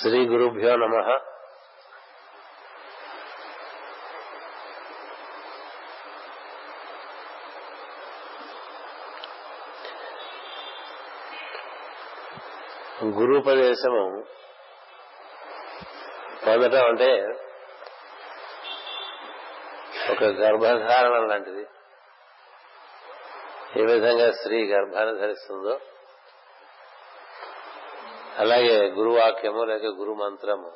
శ్రీ 0.00 0.26
గురుభ్యో 0.26 0.76
నమ. 0.76 0.96
గురుపదేశము 13.04 14.24
పొందటం 16.46 16.84
అంటే 16.84 17.10
ఒక 20.12 20.24
గర్భధారణ 20.24 21.26
లాంటిది. 21.26 21.64
ఏ 23.80 23.84
విధంగా 23.84 24.30
స్త్రీ 24.30 24.58
గర్భాన్ని 24.72 25.20
ధరిస్తుందో 25.20 25.80
అలాగే 28.38 28.90
గురువాక్యము 28.90 29.64
లేక 29.64 29.84
గురు 29.84 30.12
మంత్రము 30.12 30.72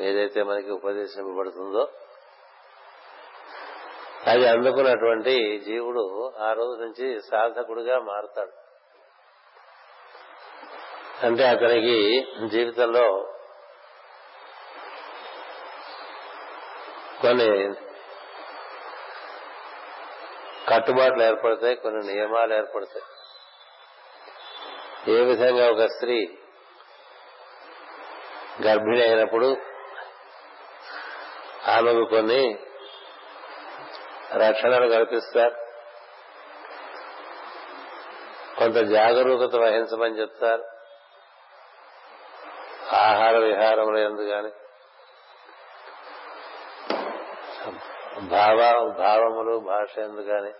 ఏదైతే 0.00 0.42
మనకి 0.42 0.70
ఉపదేశింపబడుతుందో 0.70 1.88
అది 4.26 4.46
అందుకున్నటువంటి 4.46 5.62
జీవుడు 5.66 6.32
ఆ 6.40 6.52
రోజు 6.52 6.80
నుంచి 6.80 7.20
సాధకుడిగా 7.20 7.98
మారుతాడు. 7.98 8.52
అంటే 11.26 11.46
అతనికి 11.46 12.26
జీవితంలో 12.48 13.32
కొన్ని 17.22 17.74
కట్టుబాట్లు 20.68 21.22
ఏర్పడతాయి 21.22 21.76
కొన్ని 21.76 22.14
నియమాలు 22.14 22.54
ఏర్పడతాయి. 22.54 23.02
ఏ 25.14 25.24
విధంగా 25.24 25.70
ఒక 25.70 25.80
స్త్రీ 25.80 26.38
గర్భిణి 28.64 29.02
అయినప్పుడు 29.02 29.56
ఆమెకు 31.66 32.04
కొన్ని 32.04 32.42
రక్షణలు 34.34 34.86
కల్పిస్తారు. 34.88 35.56
కొంత 38.58 38.76
జాగరూకత 38.90 39.56
వహించమని 39.56 40.20
చెప్తారు. 40.20 40.64
ఆహార 42.94 43.36
విహారములు 43.38 43.98
ఎందు 43.98 44.22
గాని 44.22 44.52
భావ 48.28 48.58
భావములు 48.98 49.56
భాష 49.58 49.98
ఎందు 49.98 50.20
గాని 50.20 50.52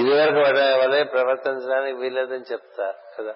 ఇదివరకు 0.00 0.40
వలె 0.80 1.04
ప్రవర్తించడానికి 1.04 1.96
వీల్లేదని 1.98 2.52
చెప్తారు 2.52 3.00
కదా. 3.18 3.34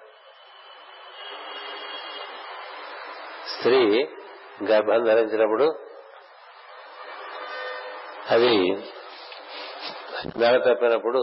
స్త్రీ 3.67 4.09
గర్భం 4.63 5.03
ధరించినప్పుడు 5.03 5.65
అది 8.29 8.51
నెల 10.37 10.57
తప్పినప్పుడు 10.57 11.21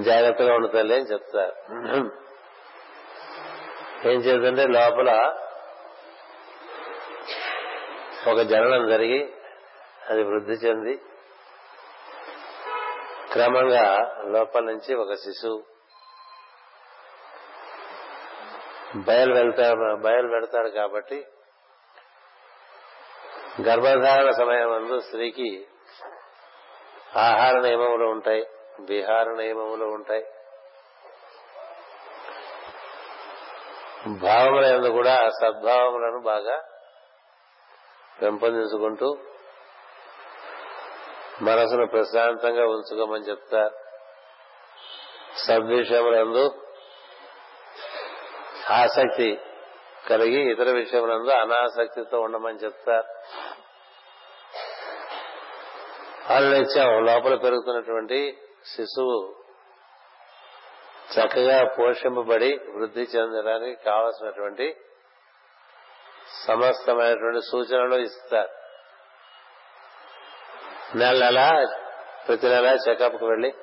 జాగ్రత్తగా 0.00 0.54
ఉండు 0.54 0.66
తల్లి 0.66 0.94
అని 0.94 1.04
చెప్తారు. 1.04 1.54
ఏం 4.08 4.20
చేద్దంటే 4.20 4.66
లోపల 4.66 5.10
ఒక 8.28 8.40
జననం 8.40 8.88
జరిగి 8.90 9.34
అది 10.10 10.22
వృద్ధి 10.22 10.52
చెంది 10.52 10.96
క్రమంగా 13.32 14.14
లోపల 14.24 14.64
నుంచి 14.64 14.94
ఒక 14.94 15.14
శిశువు 15.14 15.73
బయలు 18.96 19.34
వెళ్తారు 19.34 19.96
బయలు 19.96 20.28
పెడతారు 20.28 20.68
కాబట్టి 20.68 21.26
గర్భధారణ 23.62 24.30
సమయం 24.30 24.72
అందు 24.72 25.00
స్త్రీకి 25.00 25.66
ఆహార 27.16 27.58
నియమములు 27.58 28.04
ఉంటాయి 28.04 28.46
విహార 28.80 29.24
నియమములు 29.24 29.84
ఉంటాయి. 29.84 30.26
భావములందు 34.08 34.88
కూడా 34.88 35.16
సద్భావములను 35.16 36.20
బాగా 36.20 36.62
పెంపొందించుకుంటూ 38.22 39.18
మనసును 41.42 41.86
ప్రశాంతంగా 41.86 42.66
ఉంచుకోమని 42.66 43.22
చెప్తారు. 43.22 43.74
సద్విషయములందు 45.36 46.63
ఆసక్తి 48.70 49.40
కలిగి 50.10 50.50
ఇతర 50.52 50.70
విషయములందు 50.70 51.30
అనాసక్తితో 51.30 52.20
ఉండమని 52.20 52.58
చెప్తారు. 52.58 53.06
నిత్యం 56.40 57.04
లోపల 57.04 57.34
పెరుగుతున్నటువంటి 57.34 58.38
శిశువు 58.66 59.34
చక్కగా 61.12 61.64
పోషింపబడి 61.64 62.60
వృద్ధి 62.74 63.00
చెందడానికి 63.00 63.84
కావలసినటువంటి 63.84 64.76
సమస్తమైనటువంటి 66.46 67.40
సూచనలు 67.40 67.94
ఇస్తారు. 67.94 68.48
నెల 70.96 71.28
నెల 71.28 71.66
ప్రతి 72.28 72.46
నెల 72.46 72.78
చెకప్కి 72.88 73.24
వెళ్ళి 73.24 73.54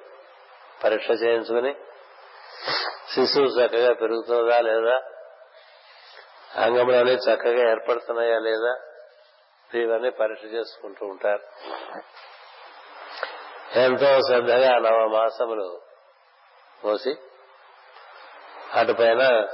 పరీక్ష 0.83 1.09
చేయించుకుని 1.11 1.75
శిశువు 3.13 3.47
చక్కగా 3.47 3.93
పెరుగుతుందా 3.93 4.59
లేదా? 4.59 5.01
అంగంలోనే 6.55 7.13
చక్కగా 7.13 7.71
ఏర్పడుతున్నాయా 7.71 8.39
లేదా? 8.39 8.79
ఇవన్నీ 9.73 10.09
పరీక్ష 10.09 10.43
చేసుకుంటూ 10.43 11.05
ఉంటారు. 11.05 11.41
ఎంతో 13.79 14.21
శ్రద్ధగా 14.21 14.77
నవ 14.77 15.07
మాసములు 15.07 15.81
పోసి 16.85 17.15
అటుపైన 18.73 19.47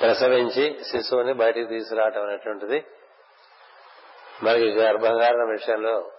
ప్రసవించి 0.00 0.84
శిశువుని 0.84 1.32
బయటికి 1.32 1.66
తీసుకురావటం 1.66 2.22
అనేటువంటిది. 2.22 2.86
మనకి 4.42 4.70
గర్భంగారణ 4.72 5.50
విషయంలో 5.50 6.10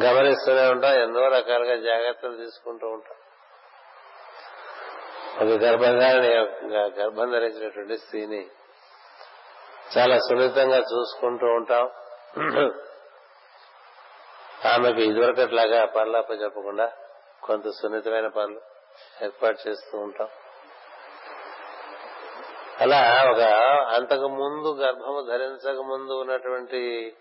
గమనిస్తూనే 0.00 0.70
ఉంటాం 0.70 0.94
ఎన్నో 0.94 1.28
రకాలుగా 1.28 1.76
జాగ్రత్తలు 1.76 2.36
తీసుకుంటూ 2.36 2.86
ఉంటాం. 2.86 3.16
ఒక 5.36 5.62
గర్భధారణ 5.62 6.24
గర్భం 6.74 7.30
ధరించినటువంటి 7.30 7.98
స్త్రీని 7.98 8.46
చాలా 9.98 10.18
సున్నితంగా 10.18 10.76
చూసుకుంటూ 10.76 11.46
ఉంటాం. 11.46 11.90
ఆమెకు 14.72 14.98
ఇదివరకట్లాగా 14.98 15.84
పనులప్ప 15.84 16.30
చెప్పకుండా 16.30 16.92
కొంత 17.42 17.64
సున్నితమైన 17.68 18.26
పనులు 18.26 18.60
ఏర్పాటు 19.24 19.68
చేస్తూ 19.68 19.98
ఉంటాం. 19.98 20.28
అలా 22.80 23.30
ఒక 23.30 23.40
అంతకు 23.94 24.28
ముందు 24.28 24.74
గర్భము 24.80 25.26
ధరించక 25.30 25.76
ముందు 25.76 26.12
ఉన్నటువంటి 26.12 27.14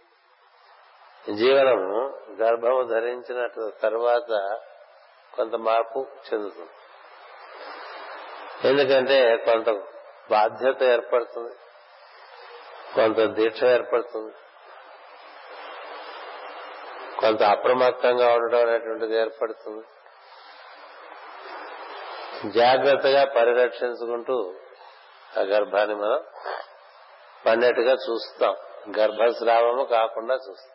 జీవనము 1.30 2.20
గర్భము 2.42 2.84
ధరించిన 2.84 3.48
తర్వాత 3.84 4.58
కొంత 5.34 5.56
మార్పు 5.56 6.08
చెందుతుంది. 6.34 6.70
ఎందుకంటే 8.68 9.38
కొంత 9.38 9.70
బాధ్యత 10.32 10.84
ఏర్పడుతుంది 10.84 11.56
కొంత 12.96 13.18
దీక్ష 13.18 13.64
ఏర్పడుతుంది 13.64 14.34
కొంత 17.20 17.44
అప్రమత్తంగా 17.44 18.34
ఉండడం 18.34 18.62
అనేటువంటిది 18.62 19.16
ఏర్పడుతుంది. 19.16 19.86
జాగ్రత్తగా 22.50 23.26
పరిరక్షించుకుంటూ 23.26 24.54
ఆ 25.38 25.42
గర్భాన్ని 25.42 25.96
మనం 25.96 26.24
పన్నెట్టుగా 27.46 27.94
చూస్తాం. 27.94 28.56
గర్భస్రావము 29.00 29.84
కాకుండా 29.84 30.36
చూస్తాం. 30.36 30.73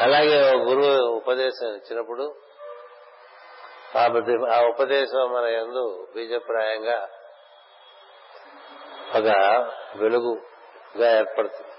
అలాగే 0.00 0.52
గురువు 0.56 1.08
ఉపదేశం 1.16 1.66
ఇచ్చినప్పుడు 1.66 2.34
ఆ 4.52 4.60
ఉపదేశం 4.60 5.32
మన 5.32 5.44
ఎందు 5.44 6.08
బీజప్రాయంగా 6.14 7.08
ఒక 9.16 9.26
వెలుగుగా 9.96 11.18
ఏర్పడుతుంది. 11.18 11.70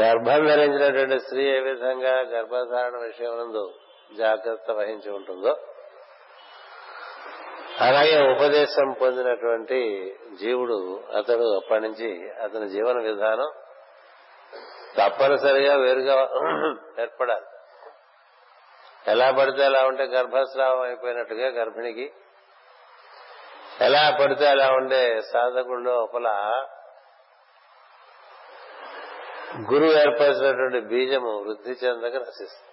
గర్భం 0.00 0.46
ధరించినటువంటి 0.46 1.20
స్త్రీ 1.20 1.44
ఏ 1.56 1.60
విధంగా 1.60 2.10
గర్భధారణ 2.10 2.96
విషయం 2.96 3.70
జాగ్రత్త 4.18 4.70
వహించి 4.70 5.10
ఉంటుందో 5.10 5.56
అలాగే 7.80 8.32
ఉపదేశం 8.32 8.92
పొందినటువంటి 9.00 10.12
జీవుడు 10.40 11.00
అతడు 11.16 11.56
అప్పటి 11.56 11.80
నుంచి 11.80 12.30
అతని 12.30 12.68
జీవన 12.68 13.02
విధానం 13.02 13.61
తప్పనిసరిగా 14.98 15.76
వేరుగా 15.76 16.16
ఏర్పడాలి. 17.02 17.46
ఎలా 19.06 19.30
పడితే 19.30 19.64
అలా 19.64 19.86
ఉంటే 19.86 20.04
గర్భస్రావం 20.04 20.80
అయిపోయినట్టుగా 20.80 21.48
గర్భిణికి. 21.48 22.12
ఎలా 23.80 24.16
పడితే 24.20 24.46
అలా 24.46 24.68
ఉండే 24.72 25.20
సాధకుడు 25.20 25.80
లోపల 25.80 26.28
గురువు 29.72 29.92
ఏర్పరిచినటువంటి 29.92 30.80
బీజము 30.80 31.32
వృద్ధి 31.42 31.70
చెందక 31.70 32.16
నశిస్తుంది. 32.16 32.68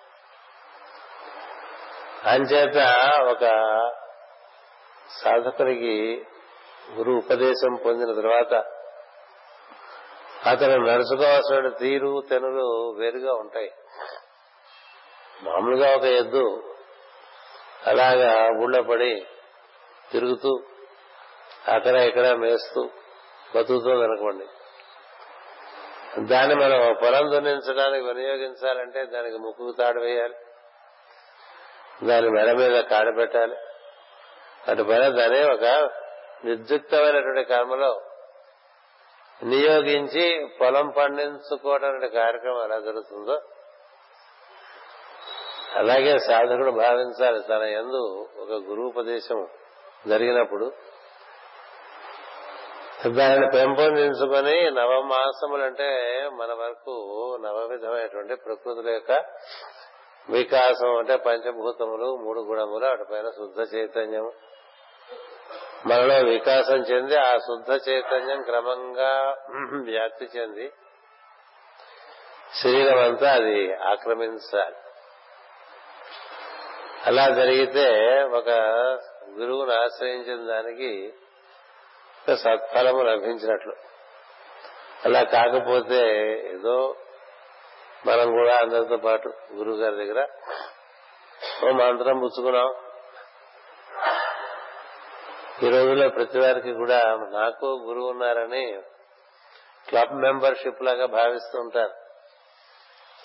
అంచేత 2.30 2.78
ఒక 3.32 3.46
సాధకునికి 5.24 6.26
గురు 6.94 7.12
ఉపదేశం 7.12 7.76
పొందిన 7.86 8.14
తర్వాత 8.14 8.54
అతను 10.46 10.86
నడుచుకోవాల్సిన 10.86 11.70
తీరు 11.70 12.24
తెనులు 12.30 12.96
వేరుగా 13.00 13.34
ఉంటాయి. 13.34 13.72
మామూలుగా 15.44 15.96
ఒక 15.96 16.04
ఎద్దు 16.04 16.74
అలాగా 17.86 18.50
ఊళ్ళో 18.58 18.84
పడి 18.84 19.26
తిరుగుతూ 20.12 20.60
అక్కడ 21.68 21.96
ఇక్కడ 21.96 22.28
మేస్తూ 22.28 22.90
బతుకుతుంది 23.56 24.04
అనుకోండి 24.04 24.48
దాన్ని 26.20 26.56
మనం 26.56 26.96
పొలం 27.04 27.32
దున్నించడానికి 27.32 28.06
వినియోగించాలంటే 28.06 29.06
దానికి 29.06 29.38
ముక్కు 29.38 29.72
తాడు 29.72 30.00
వేయాలి. 30.00 30.36
దాని 32.04 32.30
మెడ 32.30 32.52
మీద 32.52 32.84
కాడ 32.84 33.18
పెట్టాలి. 33.18 33.56
అటుపైన 34.68 35.08
దాని 35.08 35.54
ఒక 35.54 35.90
నిర్దిష్టమైనటువంటి 36.46 37.44
కర్మలో 37.44 38.02
నియోగించి 39.44 40.50
పొలం 40.62 40.94
పండించుకోవడం 40.98 41.96
అనే 41.96 42.08
కార్యక్రమం 42.08 42.64
ఎలా 42.64 42.80
జరుగుతుందో 42.80 43.42
అలాగే 45.76 46.20
సాధకుడు 46.20 46.72
భావించాలి. 46.72 47.42
తన 47.42 47.64
ఎందు 47.64 48.28
ఒక 48.38 48.52
గురుపదేశం 48.52 49.48
జరిగినప్పుడు 50.08 50.72
దానిని 53.08 53.48
పెంపొందించుకొని 53.54 54.72
నవమాసములంటే 54.72 56.30
మన 56.34 56.54
వరకు 56.54 56.96
నవవిధమైనటువంటి 57.42 58.36
ప్రకృతుల 58.36 58.90
యొక్క 58.90 59.12
వికాసం 60.30 60.98
అంటే 60.98 61.16
పంచభూతములు 61.16 62.16
మూడు 62.16 62.40
గుణములు 62.40 62.86
అటుపైన 62.86 63.30
శుద్ధ 63.30 63.76
చైతన్యము 63.76 64.32
మనలో 65.88 66.30
వికాసం 66.30 66.76
చెంది 66.76 67.16
ఆ 67.16 67.38
శుద్ధ 67.38 67.90
చైతన్యం 67.90 68.42
క్రమంగా 68.42 69.38
వ్యాప్తి 69.84 70.26
చెంది 70.38 70.74
శరీరం 72.64 73.00
అంతా 73.04 73.32
అది 73.32 73.74
ఆక్రమించాలి. 73.74 74.76
అలా 77.06 77.30
జరిగితే 77.30 77.88
ఒక 78.26 78.50
గురువును 79.30 79.74
ఆశ్రయించిన 79.84 80.46
దానికి 80.46 81.14
సత్ఫలము 82.28 83.02
లభించినట్లు. 83.02 83.74
అలా 85.06 85.24
కాకపోతే 85.24 86.02
ఏదో 86.50 86.96
మనం 88.08 88.32
కూడా 88.32 88.58
అందరితో 88.58 88.98
పాటు 88.98 89.34
గురువు 89.54 89.78
గారి 89.78 89.96
దగ్గర 89.96 90.28
ఓ 91.64 91.72
మంత్రం 91.72 92.20
పుచ్చుకున్నాం. 92.20 92.89
ఈ 95.64 95.70
రోజుల్లో 95.70 96.10
ప్రతి 96.10 96.40
వారికి 96.40 96.74
కూడా 96.74 96.98
నాకు 97.32 97.66
గురువు 97.88 98.10
ఉన్నారని 98.10 98.64
క్లబ్ 99.88 100.14
మెంబర్షిప్ 100.14 100.84
లాగా 100.84 101.06
భావిస్తూ 101.06 101.60
ఉంటారు. 101.60 101.94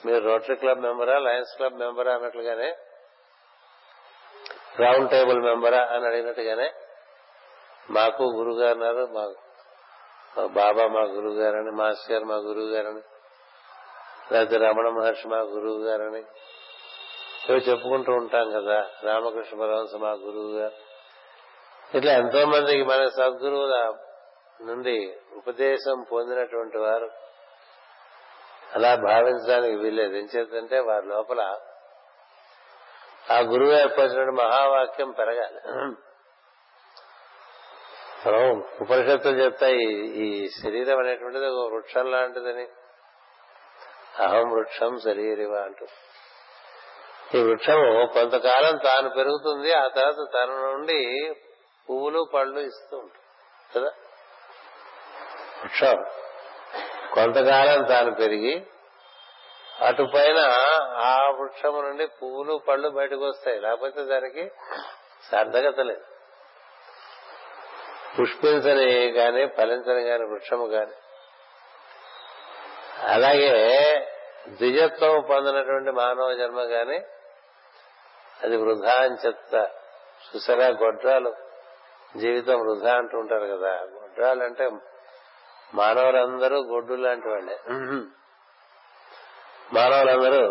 మీరు 0.07 0.25
రోటరీ 0.25 0.57
క్లబ్ 0.57 0.81
మెంబరా 0.81 1.19
లయన్స్ 1.19 1.57
క్లబ్ 1.57 1.75
మెంబరా 1.75 2.15
అన్నట్లుగానే 2.15 2.69
రౌండ్ 4.81 5.11
టేబుల్ 5.11 5.41
మెంబరా 5.41 5.79
అని 5.79 6.07
అడిగినట్టుగానే 6.07 6.69
మాకు 7.91 8.23
గురువు 8.23 8.59
గారు 8.61 8.75
ఉన్నారు 8.75 9.05
మా 9.07 9.25
బాబా 10.47 10.87
మా 10.87 11.01
గురువు 11.01 11.35
గారని 11.35 11.71
మాస్టర్ 11.71 12.13
గారు 12.13 12.25
మా 12.25 12.35
గురువు 12.35 12.67
గారని 12.67 13.03
లేకపోతే 14.33 14.59
రమణ 14.59 14.89
మహర్షి 14.89 15.29
మా 15.29 15.37
గురువు 15.37 15.85
గారని 15.85 16.23
ఇవి 17.49 17.59
చెప్పుకుంటూ 17.59 18.13
ఉంటాం 18.13 18.51
కదా. 18.53 18.91
రామకృష్ణ 19.03 19.61
పరమహంస 19.61 19.95
మా 19.95 20.11
గురువు 20.11 20.59
గారు 20.59 20.84
ఇట్లా 21.95 22.13
ఎంతో 22.13 22.47
మందికి 22.47 22.83
మన 22.83 23.09
సద్గురువుల 23.09 23.95
నుండి 24.63 25.17
ఉపదేశం 25.37 26.07
పొందినటువంటి 26.13 26.79
వారు 26.79 27.11
అలా 28.75 28.95
భావించడానికి 28.95 29.77
వీల్లేదు. 29.77 30.15
ఎంచేతంటే 30.15 30.79
వారి 30.81 31.07
లోపల 31.07 31.41
ఆ 33.31 33.39
గురువు 33.39 33.73
ఏర్పరిచిన 33.73 34.31
మహావాక్యం 34.31 35.11
పెరగాలి. 35.11 35.61
మనం 38.27 38.65
ఉపనిషత్తులు 38.81 39.37
చెప్తాయి 39.45 39.85
ఈ 40.25 40.49
శరీరం 40.49 40.99
అనేటువంటిది 40.99 41.47
ఒక 41.47 41.73
వృక్షం 41.73 42.11
లాంటిదని. 42.11 42.67
అహం 44.23 44.51
వృక్షం 44.51 44.99
శరీరివ 45.05 45.55
అంటూ. 45.55 45.87
ఈ 47.35 47.43
వృక్షము 47.43 48.07
కొంతకాలం 48.07 48.77
తాను 48.77 49.09
పెరుగుతుంది 49.09 49.73
ఆ 49.73 49.89
తర్వాత 49.89 50.17
తన 50.35 50.53
నుండి 50.53 51.01
పువ్వులు 51.89 52.31
పళ్ళు 52.35 52.61
ఇస్తూ 52.61 52.97
ఉంటుంది 52.99 53.21
కదా? 53.77 53.91
వృక్షం 55.61 56.05
కొంతకాలం 57.15 57.85
తాను 57.85 58.11
పెరిగి 58.11 58.67
అటు 59.81 60.03
పైన 60.15 60.39
ఆ 60.99 61.31
వృక్షము 61.31 61.83
నుండి 61.83 62.07
పువ్వులు 62.07 62.61
పళ్ళు 62.69 62.89
బయటకు 62.89 63.29
వస్తాయి. 63.29 63.61
లేకపోతే 63.61 64.05
దానికి 64.05 64.51
సార్థకత 65.31 65.81
లేదు 65.81 66.05
పుష్పించని 68.19 69.11
గాని 69.11 69.47
ఫలించని 69.47 70.03
గాని 70.03 70.25
వృక్షము 70.25 70.67
గాని. 70.67 70.93
అలాగే 73.01 73.53
ద్విజత్వం 74.49 75.21
పొందినటువంటి 75.21 75.91
మానవ 75.91 76.33
జన్మ 76.33 76.61
గాని 76.61 76.99
అది 78.43 78.57
వృధా 78.57 78.95
అని 79.03 79.17
చెప్తా 79.27 79.71
చూసారా? 80.29 80.67
గొడ్రాలు. 80.67 81.35
జీవితం 82.17 82.61
వృధా 82.61 82.95
అంటూ 82.97 83.19
ఉంటారు 83.19 83.47
కదా. 83.47 83.73
గొడ్రాలు 83.83 84.81
మానవులందరూ 85.75 86.57
గొడ్డు 86.63 86.95
లాంటి 86.95 87.29
వాళ్ళే. 87.29 87.59
మానవులందరూ 89.73 90.43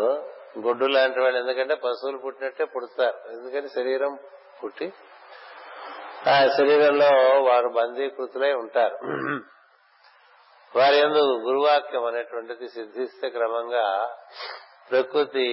గొడ్డు 0.66 0.86
లాంటి 0.86 1.20
వాళ్ళు. 1.20 1.40
ఎందుకంటే 1.40 1.76
పశువులు 1.76 2.18
పుట్టినట్టే 2.18 2.66
పుడతారు. 2.66 3.32
ఎందుకంటే 3.32 3.68
శరీరం 3.68 4.18
పుట్టి 4.64 4.94
ఆ 6.30 6.48
శరీరంలో 6.58 7.42
వారు 7.44 7.70
బందీకృతులై 7.70 8.54
ఉంటారు. 8.54 8.98
వారి 10.80 10.98
ఎందు 10.98 11.24
గురువాక్యం 11.48 12.06
అనేటువంటిది 12.06 12.68
సిద్ధిస్తే 12.68 13.30
క్రమంగా 13.30 14.16
ప్రకృతి 14.92 15.48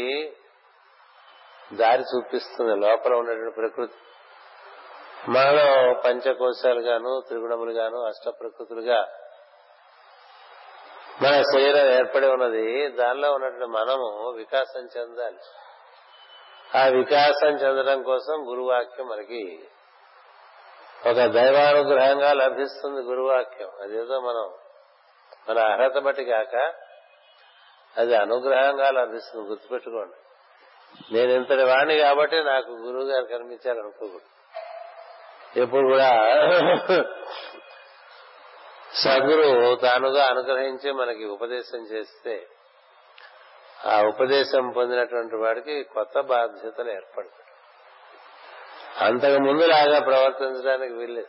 దారి 1.72 2.02
చూపిస్తుంది. 2.02 2.76
లోపల 2.86 3.14
ఉన్నటువంటి 3.14 3.54
ప్రకృతి 3.54 3.94
మనలో 5.28 6.00
పంచకోశాలుగాను 6.00 7.20
త్రిగుణములుగాను 7.20 7.20
త్రిగుణములు 7.28 7.72
గాను 7.72 8.04
అష్ట 8.06 8.28
ప్రకృతులుగా 8.28 9.08
మన 11.22 11.42
శరీరం 11.42 11.86
ఏర్పడి 11.90 12.26
ఉన్నది. 12.26 12.88
దానిలో 12.88 13.32
ఉన్నటువంటి 13.32 13.66
మనము 13.66 14.30
వికాసం 14.36 14.88
చెందాలి. 14.98 15.38
ఆ 16.78 16.84
వికాసం 16.86 17.48
చెందడం 17.48 18.02
కోసం 18.02 18.50
గురువాక్యం 18.50 19.08
మనకి 19.08 19.60
ఒక 21.08 21.16
దైవానుగ్రహంగా 21.16 22.32
లభిస్తుంది 22.32 23.00
గురువాక్యం. 23.00 23.68
అదేదో 23.82 24.20
మనం 24.20 24.54
మన 25.48 25.58
అర్హత 25.58 26.02
బట్టి 26.02 26.24
కాక 26.24 26.72
అది 27.96 28.16
అనుగ్రహంగా 28.16 28.90
లభిస్తుంది. 28.90 29.48
గుర్తుపెట్టుకోండి. 29.48 30.14
నేను 31.14 31.32
ఇంతటి 31.32 31.62
వాణ్ణి 31.62 31.98
కాబట్టి 31.98 32.42
నాకు 32.42 32.70
గురువు 32.70 33.04
గారు 33.04 33.24
కనిపించారనుకోకూడదు. 33.24 34.39
ఎప్పుడు 35.56 35.86
కూడా 35.86 36.10
సద్గురు 38.94 39.74
తానుగా 39.74 40.26
అనుగ్రహించి 40.26 40.92
మనకి 40.92 41.24
ఉపదేశం 41.24 41.78
చేస్తే 41.78 42.46
ఆ 43.86 44.02
ఉపదేశం 44.02 44.70
పొందినటువంటి 44.70 45.36
వాడికి 45.36 45.82
కొత్త 45.82 46.20
బాధ్యతలు 46.20 46.90
ఏర్పడతాయి. 46.90 47.46
అంతకు 49.04 49.38
ముందులాగా 49.42 50.00
ప్రవర్తించడానికి 50.00 50.94
వీల్లేదు. 50.94 51.28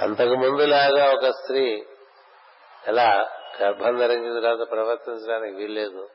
అంతకు 0.00 0.34
ముందులాగా 0.34 1.12
ఒక 1.12 1.30
స్త్రీ 1.30 1.86
ఎలా 2.86 3.30
గర్భం 3.62 3.96
ధరించిన 3.96 4.40
తర్వాత 4.40 4.70
ప్రవర్తించడానికి 4.70 5.56
వీల్లేదు. 5.56 6.08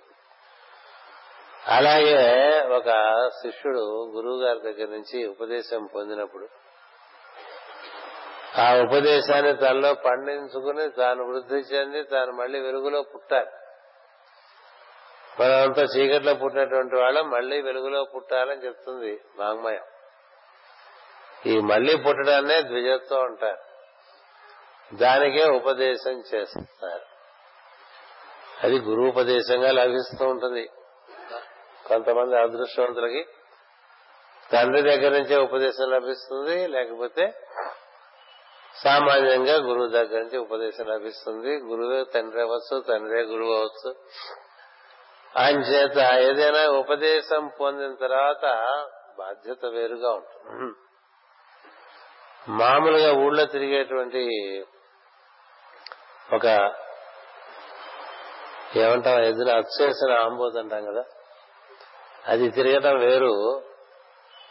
అలాగే 1.67 2.61
ఒక 2.61 2.85
శిష్యుడు 3.41 4.11
గురువు 4.15 4.43
గారి 4.43 4.59
దగ్గర 4.59 4.89
నుంచి 4.89 5.27
ఉపదేశం 5.27 5.85
పొందినప్పుడు 5.95 6.47
ఆ 8.61 8.75
ఉపదేశాన్ని 8.75 9.57
తనలో 9.57 9.93
పండించుకుని 9.93 10.89
తాను 10.89 11.23
వృద్ధి 11.23 11.55
చెంది 11.55 12.03
తాను 12.03 12.31
మళ్ళీ 12.31 12.59
వెలుగులో 12.59 13.01
పుట్టాలి. 13.01 13.49
మనమంతా 15.39 15.81
చీకట్లో 15.81 16.33
పుట్టినటువంటి 16.33 16.95
వాళ్ళం 16.95 17.29
మళ్ళీ 17.29 17.61
వెలుగులో 17.61 18.03
పుట్టాలని 18.03 18.65
చెప్తుంది 18.65 19.21
వాంగ్మయం 19.37 19.83
ఈ 21.45 21.59
మళ్ళీ 21.59 21.97
పుట్టడాన్నే 21.97 22.61
ద్విజత్వం 22.61 23.23
అంటారు. 23.23 23.57
దానికే 24.95 25.45
ఉపదేశం 25.49 26.23
చేస్తారు. 26.33 27.05
అది 28.63 28.79
గురువుపదేశంగా 28.79 29.71
లభిస్తూ 29.71 30.25
ఉంటుంది. 30.25 30.69
కొంతమంది 31.89 32.35
అదృష్టవంతులకి 32.37 33.21
తండ్రి 34.51 34.81
దగ్గర 34.81 35.11
నుంచే 35.17 35.37
ఉపదేశం 35.37 35.87
లభిస్తుంది 35.89 36.67
లేకపోతే 36.67 37.25
సామాన్యంగా 38.83 39.55
గురువు 39.55 39.87
దగ్గర 39.87 40.19
నుంచి 40.19 40.37
ఉపదేశం 40.37 40.85
లభిస్తుంది. 40.85 41.51
గురువే 41.69 42.03
తండ్రి 42.03 42.41
అవ్వచ్చు 42.41 42.75
తండ్రే 42.79 43.21
గురువు 43.21 43.53
అవ్వచ్చు. 43.53 43.89
ఆయన 45.37 45.59
చేత 45.59 45.97
ఏదైనా 46.27 46.61
ఉపదేశం 46.77 47.43
పొందిన 47.59 47.93
తర్వాత 47.93 48.45
బాధ్యత 49.17 49.65
వేరుగా 49.65 50.11
ఉంటుంది. 50.11 50.75
మామూలుగా 52.49 53.11
ఊళ్ళో 53.13 53.45
తిరిగేటువంటి 53.45 54.23
ఒక 56.33 56.45
ఏమంటాం 58.77 59.19
ఎదురు 59.23 59.49
అచ్చేసిన 59.49 60.11
ఆంబోదంటాం 60.23 60.63
అంటాం 60.63 60.93
కదా. 60.93 61.03
అది 62.29 62.49
తిరగటం 62.49 62.99
వేరు. 62.99 63.63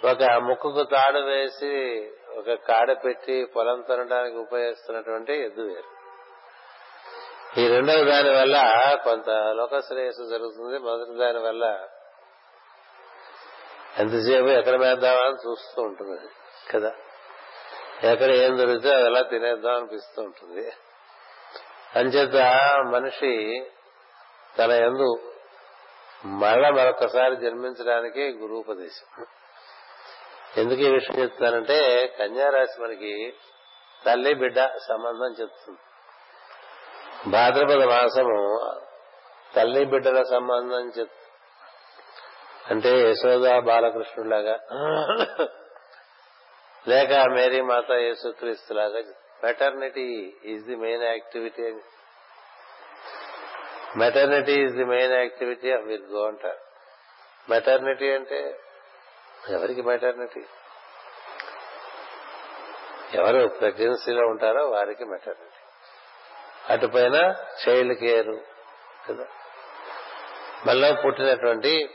ఒక 0.05 0.23
ముక్కుకు 0.23 0.83
తాడు 0.83 1.19
వేసి 1.19 2.11
ఒక 2.37 2.53
కాడ 2.53 2.93
పెట్టి 3.05 3.45
పొలం 3.45 3.85
తనడానికి 3.89 4.37
ఉపయోగిస్తున్నటువంటి 4.37 5.33
ఎద్దు 5.33 5.61
వేరు. 5.61 5.99
ఈ 7.61 7.69
రెండవ 7.69 8.05
దాని 8.05 8.31
వల్ల 8.31 8.63
కొంత 9.05 9.31
లోక 9.31 9.79
శ్రేయస్సు 9.79 10.23
జరుగుతుంది. 10.31 10.79
మొదటి 10.79 11.19
దాని 11.19 11.39
వల్ల 11.39 11.89
ఎంతసేపు 13.99 14.47
ఎక్కడ 14.47 14.77
వేద్దామని 14.77 15.21
అని 15.21 15.51
చూస్తూ 15.51 15.83
ఉంటుంది 15.83 16.29
కదా? 16.71 16.93
ఎక్కడ 18.03 18.31
ఏం 18.31 18.59
దొరికితే 18.59 18.95
అది 18.95 19.07
అలా 19.07 19.23
తినేద్దాం 19.23 19.77
అనిపిస్తూ 19.77 20.23
ఉంటుంది. 20.23 20.73
అంచేత 21.97 22.37
మనిషి 22.87 23.67
తన 24.59 24.71
ఎందు 24.71 25.33
మళ్ళా 26.25 26.71
మరొకసారి 26.71 27.37
జన్మించడానికి 27.37 28.21
గురూపదేశం 28.21 29.27
ఎందుకు 30.57 30.81
ఈ 30.81 30.89
విషయం 30.89 31.21
చెప్తానంటే 31.21 32.07
కన్యారాశి 32.19 32.83
మనకి 32.83 33.35
తల్లి 34.07 34.35
బిడ్డ 34.35 34.59
సంబంధం 34.89 35.33
చెప్తుంది. 35.41 35.81
భాద్రపద 37.31 37.85
మాసము 37.85 38.39
తల్లి 39.55 39.85
బిడ్డల 39.85 40.23
సంబంధం 40.23 40.89
చెప్తుంది 40.89 41.15
అంటే 42.71 43.11
యశోద 43.11 43.61
బాలకృష్ణులాగా 43.61 44.57
లేక 46.89 47.13
మేరీ 47.29 47.61
మాత 47.61 47.91
యేసుక్రీస్తు 47.91 48.75
లాగా 48.75 49.01
maternity 49.45 50.35
is 50.45 50.65
the 50.65 50.77
main 50.77 51.03
activity 51.03 51.63
అని 51.67 51.83
maternity 53.97 54.53
is 54.53 54.75
the 54.75 54.85
main 54.85 55.13
activity 55.13 55.73
of 55.73 55.85
Virgo 55.85 56.27
అంటారు 56.27 56.59
మెటర్నిటీ 57.51 58.15
అంటే 58.15 58.61
ఎవరికి 59.51 59.83
మెటర్నిటీ 59.83 60.47
ఎవరు 63.15 63.49
ప్రెగ్నెన్సీలో 63.49 64.27
ఉంటారో 64.27 64.69
వారికి 64.71 65.05
మెటర్నిటీ 65.05 65.63
అటుపైన 66.73 67.35
చైల్డ్ 67.63 67.99
కేర్ 67.99 68.37
కదా. 69.11 69.27
మళ్ళా 70.67 70.93
పుట్టినటువంటి 70.93 71.89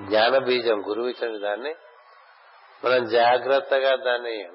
జ్ఞాన 0.00 0.38
బీజం 0.38 0.78
గురువు 0.88 1.08
ఇచ్చిన 1.08 1.38
దాన్ని 1.38 1.74
మనం 2.84 3.04
జాగ్రత్తగా 3.04 3.96
దాన్ని 3.96 4.50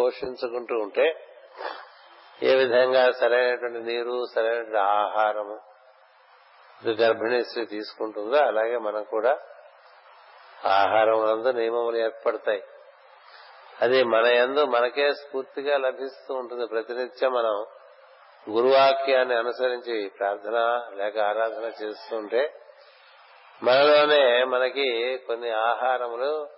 పోషించుకుంటూ 0.00 0.74
ఉంటే 0.78 1.06
ఏ 2.42 2.54
విధంగా 2.54 3.12
సరైనటువంటి 3.12 3.78
నీరు 3.78 4.26
సరైనటువంటి 4.34 4.76
ఆహారము 4.76 5.75
గర్భిణీ 6.84 7.44
స్త్రీ 7.44 7.64
తీసుకుంటుందో 7.64 8.36
అలాగే 8.36 8.78
మనం 8.78 9.04
కూడా 9.04 9.38
ఆహారం 10.64 11.26
నందు 11.26 11.48
నియమములు 11.48 11.96
ఏర్పడతాయి. 11.96 12.64
అది 13.82 14.02
మన 14.02 14.26
యందు 14.26 14.64
మనకే 14.64 15.14
స్ఫూర్తిగా 15.14 15.78
లభిస్తూ 15.78 16.34
ఉంటుంది. 16.34 16.66
ప్రతినిత్యం 16.66 17.32
మనం 17.32 17.66
గురువాక్యాన్ని 18.50 19.36
అనుసరించి 19.36 20.12
ప్రార్థన 20.18 20.84
లేక 20.94 21.18
ఆరాధన 21.18 21.72
చేస్తుంటే 21.82 22.62
మనలోనే 23.62 24.44
మనకి 24.44 25.18
కొన్ని 25.18 25.50
ఆహారములు 25.50 26.48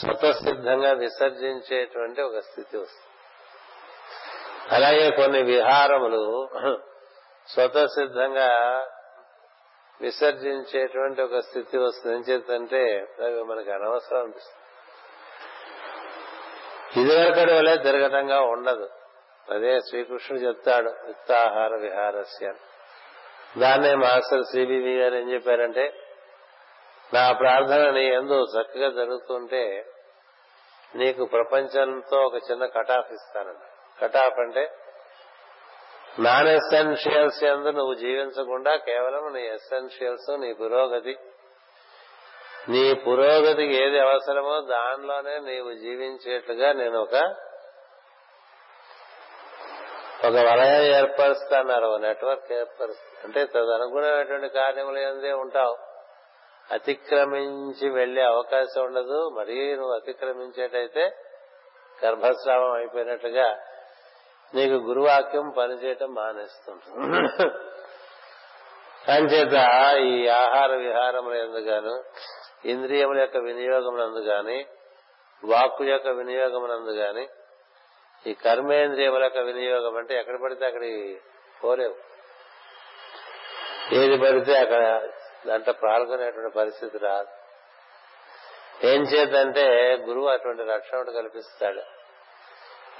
స్వతసిద్ధంగా 0.00 0.92
విసర్జించేటువంటి 0.92 2.22
ఒక 2.22 2.38
స్థితి 2.38 2.76
వస్తుంది. 2.76 3.06
అలాగే 4.74 5.10
కొన్ని 5.10 5.42
విహారములు 5.42 6.56
స్వతసిద్ధంగా 7.48 8.50
విసర్జించేటువంటి 10.00 11.22
ఒక 11.22 11.38
స్థితి 11.38 11.78
వస్తుంది. 11.78 12.16
ఏం 12.16 12.22
చేద్దంటే 12.22 13.06
అవి 13.24 13.42
మనకి 13.42 13.70
అనవసరం 13.70 14.20
అనిపిస్తుంది. 14.20 14.62
ఇదివరకటి 17.00 17.52
వలె 17.52 17.76
తిరగటంగా 17.76 18.40
ఉండదు. 18.40 18.90
అదే 19.50 19.80
శ్రీకృష్ణుడు 19.80 20.42
చెప్తాడు 20.42 20.90
యుక్తాహార 21.06 21.74
విహారస్య 21.74 22.52
దాన్నే 23.58 23.94
మాస్టర్ 23.94 24.42
సిబివి 24.42 24.98
గారు 24.98 25.14
ఏం 25.14 25.32
చెప్పారంటే 25.32 25.94
నా 27.14 27.32
ప్రార్థన 27.32 27.90
నీ 27.90 28.04
ఎందు 28.04 28.44
చక్కగా 28.44 28.90
జరుగుతుంటే 28.90 29.92
నీకు 30.94 31.24
ప్రపంచంతో 31.24 32.16
ఒక 32.20 32.34
చిన్న 32.50 32.66
కటాఫ్ 32.66 33.12
ఇస్తానంట 33.12 33.64
కటాఫ్ 34.02 34.38
అంటే 34.38 34.70
నాన్ 36.20 36.48
ఎసెన్షియల్స్ 36.48 37.44
ఎందు 37.44 37.68
నువ్వు 37.68 37.94
జీవించకుండా 37.94 38.76
కేవలం 38.76 39.32
నీ 39.32 39.42
ఎసెన్షియల్స్ 39.46 40.40
నీ 40.40 40.52
పురోగతి 40.52 41.16
నీ 42.68 42.94
పురోగతికి 42.94 43.74
ఏది 43.74 43.98
అవసరమో 43.98 44.60
దానిలోనే 44.60 45.38
నీవు 45.38 45.72
జీవించేట్లుగా 45.72 46.72
నేను 46.72 47.00
ఒక 47.00 47.14
ఒక 50.26 50.34
వలయం 50.34 50.82
ఏర్పరుస్తాన్నారు 50.82 51.86
ఒక 51.86 52.00
నెట్వర్క్ 52.00 52.52
ఏర్పరుస్తా 52.52 53.20
అంటే 53.24 53.44
తదనుగుణమైనటువంటి 53.44 54.48
కార్యములు 54.48 54.98
ఎందే 54.98 55.32
ఉంటావు. 55.32 55.76
అతిక్రమించి 56.72 57.88
వెళ్ళే 57.88 58.22
అవకాశం 58.22 58.84
ఉండదు 58.84 59.30
మరీ 59.38 59.76
నువ్వు 59.76 59.92
అతిక్రమించేటైతే 59.92 61.16
గర్భస్రావం 62.04 62.72
అయిపోయినట్లుగా 62.72 63.75
నీకు 64.54 64.74
గురువాక్యం 64.74 65.50
పనిచేయటం 65.50 66.14
మానేస్తుంటుంది 66.14 67.16
అంచేత 69.12 69.56
ఈ 69.98 70.28
ఆహార 70.28 70.74
విహారముల 70.74 71.34
ఎందుగాను 71.34 72.04
ఇంద్రియముల 72.64 73.18
యొక్క 73.18 73.36
వినియోగమునందు 73.36 74.18
గాని 74.18 74.66
వాక్కు 75.44 75.84
యొక్క 75.84 76.08
వినియోగమునందు 76.08 76.90
గాని 76.90 77.28
ఈ 78.26 78.34
కర్మేంద్రియముల 78.34 79.22
యొక్క 79.22 79.38
వినియోగం 79.38 79.96
అంటే 79.96 80.18
ఎక్కడ 80.18 80.42
పడితే 80.42 80.66
అక్కడికి 80.66 81.20
పోలేవు. 81.64 81.94
ఏది 83.92 84.16
పడితే 84.18 84.58
అక్కడ 84.58 85.10
దాంట్లో 85.46 85.72
పాల్గొనేటువంటి 85.72 86.54
పరిస్థితి 86.56 86.98
రాదు. 86.98 87.28
ఏం 88.86 89.02
చేద్దంటే 89.02 89.94
గురువు 89.94 90.26
అటువంటి 90.26 90.62
రక్షణ 90.62 91.02
కల్పిస్తాడు. 91.02 91.95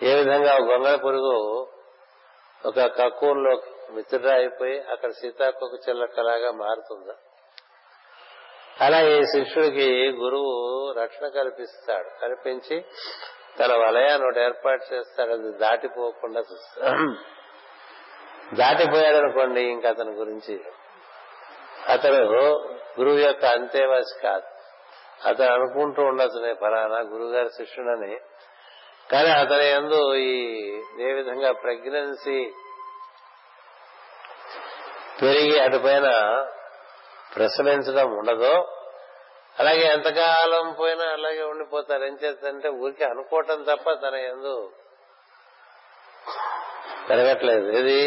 ఏ 0.02 0.14
విధంగా 0.14 0.56
గొంగళ 0.56 0.96
పురుగు 0.96 1.68
ఒక 2.66 2.80
కక్కువలో 2.80 3.62
మిత్రుడా 3.90 4.34
అయిపోయి 4.34 4.80
అక్కడ 4.80 5.10
సీతాకొక 5.10 5.88
చిల్లకలాగా 5.88 6.50
మారుతుందా? 6.50 7.14
అలా 8.80 9.00
ఈ 9.00 9.22
శిష్యుడికి 9.22 10.10
గురువు 10.10 10.92
రక్షణ 10.92 11.28
కల్పిస్తాడు. 11.28 12.20
కల్పించి 12.22 12.84
తన 13.60 13.72
వలయాన్ని 13.72 14.28
ఒకటి 14.28 14.40
ఏర్పాటు 14.40 14.94
చేస్తాడు. 14.94 15.32
అది 15.32 15.52
దాటిపోకుండా 15.58 16.40
చూస్తాడు. 16.40 17.14
దాటిపోయాడనుకోండి 18.56 19.60
ఇంకా 19.60 19.88
అతని 19.88 20.10
గురించి 20.10 20.64
అతను 21.88 22.24
గురువు 22.98 23.18
యొక్క 23.18 23.44
అంతేవాసి 23.44 24.22
కాదు. 24.22 24.44
అతను 25.28 25.52
అనుకుంటూ 25.52 26.02
ఉండొచ్చు 26.02 26.42
నేను 26.42 26.54
ఫలానా 26.54 27.00
గురుగారి 27.00 27.48
శిష్యుడని 27.48 28.20
కానీ 29.10 29.30
అతని 29.40 29.66
ఎందు 29.70 29.98
ఈ 30.14 30.32
ఏ 31.06 31.10
విధంగా 31.12 31.50
ప్రెగ్నెన్సీ 31.64 32.38
పెరిగి 35.20 35.58
అటుపైన 35.60 36.08
ప్రసవించడం 37.34 38.08
ఉండదు 38.18 38.54
అలాగే 39.60 39.84
ఎంతకాలం 39.96 40.66
పోయినా 40.72 41.04
అలాగే 41.12 41.42
ఉండిపోతారు. 41.42 42.02
ఏం 42.04 42.16
చేస్తుందంటే 42.22 42.68
ఊరికి 42.68 43.04
అనుకోవటం 43.04 43.62
తప్ప 43.62 43.92
తన 43.92 44.16
ఎందు 44.32 44.54
పెరగట్లేదు. 47.08 47.66
ఇది 47.80 48.00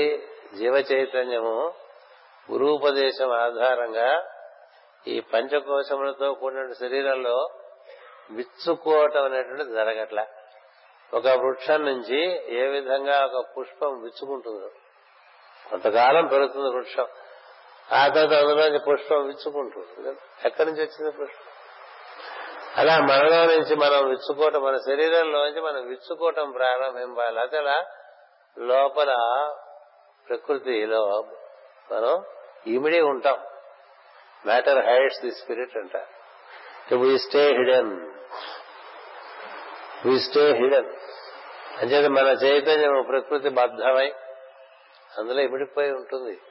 జీవ 0.58 0.76
చైతన్యము 0.92 1.56
గురూపదేశం 2.52 3.32
ఆధారంగా 3.46 4.10
ఈ 5.08 5.16
పంచకోశములతో 5.34 6.28
కూడిన 6.34 6.74
శరీరంలో 6.82 7.38
విచ్చుకోవటం 8.38 9.24
అనేటువంటిది 9.30 9.74
జరగట్లే. 9.80 10.26
ఒక 11.14 11.28
వృక్షం 11.28 11.86
నుంచి 11.86 12.42
ఏ 12.58 12.68
విధంగా 12.68 13.26
ఒక 13.26 13.46
పుష్పం 13.58 14.02
విచ్చుకుంటుందో. 14.02 14.70
కొంతకాలం 15.70 16.28
పెరుగుతుంది 16.28 16.76
వృక్షం. 16.76 17.08
ఆ 17.92 18.08
తర్వాత 18.08 18.44
అందులోంచి 18.44 18.80
పుష్పం 18.80 19.26
విచ్చుకుంటుంది 19.26 20.18
ఎక్కడి 20.46 20.72
నుంచి 20.72 20.84
వచ్చింది 20.84 21.12
పుష్పం? 21.12 21.46
అలా 22.78 23.00
మనలో 23.00 23.46
నుంచి 23.46 23.76
మనం 23.76 24.10
విచ్చుకోవటం 24.10 24.64
మన 24.64 24.76
శరీరంలోంచి 24.76 25.62
మనం 25.62 25.88
విచ్చుకోవటం 25.88 26.52
ప్రారంభింపాలి 26.52 27.40
అదే 27.40 27.58
అలా 27.58 27.86
లోపల 28.60 29.16
ప్రకృతిలో 30.30 31.26
మనం 31.92 32.24
ఇమిడి 32.68 33.02
ఉంటాం. 33.02 33.38
మ్యాటర్ 34.46 34.86
హైడ్స్ 34.86 35.22
ది 35.22 35.32
స్పిరిట్ 35.32 35.78
అంటారు. 35.78 36.96
We 36.96 37.20
stay 37.20 37.46
hidden 37.46 38.09
we 40.06 40.20
stay 40.20 40.52
hidden 40.52 40.92
అంచేత 41.78 42.06
మన 42.10 42.28
చైతన్యం 42.28 43.06
ప్రకృతి 43.08 43.50
బద్ధమై 43.50 44.14
అందులో 45.18 45.42
ఇమిడిపోయి 45.42 45.92
ఉంటుంది. 45.92 46.42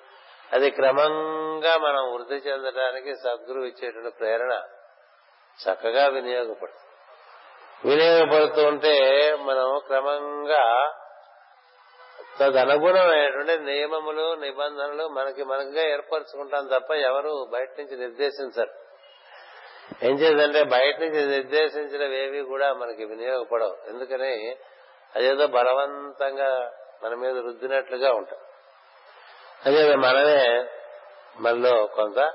అది 0.53 0.71
క్రమంగా 0.71 1.77
మనం 1.77 2.13
వృద్ధి 2.13 2.35
చెందడానికి 2.35 3.15
సద్గురు 3.15 3.61
ఇచ్చేటువంటి 3.61 4.11
ప్రేరణ 4.11 4.63
చక్కగా 5.59 6.09
వినియోగపడుతుంది. 6.09 6.89
వినియోగపడుతూ 7.89 8.67
ఉంటే 8.67 9.35
మనం 9.41 9.81
క్రమంగా 9.87 10.95
తదనుగుణమైనటువంటి 12.41 13.59
నియమములు 13.59 14.35
నిబంధనలు 14.35 15.09
మనకి 15.09 15.45
మనకుగా 15.45 15.83
ఏర్పరచుకుంటాం 15.83 16.67
తప్ప 16.67 16.93
ఎవరు 16.93 17.49
బయట 17.53 17.69
నుంచి 17.79 17.97
నిర్దేశించరు. 17.97 18.88
ఏం 20.03 20.15
చేద్దంటే 20.15 20.63
బయట 20.63 21.01
నుంచి 21.01 21.27
నిర్దేశించినవేవి 21.27 22.41
కూడా 22.41 22.75
మనకి 22.75 23.05
వినియోగపడవు. 23.05 23.77
ఎందుకని? 23.89 24.57
అదేదో 25.17 25.47
బలవంతంగా 25.47 26.73
మన 27.05 27.15
మీద 27.15 27.37
రుద్దినట్లుగా 27.37 28.13
ఉంటాం 28.13 28.39
అదే 29.67 29.97
మనమే 29.97 30.67
మనలో 31.41 31.87
కొంత 31.87 32.33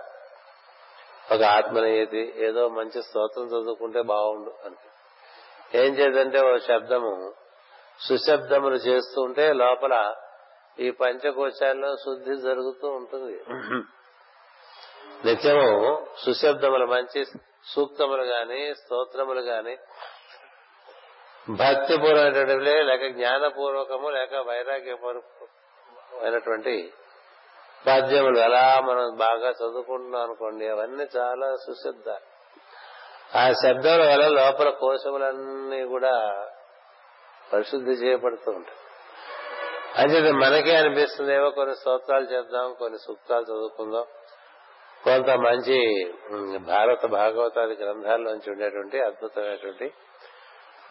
ఒక 1.31 1.41
ఆత్మనీయతి 1.41 2.33
ఏదో 2.37 2.69
మంచి 2.69 3.01
స్తోత్రం 3.01 3.45
చదువుకుంటే 3.45 4.01
బాగుండు 4.01 4.53
అని 4.65 4.75
ఏం 5.77 5.93
చేద్దంటే 5.93 6.39
ఓ 6.39 6.57
శబ్దము 6.57 7.33
సుశబ్దములు 7.99 8.75
చేస్తూ 8.75 9.21
ఉంటే 9.21 9.53
లోపల 9.53 10.13
ఈ 10.79 10.91
పంచకోశాల్లో 10.91 11.95
శుద్ధి 11.95 12.35
జరుగుతూ 12.35 12.87
ఉంటుంది. 12.87 13.43
నిత్యము 15.23 16.05
సుశబ్దములు 16.25 16.85
మంచి 16.85 17.25
సూక్తములు 17.73 18.23
గాని 18.23 18.75
స్తోత్రములు 18.75 19.41
గాని 19.41 19.77
భక్తిపూర్వమైనటువంటివి 21.49 22.83
లేక 22.83 23.15
జ్ఞానపూర్వకము 23.15 24.09
లేక 24.09 24.47
వైరాగ్యపూర్వకమైనటువంటి 24.47 26.93
పద్యములు 27.87 28.39
అలా 28.39 28.79
మనం 28.79 29.17
బాగా 29.17 29.51
చదువుకుంటున్నాం 29.51 30.21
అనుకోండి 30.21 30.67
అవన్నీ 30.67 31.07
చాలా 31.15 31.55
సుశబ్దాలు 31.55 32.25
ఆ 33.35 33.53
శబ్దాల 33.63 34.11
వల్ల 34.11 34.27
లోపల 34.27 34.69
కోశములన్నీ 34.69 35.85
కూడా 35.85 36.45
పరిశుద్ధి 37.53 37.91
చేయబడుతూ 37.91 38.51
ఉంటాయి. 38.51 38.77
అంచేది 39.97 40.31
మనకే 40.31 40.75
అనిపిస్తుంది 40.75 41.33
ఏవో 41.33 41.49
కొన్ని 41.49 41.75
స్తోత్రాలు 41.75 42.23
చేద్దాం 42.23 42.73
కొన్ని 42.73 42.99
సూక్తాలు 42.99 43.43
చదువుకుందాం. 43.43 44.05
కొంత 45.03 45.29
మంచి 45.29 45.77
భారత 46.57 47.05
భాగవతాది 47.05 47.73
గ్రంథాల్లోంచి 47.73 48.51
ఉండేటువంటి 48.51 48.99
అద్భుతమైనటువంటి 48.99 49.93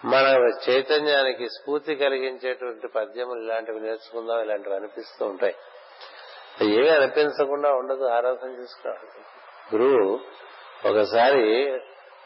మన 0.05 0.27
చైతన్యానికి 0.71 1.49
స్ఫూర్తి 1.49 1.95
కలిగించేటువంటి 1.95 2.89
పద్యములు 2.89 3.41
ఇలాంటివి 3.43 3.81
నేర్చుకుందాం 3.81 4.41
ఇలాంటివి 4.41 4.75
అనిపిస్తూ 4.75 5.27
ఉంటాయి. 5.27 5.55
ఏమీ 6.63 6.89
అనిపించకుండా 6.89 7.73
ఉండదు 7.73 8.05
ఆరాధన 8.05 8.49
చేసుకోవాలి 8.49 9.09
గురువు 9.75 10.21
ఒకసారి 10.89 11.71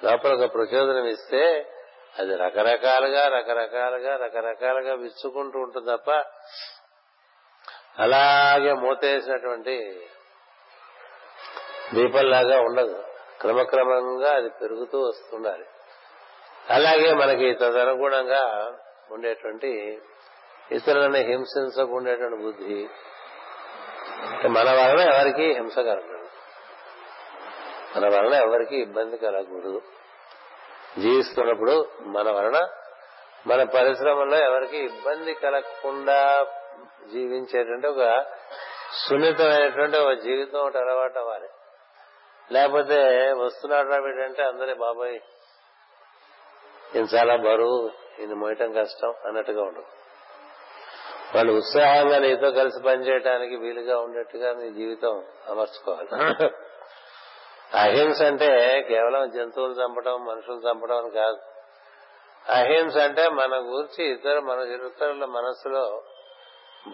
లోపల 0.04 0.32
ఒక 0.34 0.54
ప్రచోదనం 0.54 1.06
ఇస్తే 1.06 1.72
అది 2.18 2.36
రకరకాలుగా 2.36 3.28
రకరకాలుగా 3.28 4.16
రకరకాలుగా 4.16 4.94
విచ్చుకుంటూ 4.94 5.58
ఉంటుంది 5.58 5.96
తప్ప 5.96 6.10
అలాగే 7.98 8.72
మూతేసినటువంటి 8.72 10.00
దీపంలాగా 11.94 12.60
ఉండదు. 12.60 13.04
క్రమక్రమంగా 13.40 14.34
అది 14.34 14.48
పెరుగుతూ 14.48 14.98
వస్తుండాలి 14.98 15.64
అలాగే 16.70 17.14
మనకి 17.14 17.54
తదనుగుణంగా 17.54 18.72
ఉండేటువంటి 19.10 20.00
ఇతరులని 20.72 21.20
హింసించకుండేటువంటి 21.20 22.42
బుద్ధి 22.42 22.88
మన 24.48 24.70
వలన 24.70 25.00
ఎవరికి 25.14 25.52
హింస 25.52 25.76
కలగదు 25.76 26.26
మన 27.96 28.16
వలన 28.16 28.34
ఎవరికి 28.34 28.76
ఇబ్బంది 28.76 29.16
కలగకూడదు. 29.16 29.82
జీవిస్తున్నప్పుడు 30.98 31.88
మన 32.00 32.30
వలన 32.30 32.68
మన 33.46 33.62
పరిశ్రమలో 33.62 34.36
ఎవరికి 34.36 34.78
ఇబ్బంది 34.78 35.34
కలగకుండా 35.34 36.46
జీవించేటువంటి 37.12 37.86
ఒక 37.86 38.24
సున్నితమైనటువంటి 39.08 39.98
ఒక 39.98 40.12
జీవితం 40.12 40.58
ఒకటి 40.58 40.78
అలవాటు 40.78 41.18
అవ్వాలి 41.18 41.48
లేకపోతే 42.52 43.32
వస్తున్నాడు 43.32 44.02
వీడంటే 44.02 44.42
అందరి 44.42 44.74
బాబాయ్ 44.74 45.20
ఈయన 46.94 47.04
చాలా 47.16 47.36
బరువు 47.36 47.90
ఈయన 48.20 48.34
మోయటం 48.34 48.72
కష్టం 48.72 49.14
అన్నట్టుగా 49.24 49.62
ఉండదు 49.62 49.86
వాళ్ళు 51.34 51.52
ఉత్సాహంగా 51.52 52.18
నీతో 52.18 52.50
కలిసి 52.50 52.82
పనిచేయడానికి 52.82 53.56
వీలుగా 53.56 53.98
ఉండేట్టుగా 53.98 54.52
నీ 54.52 54.70
జీవితం 54.70 55.24
అమర్చుకోవాలి. 55.48 56.08
అహింస 57.74 58.22
అంటే 58.22 58.82
కేవలం 58.82 59.30
జంతువులు 59.30 59.72
చంపడం 59.72 60.24
మనుషులు 60.24 60.56
చంపడం 60.56 60.96
అని 60.96 61.10
కాదు. 61.10 61.38
అహింస 62.52 62.96
అంటే 62.96 63.28
మన 63.28 63.56
గురించి 63.56 64.04
ఇతర 64.04 64.38
మన 64.38 64.58
ఇతరుల 64.60 65.24
మనసులో 65.24 66.02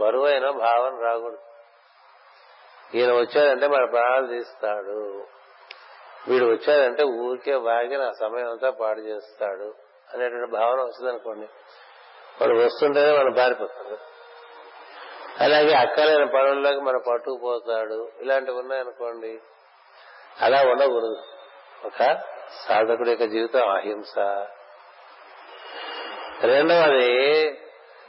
బరువైన 0.01 0.51
భావన 0.51 1.01
రాకూడదు. 1.03 1.39
ఈయన 2.95 3.13
వచ్చాడంటే 3.13 3.67
మన 3.67 3.85
ప్రాణాలు 3.85 4.27
తీస్తాడు. 4.27 5.27
వీడు 6.29 6.45
వచ్చాడంటే 6.45 7.05
ఊరికే 7.05 7.55
వాగి 7.55 7.99
నా 7.99 8.11
సమయం 8.21 8.51
అంతా 8.51 8.71
పాడు 8.71 9.01
చేస్తాడు 9.01 9.75
అనేటువంటి 10.15 10.51
భావన 10.51 10.81
వచ్చిందనుకోండి 10.81 11.49
వాడు 12.41 12.65
వస్తుంటేనే 12.65 13.19
మనం 13.19 13.33
పారిపోతాడు 13.33 13.99
అలాగే 15.41 15.75
అక్కలేని 15.75 16.27
పనుల్లోకి 16.27 16.81
మన 16.81 16.97
పట్టుకుపోతాడు. 16.97 18.09
ఇలాంటివి 18.21 18.59
ఉన్నాయనుకోండి. 18.59 19.41
అలా 20.41 20.63
ఉండకూడదు. 20.63 21.17
ఒక 21.85 22.19
సాధకుడి 22.69 23.11
యొక్క 23.11 23.25
జీవితం 23.25 23.69
అహింస. 23.69 24.19
రెండవది 26.45 27.49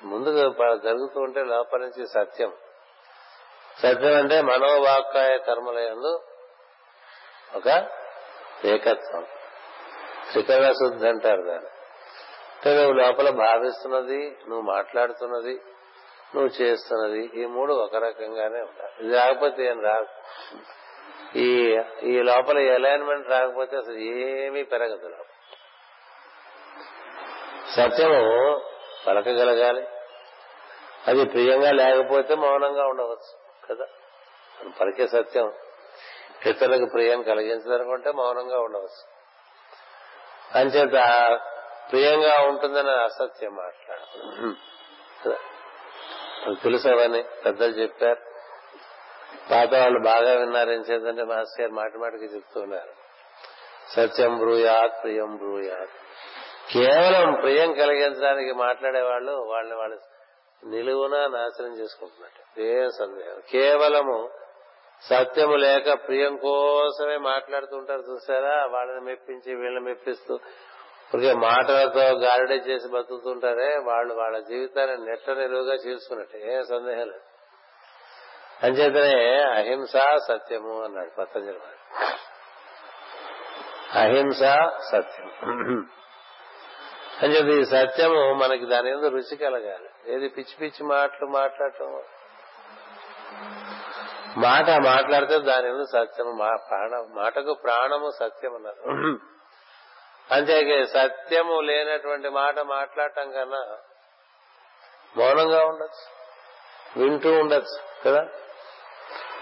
ముందుకు 0.04 0.34
జరుగుతూ 0.84 1.20
ఉంటే 1.20 1.44
లోపల 1.44 1.80
నుంచి 1.80 2.08
సత్యం. 2.08 2.54
సత్యం 3.80 4.18
అంటే 4.18 4.42
మనోవాక్కాయ 4.42 5.38
కర్మలయందు 5.38 6.20
ఒక 7.56 8.03
ఏకత్వం. 8.66 9.26
త్రికరణ 10.32 10.72
శుద్ధి 10.72 11.08
అంటారు 11.08 11.42
దాన్ని. 11.42 11.70
అంటే 12.54 12.76
నువ్వు 12.76 12.94
లోపల 12.94 13.30
భావిస్తున్నది 13.30 14.38
నువ్వు 14.50 14.62
మాట్లాడుతున్నది 14.62 15.62
నువ్వు 16.36 16.62
చేస్తున్నది 16.62 17.32
ఈ 17.36 17.46
మూడు 17.46 17.74
ఒక 17.74 17.96
రకంగానే 17.96 18.62
ఉంటాయి 18.62 19.06
ఇది 19.06 19.18
రాకపోతే 19.18 19.66
ఏం 19.66 19.82
రాదు. 19.82 20.08
ఈ 21.38 21.80
ఈ 22.04 22.22
లోపల 22.22 22.74
అలైన్మెంట్ 22.74 23.30
రాకపోతే 23.30 23.78
అసలు 23.78 23.98
ఏమీ 23.98 24.64
పెరగదు 24.64 25.16
సత్యము 27.76 28.62
పలకగలగాలి. 29.08 29.88
అది 31.08 31.26
ప్రియంగా 31.26 31.72
లేకపోతే 31.72 32.36
మౌనంగా 32.36 32.86
ఉండవచ్చు 32.86 33.44
కదా. 33.70 33.86
పలికే 34.82 35.08
సత్యం. 35.08 35.54
ఇతరులకు 36.46 36.90
ప్రియం 36.94 37.24
కలిగించాలనుకుంటే 37.24 38.12
మౌనంగా 38.12 38.60
ఉండవచ్చు. 38.60 39.14
అంచేత 40.60 40.92
ప్రియంగా 41.92 42.48
ఉంటుందని 42.48 42.92
అసత్యం 42.92 43.56
మాట్లాడు 43.56 44.54
తెలుసు 46.64 46.88
అవని 46.88 47.24
పెద్దలు 47.24 47.72
చెప్పారు. 47.72 48.20
పాత 49.52 49.74
వాళ్ళు 49.74 50.00
బాగా 50.00 50.34
విన్నారేం 50.40 50.80
చేద్దంటే 50.80 51.24
మాస్టర్ 51.24 51.62
గారు 51.62 51.72
మాటి 51.72 51.98
మాటికి 51.98 52.26
చెప్తున్నారు 52.26 52.92
సత్యం 53.92 54.38
బ్రూయాత్ 54.38 55.04
ప్రియం 55.04 55.36
బ్రూయాత్. 55.36 55.90
కేవలం 56.74 57.34
ప్రియం 57.34 57.74
కలిగించడానికి 57.74 58.54
మాట్లాడేవాళ్ళు 58.54 59.32
వాళ్ళని 59.32 59.76
వాళ్ళు 59.76 60.00
నిలువున 60.66 61.28
నాశనం 61.28 61.74
చేసుకుంటున్నట్టు. 61.80 62.62
ఏ 62.62 62.88
సందేహం. 63.00 63.42
కేవలము 63.50 64.30
సత్యము 65.02 65.56
లేక 65.56 65.94
ప్రియం 65.94 66.36
కోసమే 66.36 67.18
మాట్లాడుతుంటారు 67.18 68.04
చూసారా? 68.12 68.66
వాళ్ళని 68.66 69.02
మెప్పించి 69.02 69.56
వీళ్ళని 69.56 69.86
మెప్పిస్తూ. 69.86 70.36
ఇప్పటికే 70.36 71.34
మాటలతో 71.34 72.00
గారడీ 72.00 72.54
చేసి 72.54 72.88
బతుకుతుంటారే 72.88 73.78
వాళ్ళు 73.78 74.14
వాళ్ళ 74.14 74.40
జీవితాన్ని 74.40 75.06
నెట్ట 75.06 75.30
నిలువుగా 75.30 75.74
చేసుకున్నట్టు 75.74 76.38
ఏ 76.38 76.62
సందేహం 76.62 77.08
లేదు. 77.08 77.22
అంచేతనే 78.64 79.44
అహింస 79.44 79.94
సత్యము 80.28 80.84
అన్నాడు 80.84 81.10
పతంజలి 81.18 81.58
వాడు 81.58 81.80
అహింస 84.00 84.40
సత్యం. 84.92 85.28
అంచేత 87.22 87.60
ఈ 87.60 87.64
సత్యము 87.64 88.34
మనకి 88.34 88.66
దాని 88.66 88.96
మీద 88.96 89.06
రుచి 89.06 89.36
కలగాలి. 89.36 90.14
ఏది 90.14 90.28
పిచ్చి 90.28 90.56
పిచ్చి 90.62 90.88
మాటలు 90.88 91.26
మాట్లాడటం 91.26 92.02
మాట 94.38 94.70
మాట్లాడితే 94.70 95.38
దాని 95.40 95.86
సత్యం 95.86 96.06
సత్యము 96.06 96.32
మా- 96.32 96.68
ప్రాణం 96.70 97.10
మాటకు 97.16 97.54
ప్రాణము 97.54 98.12
సత్యం 98.12 98.56
అన్నారు 98.56 98.82
అంతేకే 100.32 100.86
సత్యము 100.86 101.62
లేనటువంటి 101.62 102.30
మాట 102.30 102.60
మాట్లాడటం 102.60 103.32
కన్నా 103.32 103.78
మౌనంగా 105.18 105.66
ఉండొచ్చు 105.66 106.04
వింటూ 107.00 107.40
ఉండొచ్చు 107.40 108.10
కదా? 108.10 108.28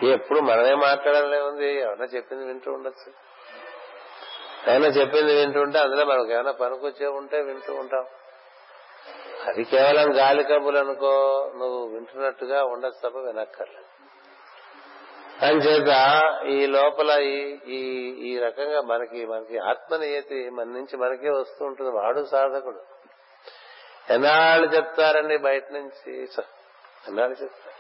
ఎప్పుడు 0.04 0.40
మనమే 0.40 0.76
మాట్లాడాలనే 0.76 1.42
ఉంది 1.42 1.66
ఎవరైనా 1.66 2.06
చెప్పింది 2.06 2.46
వింటూ 2.46 2.74
ఉండొచ్చు. 2.74 3.10
ఏమైనా 4.68 4.88
చెప్పింది 4.88 5.36
వింటుంటే 5.36 5.80
అందులో 5.80 6.06
మనకు 6.06 6.32
ఏమైనా 6.32 6.52
పనికొచ్చే 6.52 7.08
ఉంటే 7.08 7.42
వింటూ 7.42 7.74
ఉంటాం. 7.74 8.06
అది 9.48 9.64
కేవలం 9.64 10.18
గాలి 10.18 10.44
కబులు 10.44 10.80
అనుకో 10.80 11.14
నువ్వు 11.56 11.88
వింటున్నట్టుగా 11.88 12.64
ఉండొచ్చు 12.64 13.10
తప్ప 13.10 13.18
వినక్కర్లేదు. 13.18 13.91
అంచేత 15.42 16.22
ఈ 16.46 16.66
లోపల 16.66 17.10
ఈ- 17.68 18.32
ఈ 18.32 18.40
రకంగా 18.40 18.82
మనకి 18.82 19.26
మనకి 19.26 19.58
ఆత్మనియతి 19.58 20.50
మన 20.50 20.64
నుంచి 20.64 20.98
మనకే 20.98 21.30
వస్తూ 21.30 21.66
ఉంటుంది 21.66 21.92
వాడు 21.92 22.26
సాధకుడు. 22.26 22.82
ఎన్నాళ్ళు 24.10 24.68
చెప్తారండి 24.68 25.38
బయట 25.38 25.64
నుంచి? 25.72 26.24
ఎన్నాళ్ళు 27.08 27.44
చెప్తారు? 27.44 27.72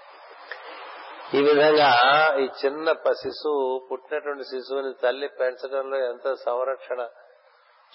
ఈ 1.38 1.42
విధంగా 1.42 1.92
ఈ 2.40 2.50
చిన్న 2.66 2.94
శిశువు 3.12 3.88
పుట్టినటువంటి 3.92 4.44
శిశువుని 4.44 4.94
తల్లి 5.04 5.28
పెంచడంలో 5.28 5.98
ఎంత 5.98 6.34
సంరక్షణ 6.34 7.08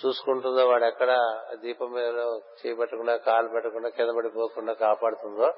చూసుకుంటుందో 0.06 0.68
వాడు 0.68 0.84
ఎక్కడ 0.84 1.40
దీపం 1.54 1.92
మీద 1.92 2.38
చేపట్టకుండా 2.66 3.16
కాలు 3.16 3.48
పెట్టకుండా 3.48 3.88
కింద 3.88 4.10
పడిపోకుండా 4.16 4.72
కాపాడుతుందో 4.72 5.54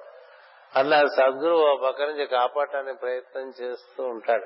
అలా 0.77 1.07
సద్గురు 1.07 1.55
ఓ 1.55 1.77
పక్క 1.77 2.03
నుంచి 2.03 2.27
కాపాడటానికి 2.27 2.99
ప్రయత్నం 2.99 3.53
చేస్తూ 3.61 4.05
ఉంటాడు. 4.05 4.45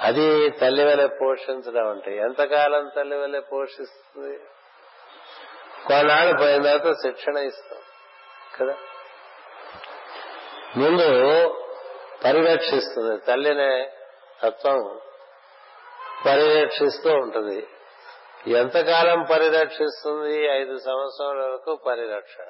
అది 0.00 0.50
తల్లి 0.50 0.84
వలె 0.84 1.06
పోషించడం 1.06 1.90
అంటే 1.90 2.16
ఎంతకాలం 2.16 2.90
తల్లి 2.96 3.16
వలె 3.16 3.40
పోషిస్తుంది? 3.40 4.38
కొన్నాళ్ళు 5.88 6.38
పోయిన 6.38 6.62
తర్వాత 6.62 6.94
శిక్షణ 6.94 7.36
ఇస్తాం 7.36 7.80
కదా? 8.60 8.76
ముందు 10.76 11.08
పరిరక్షిస్తుంది 12.24 13.18
తల్లినే 13.18 13.92
తత్వం 14.42 15.00
పరిరక్షిస్తూ 16.26 17.10
ఉంటుంది. 17.10 17.68
ఎంతకాలం 18.46 19.26
పరిరక్షిస్తుంది? 19.30 20.46
ఐదు 20.46 20.78
సంవత్సరాల 20.78 21.38
వరకు 21.38 21.76
పరిరక్షణ 21.86 22.44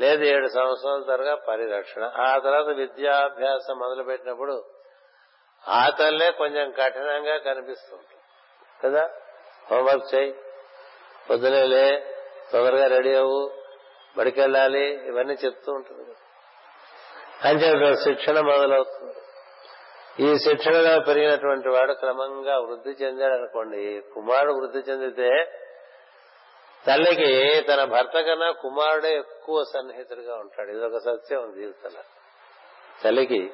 లేదు 0.00 0.24
ఏడు 0.24 0.48
సంవత్సరాల 0.48 1.02
తరగా 1.02 1.34
పరిరక్షణ. 1.34 2.04
ఆ 2.04 2.38
తర్వాత 2.38 2.76
విద్యాభ్యాసం 2.76 3.78
మొదలు 3.78 4.02
పెట్టినప్పుడు 4.02 4.64
ఆ 5.68 5.88
తల్లే 5.88 6.30
కొంచెం 6.30 6.70
కఠినంగా 6.70 7.38
కనిపిస్తుంది 7.38 8.16
కదా? 8.84 9.10
హోంవర్క్ 9.70 10.14
చేయి. 10.14 10.34
పొద్దునే 11.30 11.64
లే 11.64 12.16
తొందరగా 12.52 12.86
రెడీ 12.86 13.14
అవ్వు. 13.14 13.50
బడికెళ్ళాలి. 14.18 15.06
ఇవన్నీ 15.06 15.34
చెప్తూ 15.44 15.72
ఉంటుంది. 15.72 16.14
అంటే 17.48 17.94
శిక్షణ 17.96 18.40
మొదలవుతుంది. 18.40 19.14
ఈ 20.20 20.38
శిక్షణలో 20.38 21.00
పెరిగినటువంటి 21.00 21.68
వాడు 21.68 21.92
క్రమంగా 21.92 22.58
వృద్ధి 22.58 22.90
చెందాడు 22.90 23.32
అనుకోండి 23.32 24.02
కుమారుడు 24.14 24.52
వృద్ధి 24.52 24.78
చెందితే 24.78 25.58
తల్లికి 26.86 27.62
తన 27.62 27.84
భర్త 27.84 28.20
కన్నా 28.20 28.50
కుమారుడే 28.50 29.14
ఎక్కువ 29.14 29.64
సన్నిహితుడిగా 29.64 30.34
ఉంటాడు. 30.34 30.70
ఇది 30.70 30.84
ఒక 30.84 30.98
సత్యం 30.98 31.52
జీవితంలో. 31.56 32.02
తల్లికి 33.04 33.52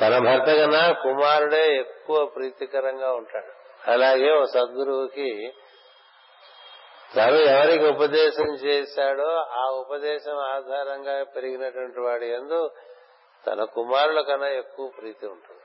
తన 0.00 0.18
భర్త 0.18 0.52
కన్నా 0.52 0.92
కుమారుడే 0.92 1.76
ఎక్కువ 1.76 2.26
ప్రీతికరంగా 2.26 3.12
ఉంటాడు. 3.12 3.52
అలాగే 3.90 4.32
ఓ 4.32 4.44
సద్గురువుకి 4.44 5.52
తను 7.16 7.34
ఎవరికి 7.34 7.86
ఉపదేశం 7.86 8.54
చేశాడో 8.54 9.30
ఆ 9.32 9.66
ఉపదేశం 9.66 10.38
ఆధారంగా 10.38 11.24
పెరిగినటువంటి 11.24 12.00
వాడి 12.00 12.26
ఎందు 12.26 12.70
తన 13.46 13.64
కుమారుల 13.64 14.20
కన్నా 14.20 14.48
ఎక్కువ 14.48 14.90
ప్రీతి 15.00 15.26
ఉంటుంది. 15.26 15.60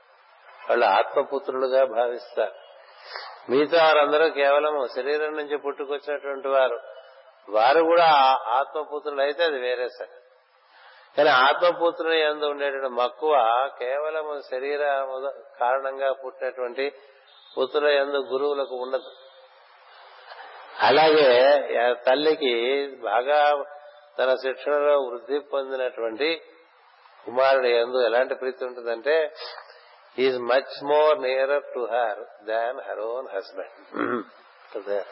వాళ్ళు 0.70 0.86
ఆత్మపుత్రులుగా 0.86 1.84
భావిస్తారు. 1.84 2.67
మిగతా 3.50 3.84
వారందరూ 3.84 4.30
కేవలం 4.30 4.88
శరీరం 4.96 5.36
నుంచి 5.36 5.56
పుట్టుకొచ్చినటువంటి 5.56 6.48
వారు. 6.48 6.78
వారు 7.48 7.80
కూడా 7.82 8.08
ఆత్మపుత్రులు 8.48 9.20
అయితే 9.20 9.44
అది 9.44 9.58
వేరే 9.58 9.88
సరే 9.88 10.16
కానీ 11.16 11.28
ఆత్మపుత్రుని 11.28 12.20
ఎందు 12.20 12.44
ఉండేటువంటి 12.44 12.88
మక్కువ 12.88 13.34
కేవలం 13.78 14.40
శరీర 14.50 14.82
కారణంగా 15.60 16.12
పుట్టినటువంటి 16.12 16.92
పుత్రుల 17.58 17.88
ఎందు 17.88 18.16
గురువులకు 18.16 18.76
ఉండదు. 18.76 19.10
అలాగే 20.82 21.30
తల్లికి 22.06 22.54
బాగా 22.96 23.64
తన 24.18 24.34
శిక్షణలో 24.34 24.94
వృద్ధి 25.00 25.38
పొందినటువంటి 25.38 26.42
కుమారుడు 27.24 27.66
ఎందు 27.66 28.04
ఎలాంటి 28.04 28.34
ప్రీతి 28.34 28.64
ఉంటుందంటే 28.64 29.34
is 30.18 30.38
much 30.38 30.84
more 30.84 31.22
nearer 31.22 31.62
to 31.74 31.88
her 31.92 32.46
than 32.46 32.80
her 32.88 33.00
own 33.00 33.36
husband 33.36 35.02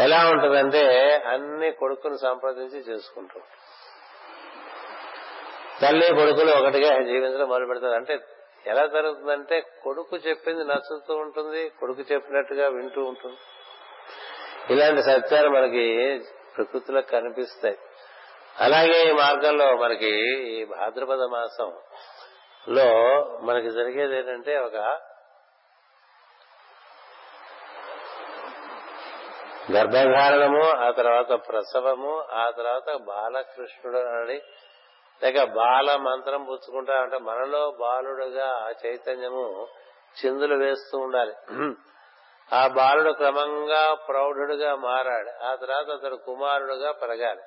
ఎలా 0.00 0.30
ఉంటుందంటే 0.30 1.14
అన్ని 1.26 1.72
కొడుకును 1.72 2.16
సంప్రదించి 2.16 2.78
చేసుకుంటూ. 2.78 3.40
తల్లి 5.82 6.14
కొడుకులు 6.14 6.50
ఒకటిగా 6.50 7.02
జీవించడం 7.02 7.48
మొదలు 7.48 7.66
పెడతారు. 7.66 7.92
అంటే 7.92 8.18
ఎలా 8.66 8.86
జరుగుతుందంటే 8.86 9.60
కొడుకు 9.60 10.16
చెప్పింది 10.16 10.64
నచ్చుతూ 10.64 11.14
ఉంటుంది 11.14 11.68
కొడుకు 11.68 12.00
చెప్పినట్టుగా 12.12 12.68
వింటూ 12.68 13.04
ఉంటుంది. 13.04 13.36
ఇలాంటి 14.72 15.02
సత్యాలు 15.02 15.48
మనకి 15.48 16.18
ప్రకృతిలో 16.56 17.00
కనిపిస్తాయి. 17.00 17.78
అలాగే 18.58 19.10
ఈ 19.10 19.12
మార్గంలో 19.12 19.76
మనకి 19.76 20.10
ఈ 20.48 20.64
భాద్రపద 20.64 21.22
మాసం 21.22 21.72
లో 22.68 22.88
మనకి 23.42 23.70
జరిగేది 23.70 24.16
ఏంటంటే 24.16 24.58
ఒక 24.58 24.76
గర్భధారణము 29.72 30.70
ఆ 30.70 30.90
తర్వాత 30.90 31.32
ప్రసవము 31.48 32.20
ఆ 32.20 32.50
తర్వాత 32.50 32.96
బాలకృష్ణుడు 32.96 33.98
అని. 33.98 34.40
లేక 35.22 35.44
బాల 35.44 35.96
మంత్రం 35.96 36.44
పుచ్చుకుంటా 36.44 36.92
అంటే 36.92 37.18
మనలో 37.18 37.70
బాలుడుగా 37.70 38.46
ఆ 38.46 38.70
చైతన్యము 38.86 39.66
చిందులు 40.20 40.54
వేస్తూ 40.54 40.98
ఉండాలి. 40.98 41.34
ఆ 42.52 42.66
బాలుడు 42.66 43.12
క్రమంగా 43.12 43.94
ప్రౌఢుడుగా 43.94 44.74
మారాడు. 44.74 45.44
ఆ 45.44 45.54
తర్వాత 45.54 45.90
అతడు 45.90 46.16
కుమారుడుగా 46.16 46.92
పెరగాలి. 46.92 47.42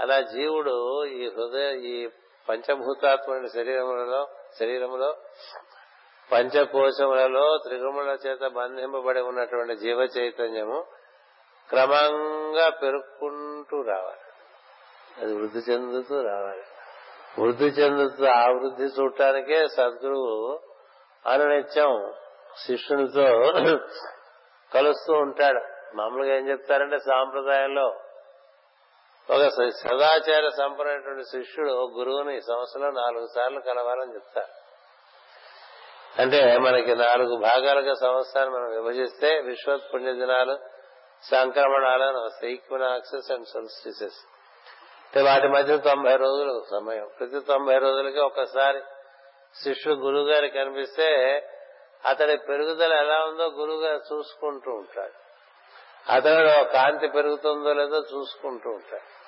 అలా 0.00 0.20
జీవుడు 0.20 1.04
ఈ 1.04 1.28
హృదయ 1.28 1.76
ఈ 1.76 2.08
పంచభూతాత్మైన 2.48 3.46
శరీరములలో 3.46 4.28
శరీరములో 4.60 5.16
పంచకోశములలో 6.32 7.58
త్రిగుముల 7.58 8.16
చేత 8.26 8.40
బంధింపబడి 8.40 9.20
ఉన్నటువంటి 9.20 9.76
జీవ 9.76 10.00
చైతన్యము 10.00 10.86
క్రమంగా 11.70 12.70
పెరుక్కుంటూ 12.70 13.82
రావాలి. 13.82 14.24
అది 15.22 15.34
వృద్ధి 15.34 15.58
చెందుతూ 15.58 16.20
రావాలి. 16.20 16.62
వృద్ధి 17.40 17.64
చెందుతూ 17.64 18.24
ఆ 18.24 18.46
వృద్ధి 18.46 18.84
చూడటానికే 18.84 19.68
సద్గురువు 19.68 20.60
అనునిత్యం 21.26 22.12
శిష్యునితో 22.66 23.26
కలుస్తూ 24.74 25.12
ఉంటాడు. 25.12 25.60
మామూలుగా 25.96 26.34
ఏం 26.36 26.48
చెప్తారంటే 26.48 26.98
సాంప్రదాయంలో 26.98 28.00
ఒక 29.30 29.48
సదాచార 29.48 30.48
సంపన్నటువంటి 30.48 31.22
శిష్యుడు 31.22 31.70
గురువుని 31.70 32.40
సంవత్సరంలో 32.40 32.90
నాలుగు 32.90 33.26
సార్లు 33.34 33.60
కలవాలని 33.60 34.14
చెప్తారు 34.14 34.64
అంటే 36.22 36.58
మనకి 36.58 36.96
నాలుగు 36.96 37.36
భాగాలుగా 37.36 37.94
సంవత్సరాన్ని 37.94 38.54
మనం 38.54 38.70
విభజిస్తే 38.70 39.40
విశ్వత్ 39.40 39.94
పుణ్య 39.94 40.12
దినాలు 40.12 40.58
సంక్రమణాలను 41.30 42.46
ఈక్వినాక్సెస్ 42.46 43.32
అండ్ 43.32 43.48
సొలిస్టిసెస్. 43.48 44.16
అంటే 45.06 45.22
వాటి 45.22 45.48
మధ్య 45.48 45.78
తొంభై 45.78 46.16
రోజులు 46.16 46.64
సమయం. 46.70 47.10
ప్రతి 47.18 47.40
తొంభై 47.40 47.78
రోజులకి 47.78 48.20
ఒకసారి 48.20 48.80
శిష్యుడు 49.64 49.98
గురువు 50.00 50.28
గారికి 50.28 50.58
కనిపిస్తే 50.58 51.08
అతడి 52.04 52.36
పెరుగుదల 52.36 52.92
ఎలా 52.92 53.24
ఉందో 53.24 53.44
గురువు 53.44 53.80
గారు 53.80 54.00
చూసుకుంటూ 54.12 54.70
ఉంటాడు 54.70 55.23
అతడు 56.10 56.64
కాంతి 56.64 57.08
పెరుగుతుందో 57.08 57.72
లేదో 57.72 57.96
చూసుకుంటూ 57.96 58.70
ఉంటాడు 58.70 59.24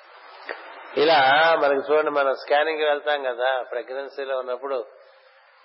ఇలా 0.99 1.55
మనకి 1.63 1.93
చూడండి 1.93 2.11
మనం 2.11 2.33
స్కానింగ్ 2.33 2.81
వెళ్తాం 2.81 3.23
కదా 3.23 3.61
ప్రెగ్నెన్సీలో 3.61 4.37
ఉన్నప్పుడు 4.37 4.85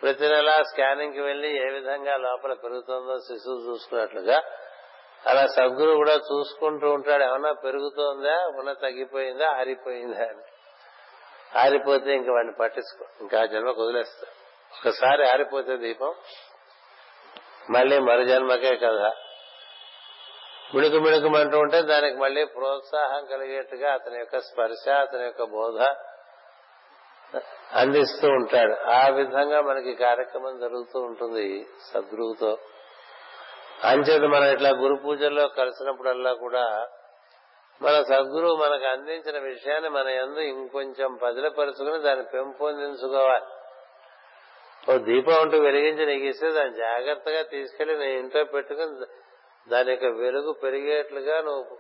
ప్రతి 0.03 0.29
నెల 0.29 0.53
స్కానింగ్కి 0.63 1.21
వెళ్ళి 1.21 1.57
ఏ 1.57 1.71
విధంగా 1.71 2.17
లోపల 2.17 2.53
పెరుగుతుందో 2.53 3.19
శిశువు 3.19 3.71
చూసుకున్నట్లుగా 3.71 4.43
అలా 5.27 5.47
సద్గురు 5.47 5.95
కూడా 5.95 6.13
చూసుకుంటూ 6.13 6.91
ఉంటాడు. 6.91 7.23
ఏమన్నా 7.23 7.53
పెరుగుతోందా 7.53 8.47
ఉన్న 8.47 8.73
తగ్గిపోయిందా 8.73 9.51
ఆరిపోయిందా 9.51 10.23
అని. 10.25 10.43
ఆరిపోతే 11.59 12.15
ఇంక 12.15 12.31
వాడిని 12.31 12.53
పట్టించుకో 12.61 13.07
ఇంకా 13.21 13.47
జన్మకు 13.47 13.83
వదిలేస్తాడు 13.83 14.33
ఒకసారి 14.79 15.29
ఆరిపోతే 15.29 15.77
దీపం 15.77 16.15
మళ్ళీ 17.71 17.99
మరు 17.99 18.23
జన్మకే 18.23 18.77
కదా. 18.77 19.13
మిణుకు 20.75 20.97
మిణుకుమంటూ 20.97 21.59
ఉంటే 21.59 21.83
దానికి 21.83 22.17
మళ్ళీ 22.17 22.45
ప్రోత్సాహం 22.45 23.25
కలిగేట్టుగా 23.25 23.93
అతని 23.93 24.19
యొక్క 24.19 24.39
స్పర్శ 24.39 24.89
అతని 24.89 25.25
యొక్క 25.25 25.43
బోధ 25.43 25.81
అందిస్తూ 27.73 28.29
ఉంటాడు. 28.29 28.91
ఆ 28.91 29.09
విధంగా 29.09 29.61
మనకి 29.61 29.95
కార్యక్రమం 29.95 30.59
జరుగుతూ 30.61 31.01
ఉంటుంది 31.01 31.67
సద్గురువుతో. 31.93 32.59
అంచేత 33.85 34.23
మనం 34.23 34.45
ఇట్లా 34.45 34.71
గురు 34.71 34.95
పూజల్లో 35.05 35.49
కలిసినప్పుడల్లా 35.49 36.33
కూడా 36.33 36.89
మన 37.83 38.03
సద్గురువు 38.03 38.57
మనకు 38.57 38.87
అందించిన 38.87 39.39
విషయాన్ని 39.39 39.89
మన 39.89 40.09
ఎందు 40.09 40.41
ఇంకొంచెం 40.41 41.19
పదిలపరుచుకుని 41.23 41.99
దాన్ని 41.99 42.25
పెంపొందించుకోవాలి. 42.25 43.45
ఓ 44.93 44.99
దీపం 44.99 45.41
అంటూ 45.41 45.59
వెలిగించి 45.59 46.07
నీకు 46.07 46.25
ఇస్తే 46.25 46.51
దాన్ని 46.51 46.79
జాగ్రత్తగా 46.79 47.43
తీసుకెళ్ళి 47.43 47.99
నేను 47.99 48.19
ఇంట్లో 48.19 48.45
పెట్టుకుని 48.45 49.07
దాని 49.69 49.91
యొక్క 49.91 50.05
వెలుగు 50.05 50.53
పెరిగేట్లుగా 50.53 51.41
నువ్వు 51.41 51.79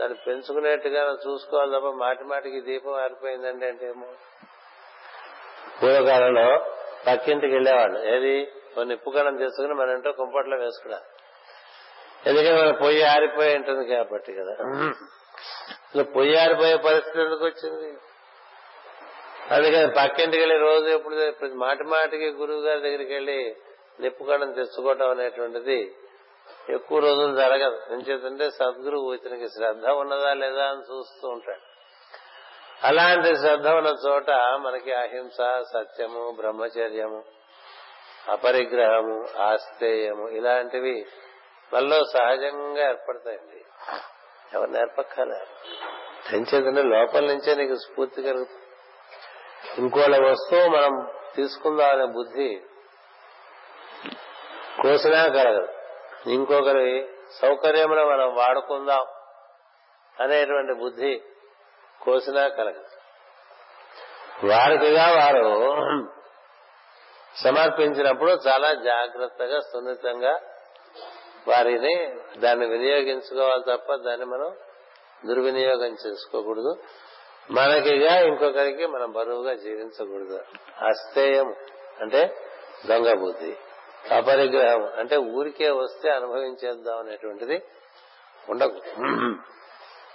దాన్ని 0.00 0.18
పెంచుకునేట్టుగా 0.26 1.04
నువ్వు 1.04 1.32
చూసుకోవాలి 1.32 1.72
తప్ప 1.72 1.88
మాటి 1.88 2.24
మాటికి 2.24 2.60
దీపం 2.60 2.92
ఆరిపోయిందండి 2.92 3.66
అంటే 3.66 3.86
ఏమో. 3.86 4.06
పూర్వకాలంలో 5.82 6.66
పక్కింటికి 7.06 7.52
వెళ్ళేవాళ్ళు. 7.52 8.14
ఏది? 8.14 8.44
కొన్ని 8.74 8.94
నిప్పుకణం 8.94 9.36
తీసుకుని 9.36 9.74
మన 9.74 9.90
ఇంట్లో 9.90 10.12
కుంపట్లో 10.12 10.56
వేసుకున్నా. 10.56 11.00
ఎందుకంటే 12.26 12.62
మన 12.62 12.70
పొయ్యి 12.70 13.02
ఆరిపోయి 13.02 13.56
ఉంటుంది 13.56 13.94
కాబట్టి 13.94 14.32
కదా. 14.32 14.54
పొయ్యి 16.02 16.36
ఆరిపోయే 16.36 16.76
పరిస్థితి 16.76 17.20
ఎందుకు 17.20 17.44
వచ్చింది? 17.44 17.98
అందుకని 19.54 19.88
పక్కింటికి 19.88 20.42
వెళ్ళి 20.42 20.58
రోజు 20.58 20.88
ఎప్పుడు 20.88 21.46
మాటి 21.54 21.84
మాటికి 21.84 22.30
గురువు 22.30 22.60
గారి 22.60 22.80
దగ్గరికి 22.80 23.12
వెళ్ళి 23.14 23.56
నిప్పుకణం 24.00 24.52
తెచ్చుకోవటం 24.52 25.10
అనేటువంటిది 25.10 25.94
ఎక్కువ 26.72 26.98
రోజులు 26.98 27.36
జరగదు. 27.36 27.80
ఎంచేతంటే 27.90 28.50
సద్గురువు 28.50 29.14
ఇతనికి 29.14 29.48
శ్రద్ధ 29.48 29.86
ఉన్నదా 29.86 30.34
లేదా 30.34 30.64
అని 30.64 30.80
చూస్తూ 30.80 31.28
ఉంటాడు. 31.28 31.76
అలాంటి 32.86 33.36
శ్రద్ధ 33.36 33.68
ఉన్న 33.68 33.94
చోట 34.08 34.30
మనకి 34.30 34.92
అహింస 34.92 35.36
సత్యము 35.74 36.30
బ్రహ్మచర్యము 36.36 37.24
అపరిగ్రహము 38.30 39.38
ఆస్తేయము 39.38 40.28
ఇలాంటివి 40.28 41.06
మనలో 41.74 42.04
సహజంగా 42.04 42.88
ఏర్పడతాయండి. 42.88 43.64
ఎవరు 44.54 44.70
నేర్పక్కలే 44.70 45.46
తెంచేదంటే 46.30 46.82
లోపల 46.82 47.20
నుంచే 47.20 47.54
నీకు 47.54 47.74
స్ఫూర్తి 47.74 48.22
కలుగుతుంది. 48.22 48.62
ఇంకోళ్ళ 49.78 50.30
వస్తువు 50.30 50.68
మనం 50.68 51.12
తీసుకుందాం 51.36 51.90
అనే 51.90 52.04
బుద్ధి 52.04 52.60
కోసినా 54.82 55.28
కలగదు. 55.28 55.75
ఇంకొకరి 56.26 57.08
సౌకర్యంలో 57.42 58.06
మనం 58.06 58.34
వాడుకుందాం 58.34 59.06
అనేటువంటి 60.20 60.72
బుద్ధి 60.72 61.22
కోసినా 62.02 62.48
కలగదు. 62.48 62.96
వారికిగా 64.46 65.06
వారు 65.06 65.46
సమర్పించినప్పుడు 67.44 68.30
చాలా 68.30 68.72
జాగ్రత్తగా 68.72 69.60
సున్నితంగా 69.60 70.40
వారిని 71.48 72.16
దాన్ని 72.36 72.66
వినియోగించుకోవాలి 72.66 73.76
తప్ప 73.76 73.94
దాన్ని 73.94 74.26
మనం 74.26 74.56
దుర్వినియోగం 75.26 75.96
చేసుకోకూడదు. 76.06 76.82
మనకిగా 77.50 78.18
ఇంకొకరికి 78.18 78.86
మనం 78.86 79.12
బరువుగా 79.12 79.54
జీవించకూడదు. 79.54 80.44
అస్థేయం 80.86 81.56
అంటే 82.00 82.36
దొంగ 82.86 83.12
బుద్ధి. 83.14 83.56
అపరిగ్రహం 84.12 84.88
అంటే 84.98 85.16
ఊరికే 85.16 85.70
వస్తే 85.70 86.10
అనుభవించేద్దాం 86.10 86.98
అనేటువంటిది 86.98 87.62
ఉండదు 88.48 88.82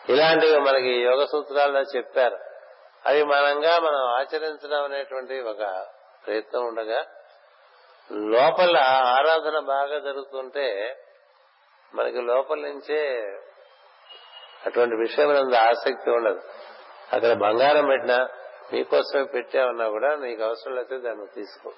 ఇలాంటివి 0.10 0.60
మనకి 0.60 1.02
యోగ 1.02 1.26
సూత్రాల్లో 1.26 1.82
చెప్పారు. 1.82 2.38
అవి 3.06 3.24
మనంగా 3.24 3.80
మనం 3.80 4.06
ఆచరించడం 4.06 4.84
అనేటువంటి 4.84 5.42
ఒక 5.42 5.86
ప్రయత్నం 6.28 6.66
ఉండగా 6.66 7.06
లోపల 8.12 8.78
ఆరాధన 8.92 9.60
బాగా 9.60 10.00
జరుగుతుంటే 10.00 10.98
మనకి 11.96 12.22
లోపల 12.22 12.60
నుంచే 12.60 13.20
అటువంటి 14.66 14.96
విషయం 14.96 15.56
ఆసక్తి 15.56 16.12
ఉండదు. 16.12 16.42
అక్కడ 17.14 17.34
బంగారం 17.34 17.86
పెట్టినా 17.86 18.30
నీకోసమే 18.74 19.24
పెట్టామన్నా 19.24 19.90
కూడా 19.90 20.16
నీకు 20.16 20.44
అవసరం 20.44 20.76
లేకపోతే 20.76 20.98
దాన్ని 20.98 21.26
తీసుకో. 21.28 21.74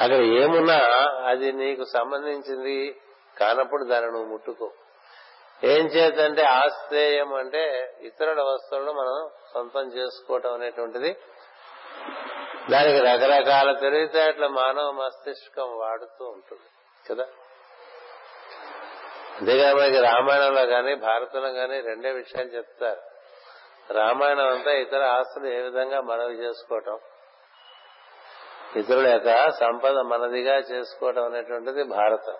అక్కడ 0.00 0.20
ఏమున్నా 0.20 0.78
అది 1.26 1.52
నీకు 1.52 1.84
సంబంధించింది 1.84 3.00
కానప్పుడు 3.40 3.84
దాన్ని 3.84 4.12
నువ్వు 4.12 4.28
ముట్టుకో. 4.28 4.72
ఏం 5.64 5.86
చేతంటే 5.86 6.42
ఆశ్రేయం 6.42 7.34
అంటే 7.34 7.92
ఇతరుల 8.00 8.42
వస్తువులను 8.42 8.92
మనం 8.92 9.30
సొంతం 9.54 9.88
చేసుకోవటం 9.88 10.54
అనేటువంటిది. 10.54 11.16
దానికి 12.70 12.98
రకరకాల 12.98 13.72
తెలివితేటల 13.72 14.46
మానవ 14.46 14.90
మస్తిష్కం 14.90 15.78
వాడుతూ 15.78 16.24
ఉంటుంది 16.24 16.68
కదా? 17.10 17.26
అంతేగా 19.38 19.74
మనకి 19.74 20.00
రామాయణంలో 20.00 20.66
కానీ 20.66 20.94
భారతంలో 20.94 21.52
కానీ 21.52 21.80
రెండే 21.80 22.10
విషయాలు 22.10 22.48
చెప్తారు. 22.48 23.00
రామాయణం 23.92 24.48
అంతా 24.48 24.72
ఇతర 24.72 25.02
ఆస్తులు 25.02 25.46
ఏ 25.46 25.60
విధంగా 25.60 26.00
మనవి 26.00 26.34
చేసుకోవటం? 26.34 26.98
ఇతరుల 28.76 29.06
యొక్క 29.06 29.50
సంపద 29.50 29.98
మనదిగా 29.98 30.54
చేసుకోవటం 30.54 31.24
అనేటువంటిది 31.24 31.82
భారతం. 31.82 32.34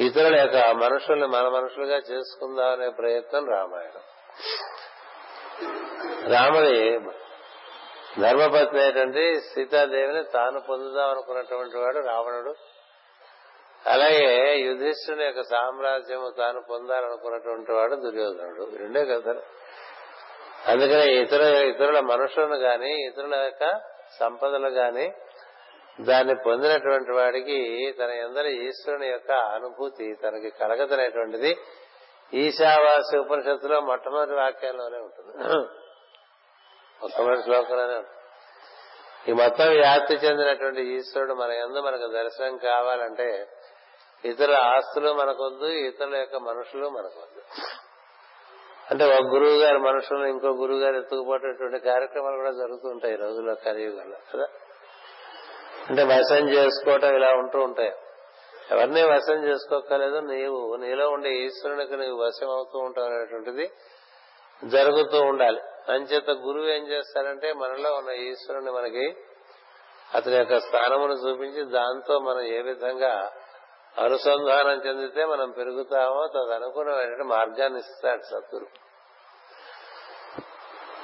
ఇతరుల 0.00 0.38
యొక్క 0.38 0.70
మనుషుల్ని 0.70 1.26
మన 1.26 1.48
మనుషులుగా 1.48 1.96
చేసుకుందాం 1.96 2.72
అనే 2.72 2.88
ప్రయత్నం 2.88 3.48
రామాయణం. 3.48 4.02
రాముడి 6.32 6.98
ధర్మపత్ని 8.20 8.82
అయినటువంటి 8.82 9.40
సీతాదేవిని 9.40 10.24
తాను 10.24 10.60
పొందుదాం 10.60 11.10
అనుకున్నటువంటి 11.10 11.76
వాడు 11.76 11.98
రావణుడు. 11.98 12.54
అలాగే 13.86 14.58
యుధిష్ఠుని 14.58 15.24
యొక్క 15.24 15.40
సామ్రాజ్యము 15.40 16.32
తాను 16.38 16.62
పొందాలనుకున్నటువంటి 16.70 17.72
వాడు 17.72 17.94
దుర్యోధనుడు. 17.94 18.76
రెండే 18.76 19.04
కథలు. 19.04 19.42
అందుకనే 20.66 21.14
ఇతర 21.14 21.42
ఇతరుల 21.42 22.00
మనుషులను 22.00 22.56
గాని 22.56 23.06
ఇతరుల 23.06 23.34
యొక్క 23.34 23.95
సంపదలు 24.18 24.68
గాని 24.68 25.06
దాన్ని 26.00 26.34
పొందినటువంటి 26.34 27.12
వాడికి 27.12 27.58
తన 27.98 28.10
ఎందరి 28.10 28.50
ఈశ్వరుని 28.66 29.08
యొక్క 29.08 29.32
అనుభూతి 29.32 30.14
తనకి 30.14 30.50
కలగదనేటువంటిది 30.50 31.52
ఈశావాసి 32.32 33.18
ఉపనిషత్తులో 33.18 33.80
మొట్టమొదటి 33.80 34.34
వాక్యంలోనే 34.34 34.98
ఉంటుంది. 34.98 35.32
మొట్టమొదటి 37.00 37.42
శ్లోకంలోనే 37.42 37.96
ఉంటుంది. 37.96 38.12
ఈ 39.28 39.32
మొత్తం 39.32 39.68
వ్యాప్తి 39.68 40.14
చెందినటువంటి 40.14 40.82
ఈశ్వరుడు 40.94 41.34
మన 41.34 41.50
ఎందు 41.50 41.78
మనకు 41.78 42.06
దర్శనం 42.12 42.56
కావాలంటే 42.56 43.28
ఇతరుల 44.24 44.56
ఆస్తులు 44.56 45.10
మనకొద్దు 45.12 45.66
ఇతరుల 45.66 46.16
యొక్క 46.16 46.36
మనుషులు 46.36 46.88
మనకొద్దు 46.88 47.40
అంటే 48.86 49.04
ఒక 49.04 49.22
గురువు 49.26 49.56
గారి 49.58 49.78
మనుషులు 49.78 50.24
ఇంకో 50.26 50.48
గురువు 50.52 50.80
గారు 50.80 50.96
ఎత్తుకుపోయేటువంటి 50.96 51.78
కార్యక్రమాలు 51.84 52.36
కూడా 52.36 52.52
జరుగుతుంటాయి 52.52 53.14
ఈ 53.14 53.16
రోజుల్లో 53.16 53.54
కలియుగంలో 53.64 54.18
కదా? 54.32 54.46
అంటే 55.88 56.02
వశం 56.04 56.44
చేసుకోవటం 56.48 57.14
ఇలా 57.14 57.30
ఉంటూ 57.36 57.58
ఉంటాయి. 57.60 57.92
ఎవరిని 58.70 59.02
వశం 59.08 59.38
చేసుకోకలేదు 59.44 60.20
నీవు 60.26 60.76
నీలో 60.76 61.10
ఉండే 61.10 61.30
ఈశ్వరునికి 61.36 61.96
నీవు 61.96 62.16
వశం 62.16 62.48
అవుతూ 62.50 62.78
ఉంటావు 62.78 63.06
అనేటువంటిది 63.06 63.66
జరుగుతూ 64.62 65.18
ఉండాలి. 65.22 65.60
అంచేత 65.88 66.30
గురువు 66.46 66.68
ఏం 66.68 66.86
చేస్తారంటే 66.86 67.52
మనలో 67.52 67.94
ఉన్న 67.96 68.10
ఈశ్వరుని 68.10 68.70
మనకి 68.70 69.04
అతని 70.14 70.36
యొక్క 70.36 70.58
స్థానమును 70.58 71.12
చూపించి 71.14 71.62
దాంతో 71.70 72.18
మనం 72.20 72.42
ఏ 72.52 72.62
విధంగా 72.62 73.12
అనుసంధానం 74.04 74.78
చెందితే 74.86 75.24
మనం 75.24 75.50
పెరుగుతామో 75.50 76.22
తదనుకున్న 76.26 77.22
మార్గాన్ని 77.22 77.78
ఇస్తాడు 77.78 78.22
సద్గురు. 78.22 78.66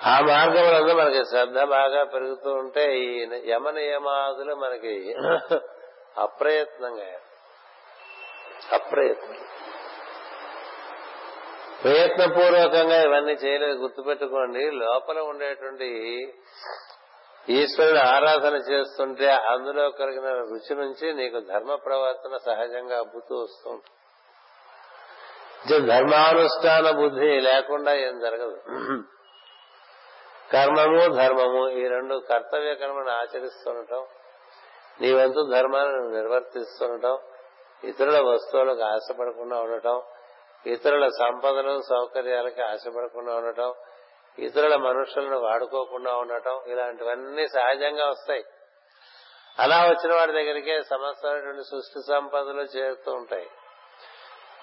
ఆ 0.09 0.21
మార్గంలో 0.21 0.95
మనకి 0.95 1.25
శ్రద్ధ 1.25 1.61
బాగా 1.61 2.05
పెరుగుతూ 2.05 2.51
ఉంటే 2.53 2.85
ఈ 2.99 3.29
యమ 3.47 3.71
నియమాదులు 3.71 4.55
మనకి 4.55 4.95
అప్రయత్నంగా 6.19 7.11
అప్రయత్నం. 8.73 9.39
ప్రయత్నపూర్వకంగా 11.85 13.03
ఇవన్నీ 13.03 13.33
చేయలేదు. 13.33 13.79
గుర్తుపెట్టుకోండి 13.79 14.71
లోపల 14.71 15.21
ఉండేటువంటి 15.21 15.89
ఈశ్వరుడు 17.49 17.99
ఆరాధన 17.99 18.55
చేస్తుంటే 18.55 19.31
అందులో 19.31 19.91
కలిగిన 19.91 20.29
రుచి 20.31 20.75
నుంచి 20.75 21.15
నీకు 21.15 21.41
ధర్మ 21.41 21.75
ప్రవర్తన 21.75 22.37
సహజంగా 22.37 22.99
అబ్బుతూ 22.99 23.43
వస్తుంది. 23.43 23.83
ధర్మానుష్ఠాన 25.87 26.91
బుద్ధి 26.91 27.41
లేకుండా 27.41 27.95
ఏం 27.95 28.21
జరగదు. 28.21 28.61
కర్మము 30.53 31.15
ధర్మము 31.15 31.69
ఈ 31.71 31.89
రెండు 31.89 32.15
కర్తవ్య 32.15 32.75
కర్మను 32.75 33.11
ఆచరిస్తుండటం 33.11 34.07
నీ 35.01 35.13
వంతు 35.13 35.51
ధర్మాన్ని 35.51 36.17
నిర్వర్తిస్తుండటం 36.17 37.19
ఇతరుల 37.85 38.19
వస్తువులకు 38.21 38.83
ఆశపడకుండా 38.83 39.61
ఉండటం 39.61 40.03
ఇతరుల 40.67 41.07
సంపదలు 41.07 41.81
సౌకర్యాలకి 41.81 42.63
ఆశపడకుండా 42.63 43.37
ఉండటం 43.37 43.75
ఇతరుల 44.39 44.77
మనుషులను 44.77 45.39
వాడుకోకుండా 45.39 46.15
ఉండటం 46.15 46.61
ఇలాంటివన్నీ 46.67 47.49
సహజంగా 47.49 48.09
వస్తాయి. 48.09 48.45
అలా 49.59 49.87
వచ్చిన 49.87 50.15
వాడి 50.15 50.33
దగ్గరికే 50.33 50.83
సమస్తమైనటువంటి 50.83 51.63
సృష్టి 51.63 52.01
సంపదలు 52.09 52.63
చేరుతూ 52.63 53.13
ఉంటాయి. 53.13 53.51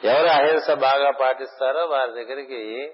ఎవరు 0.04 0.28
అహింస 0.28 0.72
బాగా 0.72 1.12
పాటిస్తారో 1.12 1.86
వారి 1.86 2.12
దగ్గరికి 2.12 2.94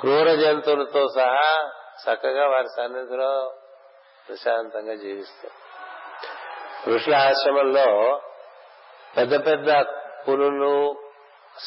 క్రూర 0.00 0.34
జంతువులతో 0.34 1.08
సహా 1.08 1.72
చక్కగా 2.04 2.48
వారి 2.48 2.68
సన్నిధిలో 2.76 3.54
ప్రశాంతంగా 4.28 4.94
జీవిస్తారు. 4.94 5.60
ఋషుల 6.94 7.14
ఆశ్రమంలో 7.14 8.20
పెద్ద 9.16 9.46
పెద్ద 9.46 9.84
పులులు 10.28 10.94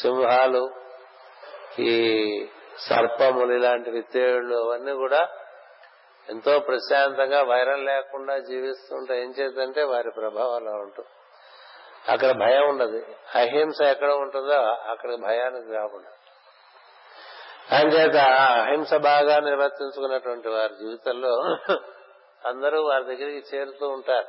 సింహాలు 0.02 0.70
ఈ 1.80 1.94
సర్పములు 2.80 3.54
ఇలాంటి 3.54 3.90
విత్తేళ్ళు 3.90 4.56
అవన్నీ 4.56 4.92
కూడా 4.92 5.28
ఎంతో 6.30 6.60
ప్రశాంతంగా 6.60 7.42
వైరం 7.42 7.86
లేకుండా 7.86 8.38
జీవిస్తుంటే 8.38 9.22
ఏం 9.22 9.34
చేద్దంటే 9.40 9.84
వారి 9.84 10.12
ప్రభావం 10.12 10.56
అలా 10.56 10.72
ఉంటుంది 10.72 11.10
అక్కడ 12.12 12.32
భయం 12.32 12.70
ఉండదు. 12.70 13.06
అహింస 13.36 13.82
ఎక్కడ 13.82 14.12
ఉంటుందో 14.12 14.54
అక్కడ 14.64 15.10
భయానికి 15.16 15.74
రాకుండా. 15.74 16.10
అంచేత 17.78 18.16
అహింస 18.68 18.94
బాగా 18.94 19.40
నిర్వర్తించుకున్నటువంటి 19.40 20.50
వారి 20.50 20.74
జీవితంలో 20.74 21.42
అందరూ 22.46 22.84
వారి 22.84 23.04
దగ్గరికి 23.04 23.56
చేరుతూ 23.56 23.88
ఉంటారు. 23.88 24.28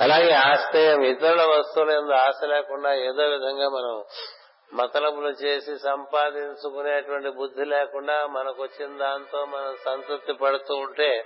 అలాగే 0.00 0.32
ఆశ్రయం 0.32 1.02
ఇతరుల 1.02 1.42
వస్తువుల 1.42 2.14
ఆశ 2.14 2.44
లేకుండా 2.44 2.94
ఏదో 2.94 3.22
విధంగా 3.22 3.68
మనం 3.68 4.04
మతలబులు 4.74 5.28
చేసి 5.28 5.78
సంపాదించుకునేటువంటి 5.78 7.30
బుద్ధి 7.30 7.64
లేకుండా 7.64 8.26
మనకు 8.26 8.62
వచ్చిన 8.62 8.98
దాంతో 8.98 9.44
మనం 9.44 9.76
సంతృప్తి 9.84 10.32
పడుతూ 10.32 10.74
ఉంటే 10.74 11.24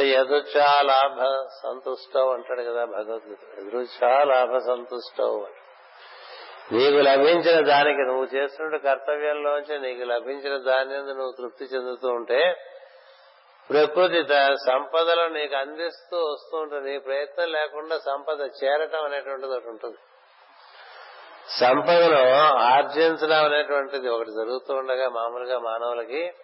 ఎదుచా 0.00 0.80
లాభ 0.82 1.18
సంతుష్టవు 1.62 2.30
అంటాడు 2.30 2.62
కదా 2.62 2.84
భగవద్గీత. 2.84 3.58
ఎదురుచా 3.58 4.24
లాభ 4.24 4.56
సంతుష్టవు 4.56 5.46
నీకు 6.72 6.96
లభించిన 6.96 7.60
దానికి 7.60 8.00
నువ్వు 8.00 8.24
చేస్తున్న 8.24 8.76
కర్తవ్యంలోంచి 8.76 9.78
నీకు 9.78 10.04
లభించిన 10.04 10.56
దాని 10.56 10.94
నువ్వు 10.94 11.32
తృప్తి 11.32 11.64
చెందుతూ 11.64 12.08
ఉంటే 12.08 12.54
ప్రకృతి 13.70 14.22
సంపదలు 14.66 15.28
నీకు 15.28 15.56
అందిస్తూ 15.56 16.16
వస్తూ 16.16 16.58
ఉంటుంది 16.58 16.90
నీ 16.90 16.98
ప్రయత్నం 16.98 17.52
లేకుండా 17.52 17.98
సంపద 17.98 18.40
చేరటం 18.64 19.04
అనేటువంటిది 19.04 19.52
ఒకటి 19.52 19.68
ఉంటుంది. 19.68 19.96
సంపదను 21.48 22.32
ఆర్జించడం 22.48 23.44
అనేటువంటిది 23.44 24.08
ఒకటి 24.08 24.30
జరుగుతూ 24.30 24.74
ఉండగా 24.74 25.08
మామూలుగా 25.08 25.58
మానవులకి 25.58 26.34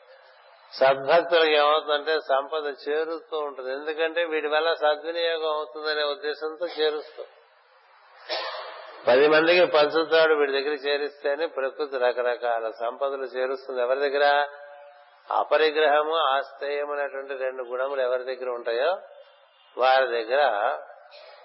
సద్భక్తులకు 0.72 1.46
ఏమవుతుందంటే 1.46 2.18
సంపద 2.28 2.74
చేరుతూ 2.88 3.38
ఉంటుంది. 3.38 3.72
ఎందుకంటే 3.72 4.24
వీటి 4.24 4.46
వల్ల 4.46 4.74
సద్వినియోగం 4.74 5.52
అవుతుందనే 5.52 6.02
ఉద్దేశంతో 6.02 6.66
చేరుస్తూ. 6.66 7.24
పది 9.08 9.28
మందికి 9.28 9.66
పంచుతాడు 9.66 10.34
వీడి 10.34 10.52
దగ్గర 10.52 10.72
చేరిస్తేనే 10.72 11.46
ప్రకృతి 11.46 11.98
రకరకాల 11.98 12.70
సంపదలు 12.70 13.22
చేరుస్తుంది. 13.22 13.82
ఎవరి 13.82 14.00
దగ్గర? 14.00 14.48
అపరిగ్రహము 15.30 16.16
ఆస్థేయం 16.16 16.90
అనేటువంటి 16.90 17.34
రెండు 17.34 17.62
గుణములు 17.62 18.00
ఎవరి 18.00 18.24
దగ్గర 18.24 18.50
ఉంటాయో 18.50 18.98
వారి 19.78 20.06
దగ్గర. 20.06 20.78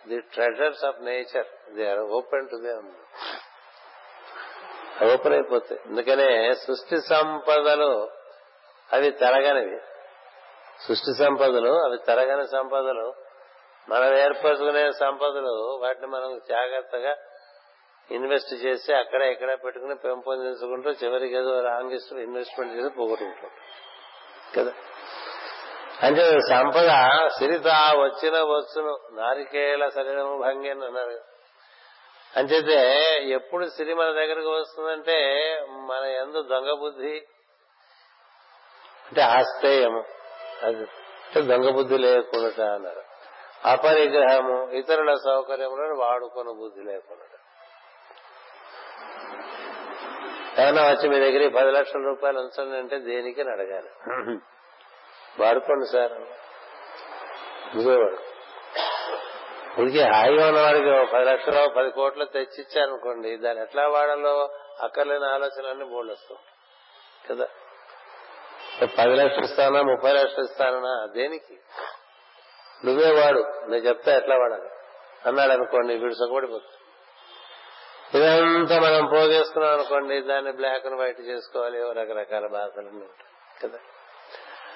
The 0.08 0.20
treasures 0.20 0.86
of 0.86 1.02
nature. 1.02 1.74
They 1.76 1.90
are 1.90 2.00
open 2.00 2.50
to 2.50 2.56
they 5.02 5.14
open 5.14 5.34
అయిపోతాయి. 5.34 5.82
అందుకనే 5.86 6.54
సృష్టి 6.54 7.02
సంపదలు 7.02 8.10
అవి 8.94 9.12
తరగనివి. 9.12 9.80
సృష్టి 10.88 11.14
సంపదలు 11.20 11.84
అవి 11.84 11.98
తరగని 12.08 12.48
సంపదలు 12.48 13.14
మనం 13.90 14.18
ఏర్పరచుకునే 14.18 14.92
సంపదలు 14.92 15.80
వాటిని 15.82 16.08
మనం 16.08 16.42
జాగ్రత్తగా 16.50 17.16
ఇన్వెస్ట్ 18.12 18.54
చేసి 18.54 18.94
అక్కడ 18.94 19.22
ఇక్కడ 19.22 19.58
పెట్టుకుని 19.66 19.96
పెంపొందించుకుంటూ 19.96 20.92
చివరికి 20.92 21.36
ఏదో 21.36 21.62
రాంగ్ 21.62 22.20
ఇన్వెస్ట్మెంట్ 22.20 22.74
చేసి 22.74 22.90
పోగొట్టుకుంటాం. 22.90 23.52
కదా? 24.58 24.74
అంటే 26.04 26.40
సంపద 26.40 26.88
సిరిత 27.28 27.68
వచ్చిన 27.96 28.34
వచ్చును 28.34 29.00
నారికేళ 29.12 29.90
శరీరము 29.90 30.42
భంగి 30.42 30.70
అని 30.70 30.86
అన్నారు. 30.86 31.35
అంచేతే 32.38 32.78
ఎప్పుడు 33.30 33.66
సిరి 33.66 33.94
మన 33.94 34.12
దగ్గరకు 34.12 34.50
వస్తుందంటే 34.50 35.18
మన 35.70 36.06
ఎందు 36.06 36.42
దొంగ 36.42 36.80
బుద్ధి 36.80 37.18
అంటే 39.06 39.22
ఆస్తేయము 39.22 40.04
అది 40.64 40.86
దొంగ 41.42 41.70
బుద్ధి 41.70 41.98
లేకుండా 41.98 42.74
అన్నారు. 42.74 43.04
అపరిగ్రహము 43.66 44.72
ఇతరుల 44.72 45.14
సౌకర్యములను 45.14 45.96
వాడుకున్న 45.96 46.52
బుద్ధి 46.52 46.84
లేకుండా. 46.84 47.24
ఏమన్నా 50.64 50.84
వచ్చి 50.84 51.10
మీ 51.10 51.20
దగ్గర 51.20 51.62
పది 51.62 51.72
లక్షల 51.72 52.00
రూపాయలు 52.00 52.40
ఉంచండి 52.40 52.78
అంటే 52.78 53.00
దేనికి 53.00 53.42
అడగాలి. 53.42 53.90
వాడుకోండి 55.40 55.92
సార్. 55.92 56.14
ఇదిగోవాడు 57.76 58.18
ఇదికి 59.80 60.04
హాయిగా 60.04 60.48
ఉన్న 60.48 60.60
వాడికి 60.62 61.14
పది 61.14 61.26
లక్షలు 61.26 61.70
పది 61.70 61.92
కోట్లు 61.92 62.26
తెచ్చిచ్చారనుకోండి 62.26 63.38
దాన్ని 63.38 63.64
ఎట్లా 63.64 63.88
వాడాలో 63.88 64.50
అక్కర్లేని 64.80 65.26
ఆలోచనలన్నీ 65.26 65.86
బోర్డు 65.86 66.12
వస్తాం 66.12 66.38
కదా? 67.30 67.48
పది 68.98 69.16
లక్షలు 69.16 69.44
ఇస్తానా 69.44 69.82
ముప్పై 69.82 70.12
లక్షలు 70.14 70.44
ఇస్తానా? 70.44 71.06
దేనికి? 71.06 71.56
నువ్వే 72.86 73.12
వాడు 73.12 73.42
నేను 73.70 73.84
చెప్తా 73.84 74.16
ఎట్లా 74.16 74.36
వాడాలి? 74.36 74.70
అన్నాడు 75.26 75.52
అనుకోండి 75.52 75.94
వీడు 75.96 76.14
సుఖపడిపోతుంది 76.14 76.82
ఇదంతా 78.14 78.80
మనం 78.80 79.06
పోగేసుకున్నాం 79.06 79.72
అనుకోండి 79.72 80.22
దాన్ని 80.22 80.52
బ్లాక్ 80.52 80.86
అండ్ 80.86 81.00
వైట్ 81.00 81.20
చేసుకోవాలి 81.20 81.80
రకరకాల 81.94 82.48
బాధలు 82.48 82.88
ఉంటాయి. 82.88 83.32
కదా? 83.64 83.78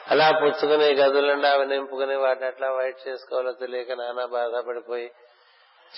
అలా 0.07 0.31
పుచ్చుకుని 0.31 0.93
గదులుండి 0.93 1.47
అవి 1.47 1.65
నింపుకుని 1.65 2.15
వాటిని 2.15 2.47
ఎట్లా 2.47 2.71
వైట్ 2.71 3.07
చేసుకోవాలో 3.07 3.51
తెలియక 3.51 3.91
నానా 3.91 4.25
బాధపడిపోయి 4.25 5.12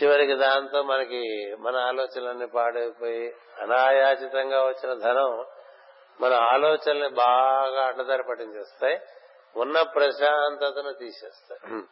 చివరికి 0.01 0.35
దాంతో 0.35 0.81
మనకి 0.83 1.55
మన 1.59 1.75
ఆలోచనలన్నీ 1.75 2.45
పాడైపోయి 2.45 3.33
అనాయాచితంగా 3.61 4.63
వచ్చిన 4.63 4.93
ధనం 4.93 5.45
మన 6.21 6.33
ఆలోచనల్ని 6.33 7.09
బాగా 7.09 7.85
అడ్డదారి 7.85 8.23
పట్టించేస్తాయి. 8.23 8.99
ఉన్న 9.55 9.81
ప్రశాంతతను 9.81 10.93
తీసేస్తాయి. 10.93 11.83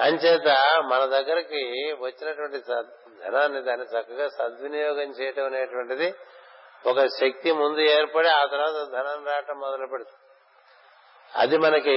అంచేత 0.00 0.48
మన 0.84 1.04
దగ్గరికి 1.04 1.96
వచ్చినటువంటి 2.00 2.58
ధనాన్ని 2.58 3.62
దాన్ని 3.62 3.86
చక్కగా 3.86 4.28
సద్వినియోగం 4.28 5.10
చేయటం 5.10 5.44
అనేటువంటిది 5.44 6.14
ఒక 6.86 7.06
శక్తి 7.06 7.52
ముందు 7.52 7.80
ఏర్పడి 7.80 8.28
ఆ 8.28 8.44
తర్వాత 8.44 8.88
ధనం 8.90 9.24
రావటం 9.26 9.58
మొదలు 9.58 9.86
పెడుతుంది 9.86 10.25
అది 11.36 11.56
మనకి 11.58 11.96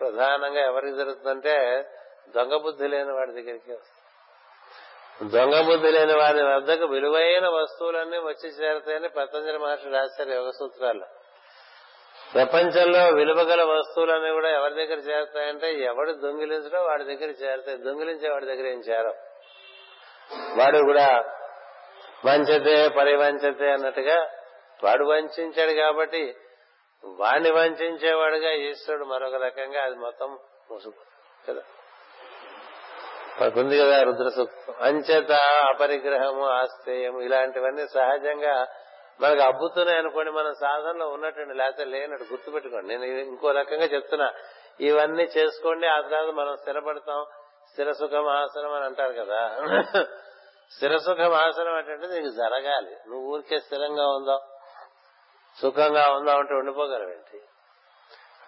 ప్రధానంగా 0.00 0.60
ఎవరికి 0.60 0.96
జరుగుతుందంటే 0.96 1.54
దొంగ 2.36 2.56
బుద్ధి 2.56 2.88
లేని 2.88 3.12
వాడి 3.12 3.32
దగ్గరికి 3.32 3.72
వస్తుంది. 3.72 3.94
దొంగ 5.30 5.66
బుద్ధి 5.66 5.90
లేని 5.90 6.12
వారి 6.12 6.42
వద్దకు 6.42 6.84
విలువైన 6.84 7.46
వస్తువులన్నీ 7.48 8.18
వచ్చి 8.18 8.48
చేరతాయని 8.50 9.08
పతంజలి 9.08 9.58
మహర్షి 9.58 9.88
రాశారు 9.90 10.30
యోగ 10.30 10.50
సూత్రాల్లో. 10.50 11.06
ప్రపంచంలో 12.34 13.02
విలువగల 13.14 13.62
వస్తువులన్నీ 13.62 14.30
కూడా 14.30 14.50
ఎవరి 14.50 14.74
దగ్గర 14.74 14.98
చేరతాయంటే 14.98 15.72
ఎవడు 15.72 16.12
దొంగిలించడో 16.12 16.82
వాడి 16.82 17.04
దగ్గర 17.04 17.30
చేరతాయి. 17.42 17.76
దొంగిలించే 17.76 18.30
వాడి 18.30 18.46
దగ్గర 18.46 18.66
ఏం 18.66 18.80
చేరవు 18.80 19.14
వాడు 20.58 20.78
కూడా 20.78 21.24
వంచతే 22.26 22.88
పరివంచతే 22.88 23.70
అన్నట్టుగా 23.70 24.30
వాడు 24.84 25.04
వంచాడు 25.04 25.72
కాబట్టి 25.72 26.36
వాణ్ణి 27.04 27.50
వంచేవాడుగా 27.50 28.50
ఈశ్వరుడు 28.52 29.04
మరొక 29.04 29.34
రకంగా 29.34 29.82
అది 29.82 29.94
మొత్తం 29.94 30.38
మూసుకు 30.70 30.94
కదా? 31.48 31.60
కదా 33.84 34.02
రుద్ర 34.02 34.28
సూక్తం 34.28 34.74
అంచేత 34.80 35.32
అపరిగ్రహము 35.74 36.46
ఆస్తేయము 36.48 37.20
ఇలాంటివన్నీ 37.20 37.86
సహజంగా 37.86 38.66
మనకు 39.20 39.40
అబ్బుతున్నాయి 39.40 39.98
అనుకోండి 39.98 40.30
మన 40.30 40.52
సాధనలో 40.60 41.08
ఉన్నట్టు 41.08 41.40
లేకపోతే 41.40 41.84
లేనట్టు 41.84 42.24
గుర్తుపెట్టుకోండి. 42.24 42.88
నేను 42.88 43.04
ఇంకో 43.04 43.50
రకంగా 43.50 43.84
చెప్తున్నా. 43.84 44.32
ఇవన్నీ 44.80 45.22
చేసుకోండి 45.22 45.86
ఆ 45.86 46.00
తర్వాత 46.00 46.34
మనం 46.34 46.56
స్థిరపడతాం. 46.56 47.26
స్థిర 47.72 47.92
సుఖం 47.92 48.26
ఆసనం 48.26 48.72
అని 48.72 48.84
అంటారు 48.84 49.12
కదా. 49.12 49.58
స్థిర 50.74 50.96
సుఖం 50.96 51.32
ఆసనం 51.32 51.74
అంటే 51.74 51.92
నీకు 51.92 52.28
జరగాలి. 52.28 52.96
నువ్వు 53.08 53.32
ఊరికే 53.32 53.58
స్థిరంగా 53.58 54.06
ఉందాం. 54.08 54.38
సుఖంగా 55.62 56.10
ఉందామంటే 56.10 56.32
అంటే 56.32 56.54
ఉండిపోగలవేంటి 56.54 57.40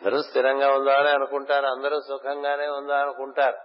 అందరూ 0.03 0.23
స్థిరంగా 0.23 0.73
ఉందామని 0.73 1.11
అనుకుంటారు 1.11 1.67
అందరూ 1.67 2.01
సుఖంగానే 2.01 2.67
ఉందా 2.69 3.01
అనుకుంటారు. 3.01 3.59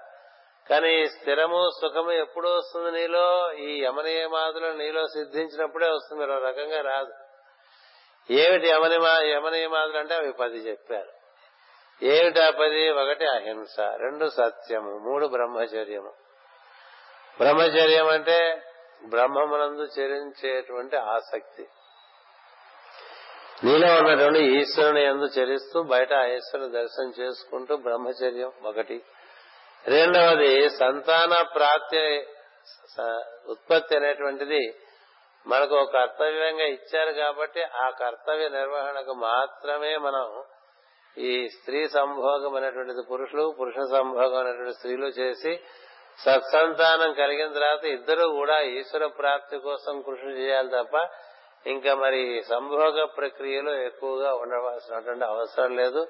కానీ 0.69 1.01
ఈ 1.01 1.05
స్థిరము 1.05 1.69
సుఖము 1.81 2.11
ఎప్పుడు 2.11 2.47
వస్తుంది 2.47 2.91
నీలో? 2.91 3.53
ఈ 3.53 3.83
యమనియమాదులు 3.83 4.67
నీలో 4.67 5.07
సిద్ధించినప్పుడే 5.07 5.89
వస్తుంది 5.89 6.25
మరో 6.25 6.39
రకంగా 6.39 6.81
రాదు. 6.81 7.13
ఏమిటి 8.33 8.67
యమనిమా 8.67 9.21
యమనియమాదులు 9.23 9.97
అంటే 9.97 10.15
అవి 10.15 10.31
పది 10.31 10.57
చెప్పారు. 10.57 11.11
ఏమిటా 12.05 12.49
పది? 12.49 12.89
ఒకటి 12.89 13.25
అహింస 13.25 13.79
రెండు 13.79 14.29
సత్యము 14.29 14.97
మూడు 14.97 15.27
బ్రహ్మచర్యము. 15.27 16.13
బ్రహ్మచర్యం 17.37 18.07
అంటే 18.07 18.61
బ్రహ్మమునందు 19.05 19.87
చరించేటువంటి 19.99 20.95
ఆసక్తి. 20.95 21.67
నీలో 23.64 23.95
ఉన్నటువంటి 23.95 24.39
ఈశ్వరుని 24.56 25.03
ఎందు 25.03 25.26
చరిస్తూ 25.26 25.84
బయట 25.84 26.12
ఈశ్వరుని 26.12 26.72
దర్శనం 26.72 27.14
చేసుకుంటూ 27.20 27.76
బ్రహ్మచర్యం 27.78 28.51
ఒకటి. 28.64 28.97
రెండవది 29.86 30.70
సంతాన 30.70 31.41
ప్రాప్తి 31.56 32.01
ఉత్పత్తి 33.47 33.95
అనేటువంటిది 33.95 34.64
మనకు 35.45 35.76
ఒక 35.76 35.91
కర్తవ్యంగా 35.93 36.66
ఇచ్చారు 36.66 37.12
కాబట్టి 37.12 37.64
ఆ 37.64 37.89
కర్తవ్య 37.89 38.49
నిర్వహణకు 38.49 39.14
మాత్రమే 39.14 39.97
మనం 39.97 40.26
ఈ 41.18 41.47
స్త్రీ 41.49 41.88
సంభోగం 41.88 42.56
అనేటువంటిది 42.56 43.03
పురుషులు 43.10 43.56
పురుష 43.60 43.76
సంభోగం 43.91 44.38
అనేటువంటి 44.38 44.74
స్త్రీలు 44.74 45.06
చేసి 45.06 45.53
సత్సంతానం 46.20 47.14
కలిగిన 47.14 47.53
తర్వాత 47.53 47.86
ఇద్దరు 47.86 48.28
కూడా 48.30 48.62
ఈశ్వర 48.62 49.06
ప్రాప్తి 49.08 49.58
కోసం 49.58 50.01
కృషి 50.01 50.30
చేయాలి 50.41 50.70
తప్ప 50.70 50.97
ఇంకా 51.68 51.95
మరి 51.95 52.43
సంభోగ 52.49 53.05
ప్రక్రియలో 53.05 53.74
ఎక్కువగా 53.74 54.34
ఉండవలసినటువంటి 54.34 55.26
అవసరం 55.26 55.76
లేదు. 55.76 56.07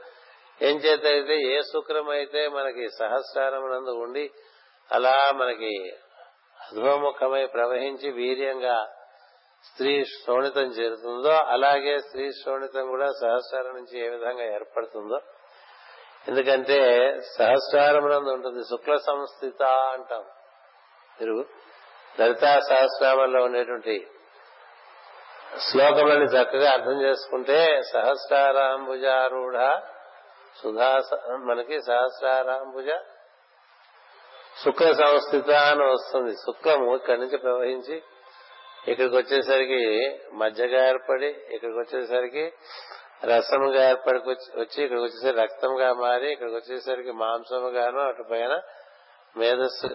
ఏం 0.62 0.78
చేతైతే 0.78 1.42
ఏ 1.42 1.62
శుక్రం 1.62 2.10
అయితే 2.10 2.48
మనకి 2.48 2.90
సహస్రారమునందు 2.90 3.90
ఉండి 3.90 4.32
అలా 4.92 5.32
మనకి 5.36 5.94
అధోముఖమై 6.62 7.46
ప్రవహించి 7.46 8.12
వీర్యంగా 8.12 8.94
స్త్రీ 9.64 10.04
శోణితం 10.04 10.62
చేరుతుందో 10.62 11.30
అలాగే 11.30 12.00
స్త్రీ 12.00 12.32
శోణితం 12.32 12.88
కూడా 12.88 13.08
సహస్రారం 13.08 13.76
నుంచి 13.76 14.06
ఏ 14.06 14.10
విధంగా 14.10 14.44
ఏర్పడుతుందో. 14.44 15.20
ఎందుకంటే 16.28 16.80
సహస్రారమునందు 17.38 18.30
ఉంటుంది 18.30 18.64
శుక్ల 18.64 18.96
సంస్థిత 18.96 19.64
అంటాం. 19.64 20.24
మీరు 21.22 21.46
లలితా 22.20 22.60
సహస్రామంలో 22.60 23.44
ఉండేటువంటి 23.44 24.08
శ్లోకములని 25.60 26.26
చక్కగా 26.26 26.72
అర్థం 26.72 27.02
చేసుకుంటే 27.02 27.82
సహస్రారాంబుజారూఢ 27.94 29.56
సుధా 30.62 31.02
మనకి 31.30 31.82
సహస్రారాంబుజ 31.82 32.90
శుక్ల 34.66 34.92
సంస్థిత 34.92 35.52
అని 35.52 35.86
వస్తుంది. 35.86 36.36
శుక్లము 36.36 36.96
ఇక్కడి 36.96 37.22
నుంచి 37.22 37.38
ప్రవహించి 37.38 38.04
ఇక్కడికి 38.88 39.16
వచ్చేసరికి 39.16 40.18
మజ్జగా 40.34 40.88
ఏర్పడి 40.88 41.28
ఇక్కడికి 41.28 41.80
వచ్చేసరికి 41.80 42.54
రసముగా 43.24 43.90
ఏర్పడి 43.90 44.18
వచ్చి 44.30 44.84
ఇక్కడికి 44.84 45.04
వచ్చేసరికి 45.04 45.42
రక్తంగా 45.42 45.94
మారి 45.94 46.32
ఇక్కడికి 46.32 46.56
వచ్చేసరికి 46.56 47.12
మాంసముగాను 47.12 48.00
అటు 48.00 48.24
పైన 48.24 48.62
మేధస్సు 49.38 49.88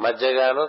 మధ్యగాను 0.00 0.68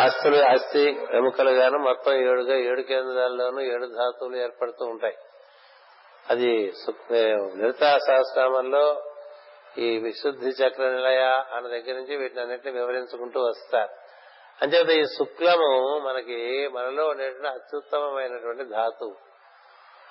అస్థులు 0.00 0.36
అస్థి 0.36 1.00
ఎముకలుగాను 1.14 1.78
మొత్తం 1.78 2.12
ఏడుగా 2.12 2.56
ఏడు 2.56 2.80
కేంద్రాల్లోనూ 2.80 3.60
ఏడు 3.60 3.86
ధాతువులు 3.86 4.36
ఏర్పడుతూ 4.36 4.84
ఉంటాయి. 4.84 5.16
అది 6.30 6.72
లలితా 7.62 7.98
సహస్రామంలో 7.98 9.02
ఈ 9.78 9.98
విశుద్ధి 9.98 10.48
చక్ర 10.48 10.90
నిలయ 10.90 11.22
అన్న 11.52 11.68
దగ్గర 11.68 11.94
నుంచి 11.94 12.16
వీటిని 12.16 12.40
అన్నింటినీ 12.40 12.72
వివరించుకుంటూ 12.72 13.40
వస్తారు. 13.40 13.88
అంచేత 14.62 14.90
ఈ 14.90 15.04
శుక్లము 15.04 15.98
మనకి 15.98 16.68
మనలో 16.68 17.06
ఉండేటువంటి 17.06 17.48
అత్యుత్తమమైనటువంటి 17.48 18.64
ధాతువు. 18.64 19.14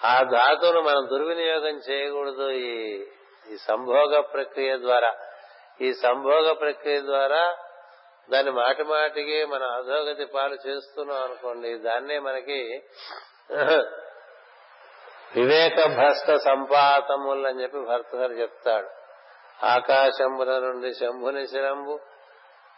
ఆ 0.05 0.23
ధాతువును 0.23 0.81
మనం 0.81 1.07
దుర్వినియోగం 1.11 1.79
చేయకూడదు 1.89 2.49
ఈ 2.49 3.03
ఈ 3.51 3.57
సంభోగ 3.67 4.19
ప్రక్రియ 4.19 4.77
ద్వారా. 4.77 5.13
ఈ 5.81 5.93
సంభోగ 5.93 6.51
ప్రక్రియ 6.51 7.01
ద్వారా 7.01 7.57
దాన్ని 8.29 8.51
మాటి 8.51 8.83
మాటికి 8.83 9.45
మనం 9.45 9.67
అధోగతి 9.71 10.25
పాలు 10.25 10.57
చేస్తున్నాం 10.67 11.23
అనుకోండి 11.23 11.77
దాన్నే 11.77 12.19
మనకి 12.19 12.83
వివేక 15.35 15.85
భ్రష్ట 15.85 16.31
సంపాతములు 16.35 17.47
అని 17.47 17.61
చెప్పి 17.61 17.79
భర్తగారు 17.79 18.33
చెప్తాడు. 18.33 18.89
ఆకాశంబుల 19.65 20.59
నుండి 20.59 20.93
శంభుని 20.93 21.47
శిరంబు 21.47 21.99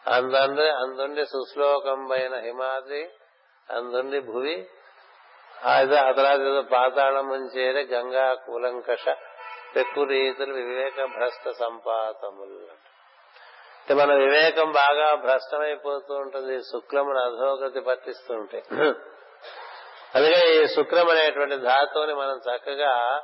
అందండి 0.07 0.69
అందుండి 0.69 1.25
సుశ్లోకంబైన 1.25 2.35
హిమాద్రి 2.35 3.03
అందుండి 3.69 4.19
భువి 4.19 4.69
అది 5.63 5.97
ఆ 5.97 6.11
పాతాళం 6.71 7.45
చేరే 7.45 7.83
గంగా 7.83 8.33
కూలంకష 8.33 9.05
పెక్కు 9.75 10.03
రీతులు 10.03 10.53
వివేక 10.53 11.05
భ్రష్ట 11.05 11.49
సంపాతములు. 11.49 12.82
మన 13.89 14.13
వివేకం 14.13 14.71
బాగా 14.71 15.15
భ్రష్టమైపోతూ 15.15 16.15
ఉంటుంది 16.15 16.63
శుక్లమును 16.63 17.19
అధోగతి 17.19 17.79
పట్టిస్తూ 17.79 18.33
ఉంటాయి 18.33 18.63
అందుకే 20.15 20.55
ఈ 20.55 20.67
శుక్రం 20.67 21.09
అనేటువంటి 21.09 21.57
ధాతువుని 21.57 22.13
మనం 22.13 22.37
చక్కగా 22.37 23.21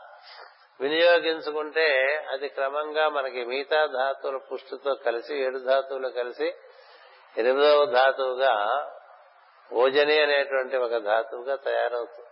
వినియోగించుకుంటే 0.81 1.87
అది 2.31 2.47
క్రమంగా 2.47 3.09
మనకి 3.09 3.45
మిగతా 3.45 3.85
ధాతువుల 3.85 4.37
పుష్టితో 4.37 4.93
కలిసి 4.93 5.35
ఏడు 5.35 5.59
ధాతువులు 5.59 6.07
కలిసి 6.07 6.53
ఎనిమిదవ 7.37 7.85
ధాతువుగా 7.85 8.53
ఓజని 9.73 10.21
అనేటువంటి 10.21 10.77
ఒక 10.77 10.97
ధాతువుగా 10.97 11.55
తయారవుతుంది. 11.55 12.29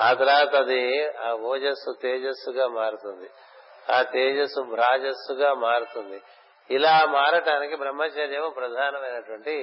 ఆ 0.00 0.12
తర్వాత 0.12 0.54
అది 0.54 1.06
ఆ 1.06 1.32
ఓజస్సు 1.32 1.94
తేజస్సుగా 2.02 2.66
మారుతుంది. 2.66 3.30
ఆ 3.92 4.02
తేజస్సు 4.02 4.60
భ్రాజస్సుగా 4.60 5.54
మారుతుంది. 5.54 6.22
ఇలా 6.70 7.06
మారటానికి 7.06 7.76
బ్రహ్మచర్యము 7.76 8.48
ప్రధానమైనటువంటి 8.48 9.54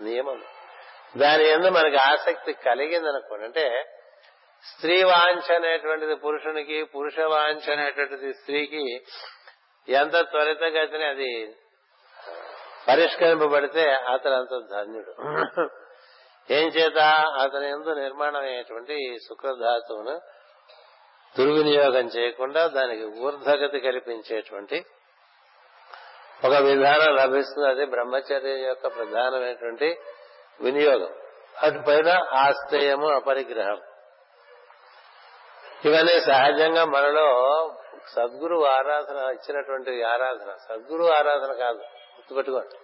నియమం. 0.00 0.42
దాని 1.16 1.44
ఎందు 1.44 1.68
మనకి 1.70 1.96
ఆసక్తి 1.96 2.52
కలిగిందనుకోండి 2.52 3.44
అంటే 3.44 3.84
స్త్రీ 4.64 5.02
వాంఛ 5.02 5.54
అనేటువంటిది 5.54 6.16
పురుషునికి 6.16 6.84
పురుష 6.84 7.18
వాంఛ 7.18 7.72
అనేటువంటిది 7.72 8.32
స్త్రీకి 8.32 8.84
ఎంత 9.88 10.16
త్వరితగతిని 10.30 11.04
అది 11.04 11.56
పరిష్కరింపబడితే 12.88 13.90
అతను 13.90 14.34
అంత 14.34 14.50
ధన్యుడు. 14.70 15.12
ఏం 16.50 16.68
చేత? 16.68 16.98
అతని 17.40 17.70
ఎందు 17.70 17.88
నిర్మాణం 17.88 18.42
అయ్యేటువంటి 18.42 19.18
శుక్రధాతువును 19.28 20.20
దుర్వినియోగం 21.38 22.06
చేయకుండా 22.06 22.66
దానికి 22.66 23.04
ఊర్ధగతి 23.04 23.80
కల్పించేటువంటి 23.80 24.78
ఒక 26.44 26.52
విధానం 26.52 27.16
లభిస్తుంది. 27.16 27.68
అది 27.68 27.86
బ్రహ్మచర్యం 27.86 28.58
యొక్క 28.58 28.86
ప్రధానమైనటువంటి 28.86 29.98
వినియోగం. 30.60 31.14
అటుపైన 31.62 32.22
ఆశ్రయము 32.32 33.08
అపరిగ్రహం. 33.08 33.80
ఇవన్నీ 35.84 36.20
సహజంగా 36.20 36.84
మనలో 36.84 37.26
సద్గురు 38.16 38.66
ఆరాధన 38.66 39.16
ఇచ్చినటువంటి 39.16 40.02
ఆరాధన. 40.02 40.54
సద్గురు 40.68 41.12
ఆరాధన 41.12 41.52
కాదు 41.52 41.78
గుర్తుపెట్టుకోండి. 41.78 42.76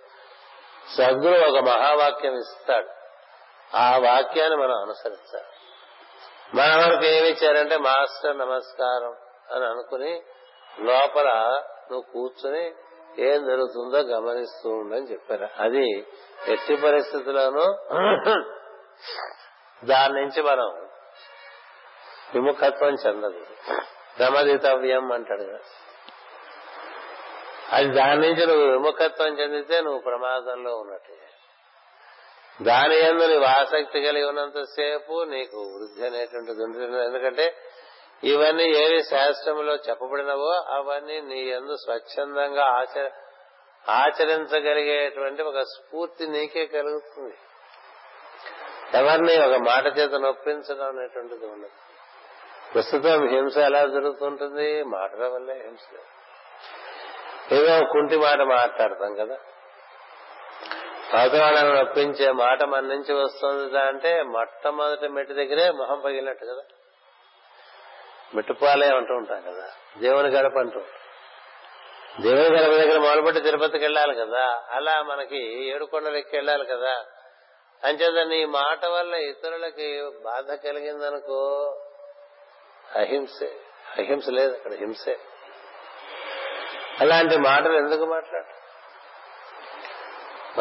సద్గురు 0.96 1.50
ఒక 1.50 1.62
మహావాక్యం 1.62 2.38
ఇస్తాడు. 2.38 2.88
ఆ 3.76 3.96
వాక్యాన్ని 3.96 4.56
మనం 4.56 4.82
అనుసరిస్తాం 4.82 5.42
మన 6.54 6.86
వరకు 6.86 7.04
ఏమి 7.04 7.28
ఇచ్చారంటే 7.28 7.76
మాస్టర్ 7.76 8.38
నమస్కారం 8.38 9.16
అని 9.56 9.66
అనుకుని 9.66 10.22
లోపల 10.80 11.28
నువ్వు 11.90 12.00
కూర్చుని 12.00 12.74
ఏం 13.18 13.46
జరుగుతుందో 13.46 13.98
గమనిస్తూ 13.98 14.70
ఉండని 14.70 15.12
చెప్పారు. 15.12 15.48
అది 15.58 16.06
ఎట్టి 16.48 16.76
పరిస్థితుల్లోనూ 16.76 17.64
దాని 19.84 20.14
నుంచి 20.14 20.42
మనం 20.42 20.86
విముఖత్వం 22.34 22.94
చెందదు. 22.94 23.44
గమదితవ్యం 24.22 25.12
అంటాడు 25.12 25.42
కదా. 25.42 25.58
అది 27.72 27.90
దాని 27.90 28.20
నుంచి 28.20 28.46
నువ్వు 28.46 28.66
విముఖత్వం 28.66 29.38
చెందితే 29.38 29.80
నువ్వు 29.80 30.00
ప్రమాదంలో 30.00 30.76
ఉన్నట్టే. 30.76 31.18
దాని 32.62 32.96
ఎందు 32.96 33.26
నీవు 33.26 33.44
ఆసక్తి 33.44 34.00
కలిగి 34.02 34.24
ఉన్నంతసేపు 34.24 35.24
నీకు 35.24 35.56
వృద్ధి 35.56 36.06
అనేటువంటిది 36.06 36.62
ఉంటుంది. 36.62 37.04
ఎందుకంటే 37.04 37.54
ఇవన్నీ 38.24 38.64
ఏవి 38.64 39.02
శాస్త్రంలో 39.02 39.74
చెప్పబడినవో 39.74 40.50
అవన్నీ 40.50 41.20
నీ 41.20 41.40
ఎందు 41.40 41.76
స్వచ్ఛందంగా 41.76 42.64
ఆచర 42.64 43.10
ఆచరించగలిగేటువంటి 43.88 45.42
ఒక 45.42 45.60
స్ఫూర్తి 45.60 46.26
నీకే 46.26 46.66
కలుగుతుంది. 46.66 47.34
ఎవరిని 48.98 49.46
ఒక 49.46 49.54
మాట 49.54 49.98
చేత 49.98 50.10
నొప్పించడం 50.10 50.88
అనేటువంటిది 50.88 51.46
ఉండదు. 51.46 51.70
ప్రస్తుతం 52.74 53.28
హింస 53.28 53.56
ఎలా 53.56 53.86
జరుగుతుంటుంది? 53.86 54.82
మాటల 54.82 55.28
వల్లే 55.28 55.54
హింస. 55.54 55.80
ఏదో 57.52 57.86
కుంటి 57.92 58.16
మాట 58.16 58.40
మాట్లాడతాం 58.40 59.14
కదా. 59.14 59.38
అవతరాలను 61.20 61.74
నొప్పించే 61.74 62.32
మాట 62.32 62.62
మన 62.62 62.80
నుంచి 62.80 63.14
వస్తుంది 63.14 63.78
అంటే 63.78 64.22
మొట్టమొదటి 64.22 65.08
మెట్టు 65.08 65.32
దగ్గరే 65.32 65.70
మొహం 65.70 66.00
పగిలినట్టు 66.00 66.44
కదా. 66.44 66.62
మిట్టుపాలే 68.34 68.86
అంటూ 68.86 69.14
ఉంటాం 69.14 69.42
కదా. 69.42 69.68
దేవుని 69.98 70.28
గడప 70.28 70.58
అంటూ. 70.58 70.80
దేవుని 72.20 72.58
గడప 72.58 72.70
దగ్గర 72.70 72.98
మొదలుపెట్టి 72.98 73.40
తిరుపతికి 73.40 73.84
వెళ్ళాలి 73.84 74.14
కదా. 74.14 74.62
అలా 74.70 75.02
మనకి 75.02 75.68
ఏడుకొండలకి 75.68 76.36
వెళ్ళాలి 76.36 76.64
కదా. 76.64 77.04
అంచేత 77.84 78.26
నీ 78.26 78.44
మాట 78.44 78.86
వల్ల 78.86 79.14
ఇతరులకి 79.14 80.10
బాధ 80.24 80.52
కలిగిందనుకో 80.52 81.72
అహింసే. 82.96 83.56
అహింస 83.98 84.28
లేదు 84.28 84.52
అక్కడ 84.52 84.72
హింసే. 84.72 85.18
అలాంటి 87.00 87.36
మాటలు 87.36 87.76
ఎందుకు 87.76 88.04
మాట్లాడు 88.04 88.56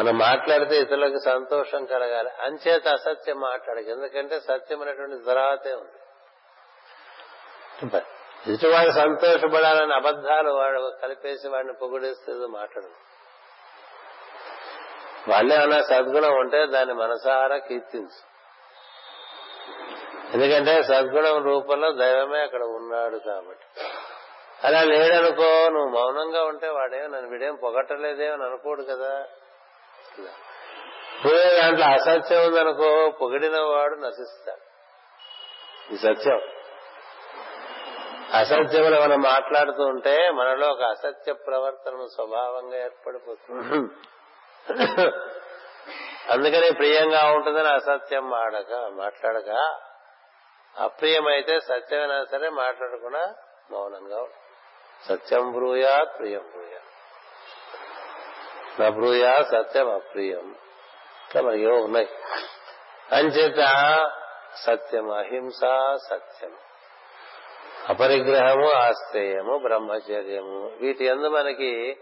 మనం 0.00 0.18
మాట్లాడితే 0.18 0.76
ఇతరులకు 0.76 1.18
సంతోషం 1.24 1.84
కలగాలి. 1.84 2.30
అంచేత 2.30 2.88
అసత్యం 2.88 3.40
మాట్లాడక 3.40 3.88
ఎందుకంటే 3.88 4.40
సత్యం 4.40 4.82
అనేటువంటి 4.82 5.24
తర్వాతే 5.24 5.72
ఉంది. 5.72 6.05
ఎదుటివాడు 7.82 8.90
సంతోషపడాలని 8.90 9.94
అబద్ధాలు 9.94 10.50
వాడు 10.50 10.92
కలిపేసి 11.02 11.48
వాడిని 11.48 11.72
పొగిడేస్తే 11.72 12.32
మాట్లాడు. 12.32 12.86
వాళ్ళే 15.30 15.56
అన్న 15.56 15.80
సద్గుణం 15.80 16.34
ఉంటే 16.34 16.66
దాన్ని 16.66 16.94
మనసారా 16.94 17.56
కీర్తించు. 17.56 18.36
ఎందుకంటే 20.34 20.82
సద్గుణం 20.82 21.44
రూపంలో 21.44 21.92
దైవమే 21.92 22.42
అక్కడ 22.42 22.62
ఉన్నాడు 22.62 23.16
కాబట్టి. 23.16 23.80
అలా 24.64 24.82
లేడనుకో 24.82 25.68
నువ్వు 25.68 25.88
మౌనంగా 25.88 26.44
ఉంటే 26.44 26.68
వాడేమో 26.68 27.06
నన్ను 27.06 27.30
వీడేం 27.30 27.54
పొగట్టలేదేమని 27.54 28.44
అనుకోడు 28.44 28.82
కదా. 28.82 29.26
పోయే 31.24 31.60
దాంట్లో 31.62 31.86
అసత్యం 31.86 32.46
ఉందనుకో 32.46 33.10
పొగిడిన 33.10 33.60
వాడు 33.60 33.94
నశిస్తాడు. 33.94 34.66
ఈ 35.94 35.96
సత్యం. 35.96 36.40
అసత్యములు 38.38 39.00
మనం 39.00 39.20
మాట్లాడుతూ 39.22 39.82
ఉంటే 39.84 40.30
మనలో 40.30 40.66
ఒక 40.70 40.82
అసత్య 40.82 41.32
ప్రవర్తన 41.32 42.06
స్వభావంగా 42.14 42.76
ఏర్పడిపోతుంది. 42.78 43.94
అందుకని 46.30 46.72
ప్రియంగా 46.72 47.32
ఉంటుందని 47.32 47.68
అసత్యం 47.68 48.30
మాడక 48.30 48.72
మాట్లాడక 48.74 49.50
అప్రియమైతే 50.80 51.60
సత్యమైనా 51.60 52.24
సరే 52.24 52.48
మాట్లాడకుండా 52.48 53.34
మౌనంగా 53.70 54.26
సత్యం 55.08 55.52
బ్రూయా 55.52 56.04
ప్రియం 56.04 56.40
బ్రూయా 56.40 56.80
నా 58.80 58.88
బ్రూయా 58.88 59.32
సత్యం 59.42 59.94
అప్రియం. 59.94 60.56
ఇట్లా 61.26 61.42
మనకి 61.42 61.66
ఉన్నాయి. 61.66 62.08
అంచేత 63.12 63.62
సత్యం 64.56 65.10
అహింస 65.10 65.60
సత్యం. 66.10 66.54
అపరిగ్రహము 67.88 68.72
ఆశ్రయము 68.72 69.58
బ్రహ్మచర్యము. 69.58 70.70
వీటి 70.80 71.04
ఎందు 71.04 71.28
మనకి 71.28 71.96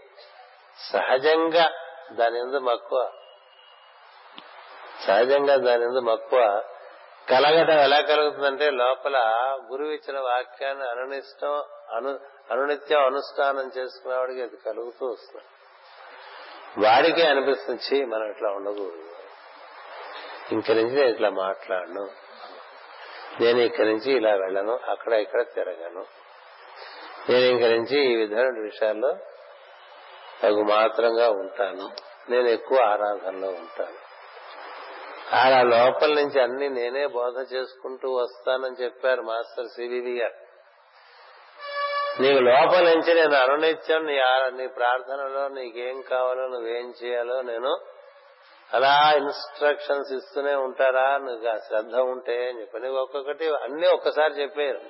సహజంగా 0.93 1.71
దాని 2.11 2.39
ఎందు 2.39 2.59
మక్కువ. 2.59 3.11
సహజంగా 5.07 5.55
దాని 5.55 5.83
ఎందు 5.83 5.99
మక్కువ. 5.99 6.63
కలగటం 7.29 7.73
ఎలా 7.73 8.01
కలుగుతుందంటే 8.01 8.69
లోపల 8.71 9.17
గురువు 9.71 9.89
ఇచ్చిన 9.89 10.19
వాక్యాన్ని 10.19 10.89
అనునిష్టం 10.89 11.63
అను 11.95 12.19
అనునిత్యం 12.51 13.05
అనుష్ఠానం 13.05 13.71
చేసుకునేవాడికి 13.77 14.41
అది 14.41 14.57
కలుగుతూ 14.65 15.05
వస్తుంది. 15.05 15.45
వాడికే 16.85 17.27
అనిపిస్తుంది 17.27 18.05
మనం 18.05 18.29
ఇట్లా 18.29 18.49
ఉండకూడదు. 18.49 19.03
ఇంక 20.51 20.71
నుంచి 20.71 21.09
ఇట్లా 21.09 21.29
మాట్లాడను. 21.29 22.24
నేను 23.41 23.59
ఇక్కడి 23.59 23.89
నుంచి 23.89 24.13
ఇలా 24.13 24.35
వెళ్ళను 24.35 24.79
అక్కడ 24.89 25.13
ఇక్కడ 25.13 25.41
తిరగను. 25.41 26.05
నేను 27.29 27.55
ఇక్కడి 27.55 27.77
నుంచి 27.77 28.13
ఈ 28.13 28.15
విధమైన 28.15 28.61
విషయాల్లో 28.61 29.15
తగు 30.43 30.63
మాత్రంగా 30.63 31.29
ఉంటాను. 31.29 31.89
నేను 32.31 32.47
ఎక్కువ 32.47 32.77
ఆరాధనలో 32.77 33.47
ఉంటాను. 33.47 34.05
అలా 35.35 35.63
లోపల 35.63 36.07
నుంచి 36.07 36.41
అన్ని 36.41 36.69
నేనే 36.69 37.07
బోధ 37.07 37.53
చేసుకుంటూ 37.53 38.09
వస్తానని 38.09 38.83
చెప్పారు 38.83 39.21
మాస్టర్ 39.21 39.65
సివివి 39.65 40.19
గారు. 40.19 40.45
నీకు 42.21 42.39
లోపల 42.39 42.83
నుంచి 42.93 43.13
నేను 43.13 43.35
అనునిత్యం 43.35 44.05
నీ 44.05 44.19
నీ 44.57 44.67
ప్రార్థనలో 44.67 45.47
నీకేం 45.47 46.01
కావాలో 46.01 46.47
నువ్వేం 46.47 46.93
చేయాలో 47.03 47.41
నేను 47.41 47.77
అలా 48.75 49.13
ఇన్స్ట్రక్షన్స్ 49.17 50.11
ఇస్తూనే 50.11 50.55
ఉంటారా? 50.55 51.17
నీకు 51.17 51.47
ఆ 51.47 51.57
శ్రద్ధ 51.57 51.95
ఉంటే 51.95 52.49
అని 52.49 52.61
చెప్పి 52.61 52.87
ఒక్కొక్కటి 52.97 53.47
అన్ని 53.55 53.87
ఒక్కసారి 53.87 54.33
చెప్పారు 54.33 54.81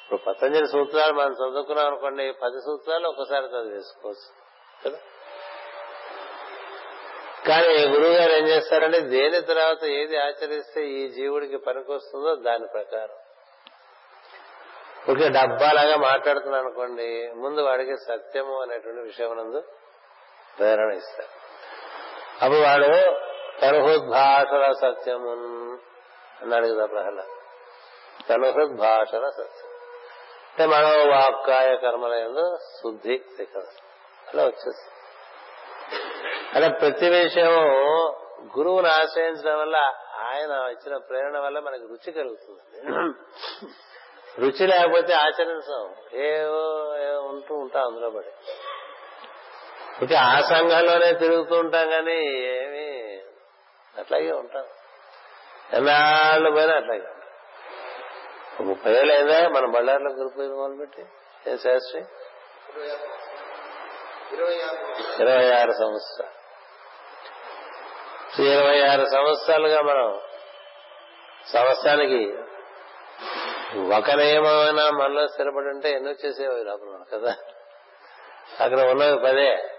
ఇప్పుడు 0.00 0.20
పతంజలి 0.26 0.66
సూత్రాలు 0.66 1.12
మనం 1.12 1.32
చదువుకున్నాం 1.32 1.86
అనుకోండి 1.86 2.32
పది 2.32 2.60
సూత్రాలు 2.60 3.08
ఒక్కసారి 3.08 3.46
చదివేసుకోవచ్చు 3.46 4.28
కదా? 4.84 4.98
కానీ 7.46 7.86
గురువు 7.86 8.12
గారు 8.12 8.32
ఏం 8.32 8.46
చేస్తారంటే 8.46 9.00
దేని 9.00 9.40
తర్వాత 9.40 9.84
ఏది 9.84 10.16
ఆచరిస్తే 10.16 10.80
ఈ 10.88 11.08
జీవుడికి 11.08 11.56
పనికొస్తుందో 11.56 12.34
దాని 12.34 12.66
ప్రకారం. 12.66 13.16
ఓకే 15.10 15.28
డబ్బాలాగా 15.28 15.96
మాట్లాడుతున్నాను 15.96 16.64
అనుకోండి 16.64 17.08
ముందు 17.34 17.60
వాడికి 17.60 17.96
సత్యము 17.96 18.62
అనేటువంటి 18.62 19.00
విషయం 19.00 19.36
నందు 19.36 19.60
ప్రేరణ 20.58 20.92
ఇస్తారు. 20.92 21.32
అప్పుడు 22.42 22.60
వాడు 22.60 23.18
తనుహుద్భాషల 23.60 24.72
సత్యమున్ 24.72 25.78
అన్నాడు 26.42 26.66
కదా 26.66 26.86
ప్రహ్లాద్. 26.86 27.28
తనుహుద్భాషల 28.28 29.28
సత్యం. 29.28 29.74
అంటే 30.50 30.66
మనం 30.66 31.10
వాక్కాయ 31.10 31.76
కర్మల 31.76 32.38
శుద్ధి 32.82 33.22
అలా 34.28 34.44
వచ్చేసి. 34.44 34.90
అలా 36.54 36.68
ప్రతి 36.68 37.10
విషయం 37.10 37.68
గురువును 38.58 38.88
ఆశ్రయించడం 38.88 39.58
వల్ల 39.58 39.76
ఆయన 40.18 40.50
ఇచ్చిన 40.50 40.96
ప్రేరణ 40.96 41.38
వల్ల 41.38 41.58
మనకి 41.58 41.82
రుచి 41.82 42.12
కలుగుతుంది. 42.12 42.80
రుచి 44.38 44.66
లేకపోతే 44.66 45.14
ఆచరించాం. 45.14 45.94
ఏవో 46.20 46.58
ఉంటూ 47.20 47.54
ఉంటాం 47.54 47.86
అందులో 47.86 48.10
పడి. 48.10 48.30
ఇక 50.02 50.12
ఆ 50.14 50.40
సంఘంలోనే 50.40 51.12
తిరుగుతూ 51.12 51.54
ఉంటాం 51.54 51.90
కానీ 51.90 52.20
ఏమి 52.42 53.20
అట్లాగే 54.00 54.32
ఉంటాం. 54.32 54.64
ఎన్నాళ్ళు 55.72 56.50
పోయినా 56.50 56.74
అట్లాగే 56.76 57.00
ఉంటాం. 57.00 58.66
ముప్పై 58.66 58.92
ఏళ్ళు 58.92 59.14
అయిందా? 59.14 59.48
మన 59.48 59.66
బళ్ళార్లో 59.66 60.10
గ్రూప్ 60.10 60.38
మొదలుపెట్టి 60.38 61.06
ఏ 61.50 61.56
శాస్త్రి? 61.56 62.04
ఇరవై 65.20 65.52
ఆరు 65.52 65.72
సంవత్సరాలు. 65.72 66.44
ఇరవై 68.42 68.86
ఆరు 68.86 69.04
సంవత్సరాలుగా 69.04 69.80
మనం 69.80 70.20
సంవత్సరానికి 71.52 72.34
ఒక 73.94 74.10
నియమమైనా 74.10 74.90
మనలో 74.90 75.28
స్థిరపడి 75.28 75.66
ఉంటే 75.66 75.90
ఎన్నో 75.90 76.10
చేసేవి 76.10 76.64
లోపల 76.64 77.04
కదా? 77.12 77.36
అక్కడ 78.60 78.80
ఉన్నవి 78.80 79.18
పదే. 79.18 79.70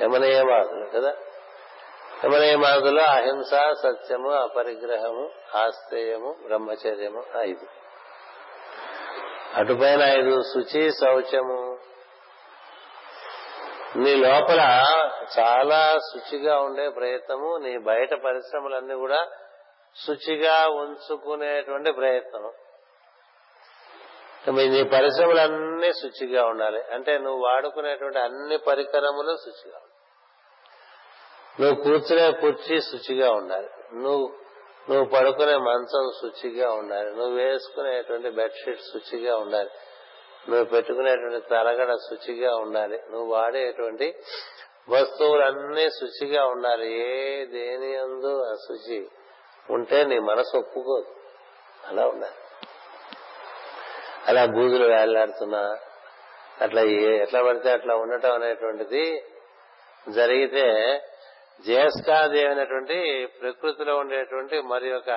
యమనియమాదులు 0.00 0.90
కదా? 0.94 1.14
యమనియమాదులు 2.24 3.00
అహింస 3.00 3.50
సత్యము 3.82 4.30
అపరిగ్రహము 4.30 5.30
ఆస్తేయము 5.54 6.36
బ్రహ్మచర్యము 6.46 7.24
ఐదు. 7.36 7.66
అటుపైన 9.54 10.02
ఐదు 10.02 10.42
శుచి 10.42 10.90
శౌచము. 10.90 11.78
నీ 13.96 14.14
లోపల 14.14 14.84
చాలా 15.38 15.98
శుచిగా 15.98 16.60
ఉండే 16.60 16.88
ప్రయత్నము 16.88 17.56
నీ 17.56 17.78
బయట 17.78 18.14
పరిశ్రమలన్నీ 18.14 18.94
కూడా 18.94 19.26
శుచిగా 20.06 20.68
ఉంచుకునేటువంటి 20.68 21.92
ప్రయత్నం 21.92 22.52
నీ 24.50 24.82
పరిశ్రమలన్నీ 24.84 25.92
శుచిగా 25.92 26.44
ఉండాలి. 26.46 26.82
అంటే 26.92 27.18
నువ్వు 27.18 27.44
వాడుకునేటువంటి 27.44 28.18
అన్ని 28.18 28.58
పరికరములు 28.58 29.36
శుచిగా 29.36 29.76
ఉండాలి. 29.76 29.92
నువ్వు 31.60 31.84
కూర్చునే 31.84 32.32
కుర్చీ 32.32 32.80
శుచిగా 32.80 33.32
ఉండాలి. 33.32 33.68
నువ్వు 33.94 34.32
నువ్వు 34.90 35.04
పడుకునే 35.04 35.56
మంచం 35.56 36.10
శుచిగా 36.20 36.72
ఉండాలి. 36.72 37.10
నువ్వు 37.10 37.34
వేసుకునేటువంటి 37.34 38.30
బెడ్షీట్ 38.30 38.80
శుచిగా 38.80 39.36
ఉండాలి. 39.36 39.70
నువ్వు 40.48 40.64
పెట్టుకునేటువంటి 40.64 41.48
తలగడ 41.48 41.94
శుచిగా 41.94 42.56
ఉండాలి. 42.56 43.02
నువ్వు 43.10 43.34
వాడేటువంటి 43.34 44.14
వస్తువులన్నీ 44.88 45.90
శుచిగా 45.90 46.46
ఉండాలి. 46.46 46.94
ఏ 46.94 47.46
దేని 47.46 47.96
అందు 47.96 48.42
అశుచి 48.42 49.08
ఉంటే 49.70 50.04
నీ 50.04 50.18
మనసు 50.18 50.56
ఒప్పుకోదు. 50.56 51.06
అలా 51.86 52.06
ఉండాలి. 52.06 52.34
అలా 54.28 54.46
బూజులు 54.46 54.84
వేలాడుతున్నా 54.84 55.78
అట్లా 56.60 56.82
ఎట్లా 57.22 57.42
పడితే 57.42 57.70
అట్లా 57.70 57.94
ఉండటం 57.94 58.32
అనేటువంటిది 58.34 59.22
జరిగితే 60.08 60.66
జ్యేష్ఠాదేవి 61.66 62.46
అనేటువంటి 62.46 63.26
ప్రకృతిలో 63.40 63.96
ఉండేటువంటి 63.96 64.60
మరి 64.60 64.92
ఒక 64.92 65.10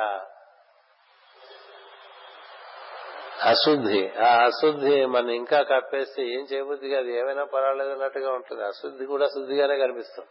అశుద్ధి. 3.43 4.11
ఆ 4.19 4.45
అశుద్ధి 4.45 5.05
మనం 5.05 5.29
ఇంకా 5.29 5.61
కప్పేస్తే 5.61 6.23
ఏం 6.23 6.47
చేయబుద్ధి 6.53 6.89
కాదు 6.89 7.07
ఏమైనా 7.07 7.43
పర్వాలేదు 7.43 7.89
అన్నట్టుగా 7.89 8.31
ఉంటుంది. 8.31 8.63
అశుద్ధి 8.63 9.05
కూడా 9.05 9.25
శుద్ధిగానే 9.25 9.77
కనిపిస్తుంది. 9.77 10.29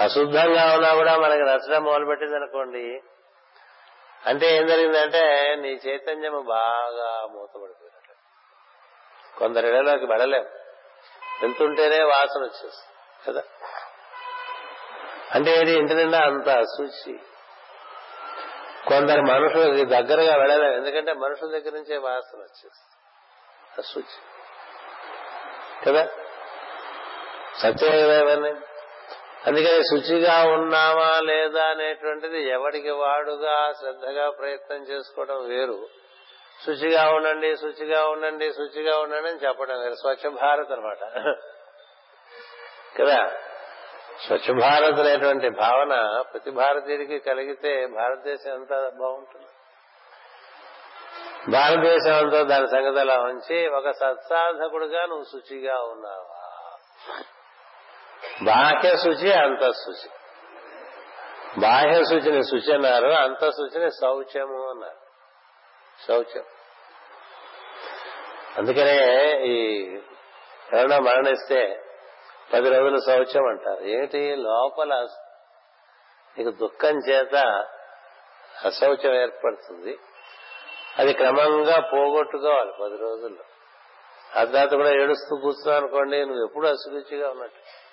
అశుద్ధంగా 0.00 0.74
ఉన్నా 0.74 0.94
కూడా 0.94 1.16
మనకి 1.16 1.42
నచ్చడం 1.42 1.84
మొదలుపెట్టింది 1.84 2.36
అనుకోండి 2.36 3.02
అంటే 4.26 4.56
ఏం 4.56 4.66
జరిగిందంటే 4.66 5.54
నీ 5.58 5.68
చైతన్యము 5.68 6.40
బాగా 6.40 7.26
మూతపడిపోయినట్లు 7.26 8.14
కొందరి 9.38 9.68
ఇళ్ళలోకి 9.68 10.06
వెళ్ళలేం 10.06 10.44
వెళ్తుంటేనే 11.42 12.02
వాసన 12.02 12.40
వచ్చేస్తుంది 12.40 13.28
కదా? 13.28 13.42
అంటే 15.34 15.50
ఇది 15.50 15.72
ఇంటి 15.72 15.94
నిండా 15.94 16.18
అంత 16.18 16.48
అశుచి. 16.48 17.18
కొందరు 18.88 19.20
మనుషులకి 19.22 19.84
దగ్గరగా 19.84 20.36
వెళ్ళలేం 20.36 20.72
ఎందుకంటే 20.72 21.12
మనుషుల 21.12 21.50
దగ్గర 21.50 21.72
నుంచే 21.72 21.96
వాసన 21.96 22.38
వచ్చేస్తుంది. 22.38 22.96
అశుచి. 23.78 24.22
కదా? 25.86 26.08
సత్యమే 27.58 28.20
ఇవన్నీ? 28.20 28.50
అందుకని 29.46 29.82
శుచిగా 29.82 30.44
ఉన్నామా 30.44 31.20
లేదా 31.20 31.64
అనేటువంటిది 31.64 32.48
ఎవడికి 32.48 32.90
వాడుగా 32.90 33.72
శ్రద్ధగా 33.72 34.30
ప్రయత్నం 34.30 34.82
చేసుకోవడం 34.82 35.48
వేరు. 35.48 35.88
శుచిగా 36.66 37.10
ఉండండి 37.10 37.56
శుచిగా 37.56 38.06
ఉండండి 38.06 38.52
శుచిగా 38.52 38.98
ఉండండి 38.98 39.28
అని 39.28 39.38
చెప్పడం 39.38 39.80
వేరు. 39.80 39.94
స్వచ్ఛ 39.94 40.28
భారత్ 40.30 40.72
అనమాట. 40.72 41.04
కదా? 42.98 43.30
స్వచ్ఛ 44.26 44.60
భారత్ 44.60 45.00
అనేటువంటి 45.00 45.48
భావన 45.48 46.22
ప్రతి 46.32 46.50
భారతీయుడికి 46.50 47.18
కలిగితే 47.18 47.86
భారతదేశం 47.86 48.52
ఎంత 48.54 48.70
బాగుంటుంది. 48.70 49.46
భారతదేశం 51.52 52.16
అంతా 52.16 52.42
దాని 52.42 52.68
సంగతి 52.68 53.00
అలా 53.00 53.18
ఉంచి 53.18 53.68
ఒక 53.68 53.90
సత్సాధకుడుగా 53.90 55.06
నువ్వు 55.06 55.24
శుచిగా 55.24 55.74
ఉన్నావా? 55.74 56.42
బాహ్య 58.44 58.96
శుచి 58.96 59.32
అంతఃశుచి 59.32 60.10
బాహ్య 61.60 62.04
శుచిని 62.04 62.42
శుచి 62.42 62.74
అన్నారు 62.74 63.08
అంతఃశుచిని 63.08 63.90
శౌచము 63.90 64.70
అన్నారు. 64.70 65.06
శౌచం. 66.08 66.44
అందుకనే 68.56 68.96
ఈ 69.46 69.84
ఎవరైనా 70.72 70.98
మరణిస్తే 70.98 71.82
పది 72.52 72.68
రోజులు 72.68 73.00
శౌచం 73.00 73.48
అంటారు. 73.48 73.84
ఏంటి? 73.84 74.36
లోపల 74.36 75.06
నీకు 76.38 76.50
దుఃఖం 76.50 76.98
చేత 77.08 77.34
అశౌచం 78.64 79.14
ఏర్పడుతుంది. 79.14 79.98
అది 80.98 81.12
క్రమంగా 81.12 81.80
పోగొట్టుకోవాలి 81.80 82.72
పది 82.82 82.96
రోజుల్లో. 82.96 83.44
ఆ 84.40 84.44
తర్వాత 84.44 84.74
కూడా 84.74 84.90
ఏడుస్తూ 84.90 85.36
కూర్చున్నావు 85.36 85.76
అనుకోండి 85.76 86.26
నువ్వు 86.26 86.44
ఎప్పుడు 86.44 86.68
అశుచిగా 86.68 87.30
ఉన్నట్టు. 87.30 87.85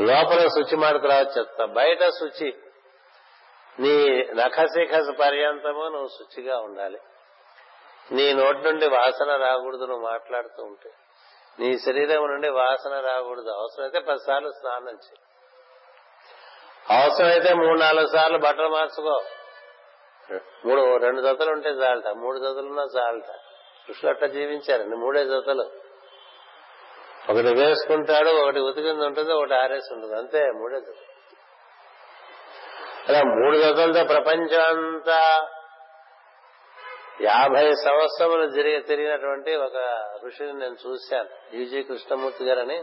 లోపల 0.00 0.48
శుచి 0.48 0.76
మాటకు 0.76 1.06
చెత్త 1.06 1.38
చెప్తా. 1.38 1.64
బయట 1.64 2.08
శుచి. 2.08 2.54
నీ 3.80 4.24
నఖశిఖస 4.34 5.06
పర్యంతము 5.20 5.88
నువ్వు 5.88 6.08
శుచిగా 6.08 6.58
ఉండాలి. 6.58 7.00
నీ 8.12 8.34
నోటి 8.34 8.58
నుండి 8.58 8.88
వాసన 8.88 9.36
రాకూడదు 9.36 9.84
నువ్వు 9.84 10.04
మాట్లాడుతూ 10.04 10.62
ఉంటే. 10.62 10.90
నీ 11.58 11.78
శరీరం 11.78 12.26
నుండి 12.26 12.48
వాసన 12.48 13.00
రాకూడదు. 13.00 13.50
అవసరమైతే 13.50 13.98
పదిసార్లు 13.98 14.50
స్నానం 14.50 14.88
చేయి. 14.88 15.18
అవసరమైతే 17.00 17.54
మూడు 17.54 17.78
నాలుగు 17.78 18.06
సార్లు 18.06 18.38
బట్టలు 18.38 18.68
మార్చుకో. 18.68 19.24
మూడు 20.66 20.96
రెండు 20.96 21.20
జతలు 21.20 21.52
ఉంటే 21.52 21.68
చాలట. 21.68 22.08
మూడు 22.08 22.38
జతలున్నా 22.38 22.82
చాలట. 22.82 23.30
కృష్ణుడు 23.86 24.14
అట్లా 24.14 24.28
జీవించారండి 24.28 24.96
మూడే 24.96 25.24
జతలు. 25.24 25.85
ఒకటి 27.30 27.54
వేసుకుంటాడు 27.54 28.28
ఒకటి 28.28 28.60
ఉతికింది 28.60 29.06
ఉంటుంది 29.06 29.32
ఒకటి 29.32 29.54
ఆరేసి 29.54 29.94
ఉంటుంది 29.94 30.16
అంతే 30.16 30.50
మూడే 30.50 30.80
అలా 33.08 33.22
మూడు 33.22 33.58
జతలతో 33.58 34.04
ప్రపంచం 34.04 34.60
అంతా 34.60 35.48
యాభై 37.20 37.72
సంవత్సరములు 37.72 38.48
జరిగి 38.48 38.82
తిరిగినటువంటి 38.82 39.56
ఒక 39.56 40.04
ఋషిని 40.26 40.52
నేను 40.52 40.76
చూశాను 40.86 41.56
యూజీ 41.56 41.82
కృష్ణమూర్తి 41.82 42.44
గారని. 42.44 42.76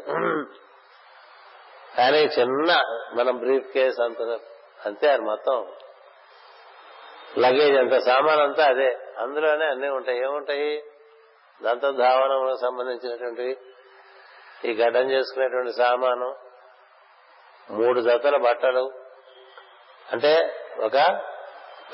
ఆయన 2.02 2.16
చిన్న 2.16 2.82
మనం 3.14 3.38
బ్రీఫ్ 3.38 3.68
కేస్ 3.68 4.02
అంత 4.02 4.40
అంతే 4.86 5.10
ఆయన 5.10 5.22
మొత్తం. 5.22 5.72
లగేజ్ 7.38 7.78
అంత 7.78 7.98
సామాన్ 7.98 8.40
అంతా 8.40 8.66
అదే. 8.66 8.98
అందులోనే 9.18 9.66
అన్ని 9.66 9.90
ఉంటాయి. 9.90 10.20
ఏముంటాయి? 10.20 10.84
దంత 11.64 11.82
ధావనములకు 11.82 12.62
సంబంధించినటువంటివి. 12.62 13.58
ఈ 14.66 14.74
గడ్డం 14.74 15.12
చేసుకునేటువంటి 15.12 15.74
సామాను 15.74 16.36
మూడు 17.70 18.00
జతల 18.02 18.38
బట్టలు. 18.38 18.92
అంటే 20.12 20.56
ఒక 20.80 21.22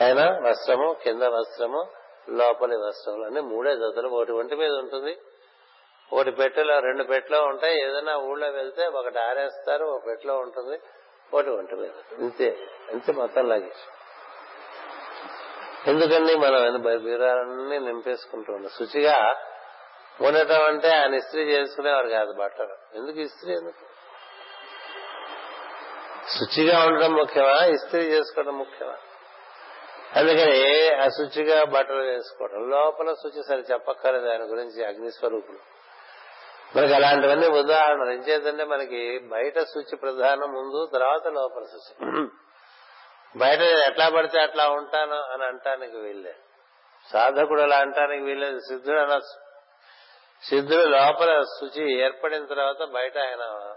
పైన 0.01 0.39
వస్త్రము 0.47 0.95
కింద 1.03 1.21
వస్త్రము 1.23 1.87
లోపలి 2.29 2.75
వస్త్రములు. 2.75 3.25
అన్ని 3.25 3.41
మూడే 3.41 3.75
జతలు. 3.75 4.07
ఒకటి 4.07 4.31
ఒంటి 4.31 4.55
మీద 4.55 4.71
ఉంటుంది 4.71 5.17
ఒకటి 6.13 6.31
పెట్టెలో 6.31 6.79
రెండు 6.79 7.03
పెట్టెలో 7.03 7.43
ఉంటాయి. 7.43 7.81
ఏదైనా 7.81 8.15
ఊళ్ళో 8.17 8.49
వెళ్తే 8.49 8.85
ఒకటి 8.87 9.19
ఆరేస్తారు 9.19 9.85
ఒక 9.85 10.07
పెట్టెలో 10.07 10.37
ఉంటుంది 10.37 10.79
ఒకటి 11.33 11.49
ఒంటి 11.49 11.75
మీద 11.75 11.91
ఇంతే. 12.19 12.57
ఇంతే 12.91 13.13
మొత్తం 13.13 13.49
లగేజ్ 13.49 13.81
ఎందుకండి 15.89 16.35
మనం 16.35 16.81
బీరాలన్నీ 17.03 17.79
నింపేసుకుంటూ 17.79 18.53
ఉన్నాం? 18.53 18.71
శుచిగా 18.77 19.35
ఉండటం 20.21 20.63
అంటే 20.63 20.89
ఆయన 20.89 21.13
ఇస్త్రీ 21.13 21.43
చేసుకునేవారు 21.43 22.07
కాదు 22.07 22.33
బట్టలు. 22.33 22.77
ఎందుకు 22.95 23.19
ఇస్త్రీ 23.19 23.53
ఎందుకు? 23.53 23.85
శుచిగా 26.29 26.85
ఉండడం 26.85 27.13
ముఖ్యమా? 27.13 27.65
ఇస్త్రీ 27.65 28.01
చేసుకోవడం 28.01 28.57
ముఖ్యమా? 28.57 28.97
అందుకని 30.15 30.89
అశుచిగా 30.89 31.63
బట్టలు 31.63 32.01
వేసుకోవడం? 32.01 32.69
లోపల 32.69 33.13
శుచి 33.13 33.43
సరి 33.49 33.63
చెప్పక్కర్లేదు 33.71 34.29
ఆయన 34.29 34.41
గురించి 34.41 34.85
అగ్నిస్వరూపుడు. 34.85 35.57
మనకి 36.77 36.93
అలాంటివన్నీ 36.93 37.47
ఉదాహరణలు. 37.47 38.09
ఎంచేతంటే 38.09 38.63
మనకి 38.63 39.19
బయట 39.19 39.59
శుచి 39.59 39.95
ప్రధానం 39.95 40.51
ముందు 40.53 40.89
తర్వాత 40.93 41.27
లోపల 41.27 41.63
శుచి. 41.63 42.27
బయట 43.35 43.59
ఎట్లా 43.59 44.09
పడితే 44.09 44.39
అట్లా 44.39 44.69
ఉంటాను 44.69 45.15
అని 45.15 45.45
అంటానికి 45.45 45.97
వీళ్ళే 45.97 46.35
సాధకుడు 47.13 47.61
అలా 47.61 47.77
అంటానికి 47.77 48.23
వీల్లేదు. 48.23 48.59
సిద్ధుడు 48.59 48.99
అనొచ్చు 48.99 49.48
సిద్ధుడు 50.43 50.83
లోపల 50.83 51.43
శుచి 51.43 51.99
ఏర్పడిన 51.99 52.45
తర్వాత 52.45 52.83
బయట 52.83 53.17
ఆయన 53.17 53.73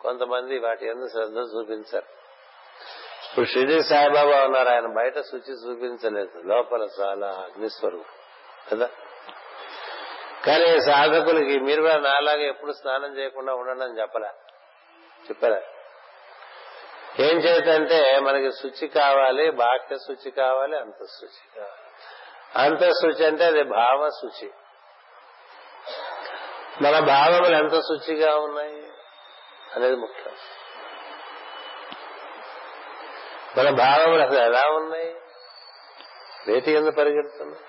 కొంతమంది 0.00 0.58
వాటి 0.58 0.86
ఎందు 0.86 1.08
శ్రద్ధ 1.08 1.36
చూపించారు. 1.36 2.06
ఇప్పుడు 3.30 3.46
షిరిడి 3.46 3.82
సాయిబాబా 3.82 4.44
ఉన్నారు 4.44 4.68
ఆయన 4.68 4.86
బయట 4.86 5.20
శుచి 5.20 5.52
చూపించలేదు. 5.52 6.42
లోపల 6.44 6.88
చాలా 7.00 7.26
అగ్నిస్వరూపం 7.26 8.04
కదా? 8.72 8.88
కానీ 10.46 10.80
సాధకులకి 10.80 11.58
మీరు 11.60 11.82
కూడా 11.82 11.96
నాలాగా 11.96 12.42
ఎప్పుడు 12.42 12.72
స్నానం 12.72 13.18
చేయకుండా 13.18 13.54
ఉండండి 13.54 13.84
అని 13.84 14.00
చెప్పలే. 14.00 14.28
చెప్పారా 15.30 15.62
ఏం 17.20 17.38
చేతంటే 17.38 18.18
మనకి 18.18 18.52
శుచి 18.52 18.88
కావాలి 18.88 19.50
బాహ్య 19.50 19.96
శుచి 19.96 20.30
కావాలి 20.30 20.78
అంత 20.78 21.04
శుచి 21.04 21.60
కావాలి. 21.60 21.80
అంత 22.68 22.80
శుచి 22.80 23.26
అంటే 23.26 23.44
అది 23.44 23.62
భావ 23.62 24.08
శుచి. 24.08 24.50
మన 26.82 26.98
భావములు 26.98 27.56
ఎంత 27.56 27.80
శుచిగా 27.80 28.36
ఉన్నాయి 28.36 28.92
అనేది 29.76 29.96
ముఖ్యం. 29.96 30.34
మన 33.58 33.70
భావములు 33.70 34.22
అసలు 34.22 34.38
ఎలా 34.38 34.68
ఉన్నాయి? 34.68 35.14
వేటి 36.48 36.70
ఎందుకు 36.70 36.94
పరిగెడుతున్నాయి 36.94 37.64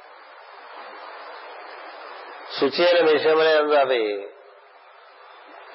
శుచి 2.59 2.85
అయిన 2.85 3.11
విషయమనే 3.11 3.57
ఎందు 3.57 3.73
అవి 3.73 4.29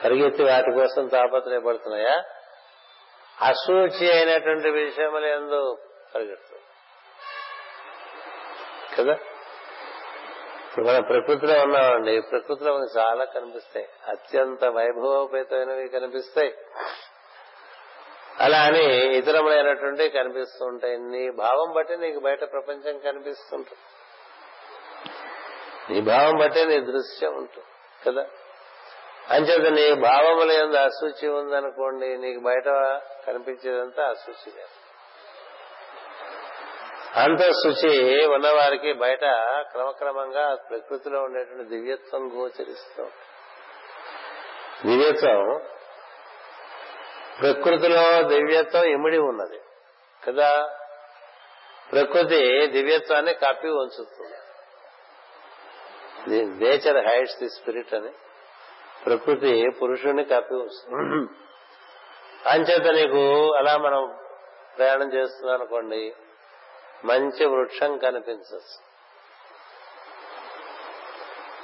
పరిగెత్తి 0.05 0.45
వాటి 0.45 0.73
కోసం 0.73 1.07
తాపత్రయపడుతున్నాయా? 1.09 2.25
అశుచి 3.41 4.13
అయినటువంటి 4.13 4.71
విషయములు 4.71 5.27
ఎందు 5.27 5.79
పరిగెడుతుంది 6.15 6.63
కదా? 8.97 9.19
ఇప్పుడు 10.77 10.91
మనం 10.91 11.03
ప్రకృతిలో 11.03 11.61
ఉన్నామండి 11.61 12.21
ప్రకృతిలో 12.21 12.79
మనకి 12.79 12.99
చాలా 12.99 13.25
కనిపిస్తాయి. 13.25 13.89
అత్యంత 14.09 14.65
వైభవోపేతమైనవి 14.65 15.89
కనిపిస్తాయి. 15.89 16.55
అలా 18.41 18.59
అని 18.59 19.17
ఇతరములైనటువంటి 19.17 20.09
కనిపిస్తూ 20.09 20.67
ఉంటాయి. 20.67 20.99
నీ 20.99 21.31
భావం 21.31 21.73
బట్టి 21.77 21.97
నీకు 21.97 22.19
బయట 22.21 22.41
ప్రపంచం 22.41 22.99
కనిపిస్తుంటుంది. 22.99 23.79
నీ 25.93 26.01
భావం 26.01 26.37
బట్టే 26.37 26.65
నీ 26.65 26.81
దృశ్యం 26.81 27.35
ఉంటుంది 27.37 27.67
కదా? 28.07 28.27
అంచేత 29.31 29.73
నీ 29.73 30.03
భావముల 30.03 30.53
ఎందు 30.53 30.77
అశుచి 30.77 31.29
ఉందనుకోండి 31.29 32.17
నీకు 32.17 32.41
బయట 32.41 32.69
కనిపించేదంతా 33.27 34.03
అశుచి 34.03 34.53
లేదు 34.57 34.86
శుచి 37.19 38.27
ఉన్నవారికి 38.27 38.93
బయట 38.93 39.21
క్రమక్రమంగా 39.73 40.55
ప్రకృతిలో 40.55 41.21
ఉండేటువంటి 41.21 41.65
దివ్యత్వం 41.65 42.31
గోచరిస్తాం. 42.35 43.11
దివ్యత్వం. 44.87 45.61
ప్రకృతిలో 47.41 48.23
దివ్యత్వం 48.23 48.85
ఇమిడి 48.85 49.19
ఉన్నది. 49.19 49.61
కదా? 50.29 50.69
ప్రకృతి 51.93 52.67
దివ్యత్వాన్ని 52.67 53.35
కప్పి 53.35 53.69
ఉంచుతుంది. 53.69 54.37
నేచర్ 56.65 57.07
హైడ్స్ 57.07 57.39
ది 57.39 57.49
స్పిరిట్ 57.49 57.95
అని. 57.95 58.11
ప్రకృతి 59.07 59.71
పురుషుణ్ణి 59.83 60.25
కప్పి 60.25 60.55
ఉంచుతుంది. 60.55 61.35
అంచేత 62.49 62.95
నీకు 62.95 63.55
అలా 63.55 63.77
మనం 63.77 64.19
ప్రయాణం 64.79 65.13
చేస్తున్నాం 65.13 65.61
అనుకోండి 65.61 66.15
మంచి 67.05 67.47
వృక్షం 67.47 67.99
కనిపించచ్చు 67.99 68.87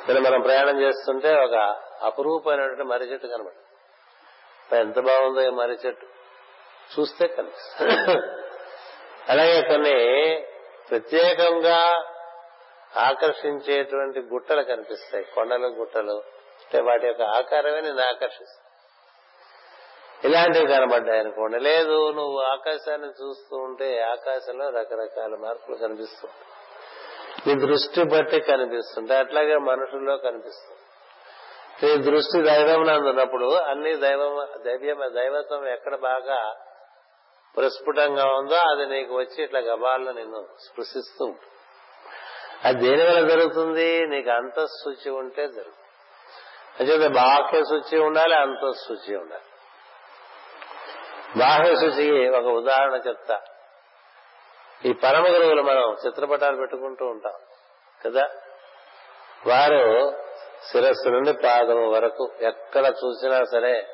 ఇక్కడ 0.00 0.18
మనం 0.18 0.40
ప్రయాణం 0.40 0.80
చేస్తుంటే 0.80 1.44
ఒక 1.44 1.54
అపురూపమైనటువంటి 2.02 2.82
మర్రి 2.82 3.06
చెట్టు 3.06 3.26
కనబడు 3.26 3.62
ఎంత 4.74 4.98
బాగుందో 4.98 5.40
ఈ 5.40 5.48
మర్రి 5.48 5.78
చెట్టు. 5.86 6.06
చూస్తే 7.00 7.26
కనిపిస్తుంది. 7.26 7.92
అలాగే 9.28 9.62
కొన్ని 9.62 9.94
ప్రత్యేకంగా 10.90 12.04
ఆకర్షించేటువంటి 12.96 14.20
గుట్టలు 14.20 14.62
కనిపిస్తాయి. 14.62 15.24
కొండలు 15.24 15.66
గుట్టలు. 15.66 16.12
అంటే 16.12 16.80
వాటి 16.80 17.06
యొక్క 17.06 17.22
ఆకారమే 17.22 17.80
నేను 17.80 18.00
ఆకర్షిస్తాను. 18.00 18.71
ఇలాంటివి 20.24 20.66
కనబడ్డాయి 20.66 21.20
అనుకోండి 21.20 21.58
లేదు 21.58 22.12
నువ్వు 22.12 22.38
ఆకాశాన్ని 22.38 23.08
చూస్తూ 23.08 23.56
ఉంటే 23.56 24.00
ఆకాశంలో 24.02 24.68
రకరకాల 24.68 25.34
మార్పులు 25.34 25.76
కనిపిస్తూ 25.76 26.28
నీ 27.46 27.54
దృష్టి 27.54 28.02
బట్టి 28.04 28.40
కనిపిస్తుంటాయి. 28.40 29.20
అట్లాగే 29.20 29.56
మనుషుల్లో 29.56 30.16
కనిపిస్తుంది 30.16 30.78
నీ 31.82 32.10
దృష్టి 32.10 32.42
దైవం 32.42 33.08
ఉన్నప్పుడు 33.08 33.54
అన్ని 33.54 33.96
దైవం 33.96 34.46
దైవ్యం 34.64 35.00
దైవత్వం 35.14 35.68
ఎక్కడ 35.68 35.96
బాగా 35.96 36.54
ప్రస్ఫుటంగా 37.56 38.24
ఉందో 38.24 38.54
అది 38.54 38.86
నీకు 38.86 39.14
వచ్చి 39.14 39.44
ఇట్లా 39.44 39.60
గబాలను 39.60 40.12
నిన్ను 40.12 40.46
స్పృశిస్తూ 40.60 41.24
ఉంటుంది. 41.24 41.52
అది 42.64 42.78
దేని 42.78 43.04
వల్ల 43.04 43.28
జరుగుతుంది? 43.28 44.06
నీకు 44.06 44.30
అంతఃశుచి 44.30 45.10
ఉంటే 45.10 45.42
జరుగుతుంది. 45.48 45.82
అంటే 46.80 47.08
బాహ్య 47.08 47.64
శుచి 47.64 47.98
ఉండాలి 47.98 48.34
అంతఃశుచి 48.34 49.16
ఉండాలి. 49.16 49.51
బాహ్యశుచికి 51.36 52.28
ఒక 52.28 52.44
ఉదాహరణ 52.44 53.00
చెప్తా. 53.08 53.40
ఈ 54.84 54.92
పరమ 54.92 55.24
గురువులు 55.24 55.62
మనం 55.62 55.96
చిత్రపటాలు 56.06 56.56
పెట్టుకుంటూ 56.56 57.06
ఉంటాం 57.06 57.32
కదా? 58.06 58.28
వారు 59.46 60.12
శిరస్సు 60.72 61.08
నుండి 61.08 61.32
పాదము 61.32 61.90
వరకు 61.90 62.32
ఎక్కడ 62.40 62.86
చూసినా 62.86 63.44
సరే 63.44 63.88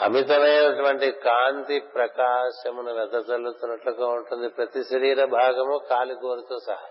అమితమైనటువంటి 0.00 1.10
కాంతి 1.10 1.80
ప్రకాశమును 1.80 2.94
వెదజల్లుతున్నట్లుగా 2.94 4.06
ఉంటుంది. 4.06 4.48
ప్రతి 4.48 4.84
శరీర 4.84 5.24
భాగము 5.24 5.80
కాలిగోరుతో 5.90 6.58
సహా. 6.66 6.86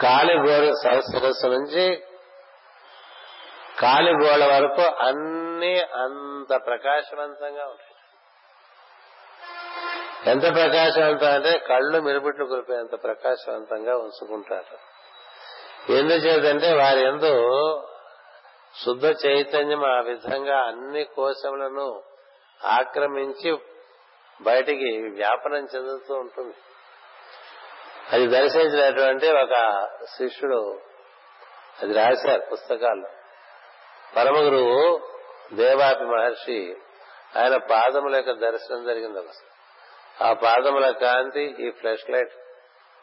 కాలిగోరు 0.00 0.72
శిరస్సు 1.00 1.46
నుంచి 1.46 2.04
కాలిగోళ 3.80 4.44
వరకు 4.54 4.82
అన్ని 4.82 5.80
అంత 5.80 6.66
ప్రకాశవంతంగా 6.66 7.64
ఉంటాయి. 7.64 7.92
ఎంత 10.26 10.42
ప్రకాశవంతం 10.42 11.32
అంటే 11.32 11.58
కళ్ళు 11.58 12.00
మిరుపుట్లు 12.00 12.44
కురిపోయేంత 12.44 13.02
ప్రకాశవంతంగా 13.02 13.96
ఉంచుకుంటారు. 13.96 14.78
ఎందుచేతంటే 15.92 16.72
వారి 16.72 17.00
ఎందు 17.00 17.32
శుద్ధ 18.84 19.04
చైతన్యం 19.26 19.84
ఆ 19.84 20.00
విధంగా 20.00 20.58
అన్ని 20.58 21.04
కోశములను 21.04 22.02
ఆక్రమించి 22.64 23.58
బయటికి 24.42 25.02
వ్యాపనం 25.14 25.66
చెందుతూ 25.76 26.14
ఉంటుంది. 26.14 26.54
అది 28.12 28.26
దర్శించినటువంటి 28.26 29.32
ఒక 29.32 29.86
శిష్యుడు 30.04 30.80
అది 31.82 31.92
రాశారు 31.92 32.42
పుస్తకాల్లో. 32.52 33.08
పరమ 34.16 34.36
గురువు 34.36 35.00
దేవాపి 35.54 36.04
మహర్షి 36.04 36.76
ఆయన 37.36 37.56
పాదముల 37.56 38.16
యొక్క 38.16 38.30
దర్శనం 38.30 38.84
జరిగింది 38.84 39.18
ఒకసారి 39.18 39.52
ఆ 40.24 40.32
పాదముల 40.32 40.90
కాంతి 40.90 41.56
ఈ 41.60 41.70
ఫ్లాష్ 41.70 42.10
లైట్ 42.10 42.32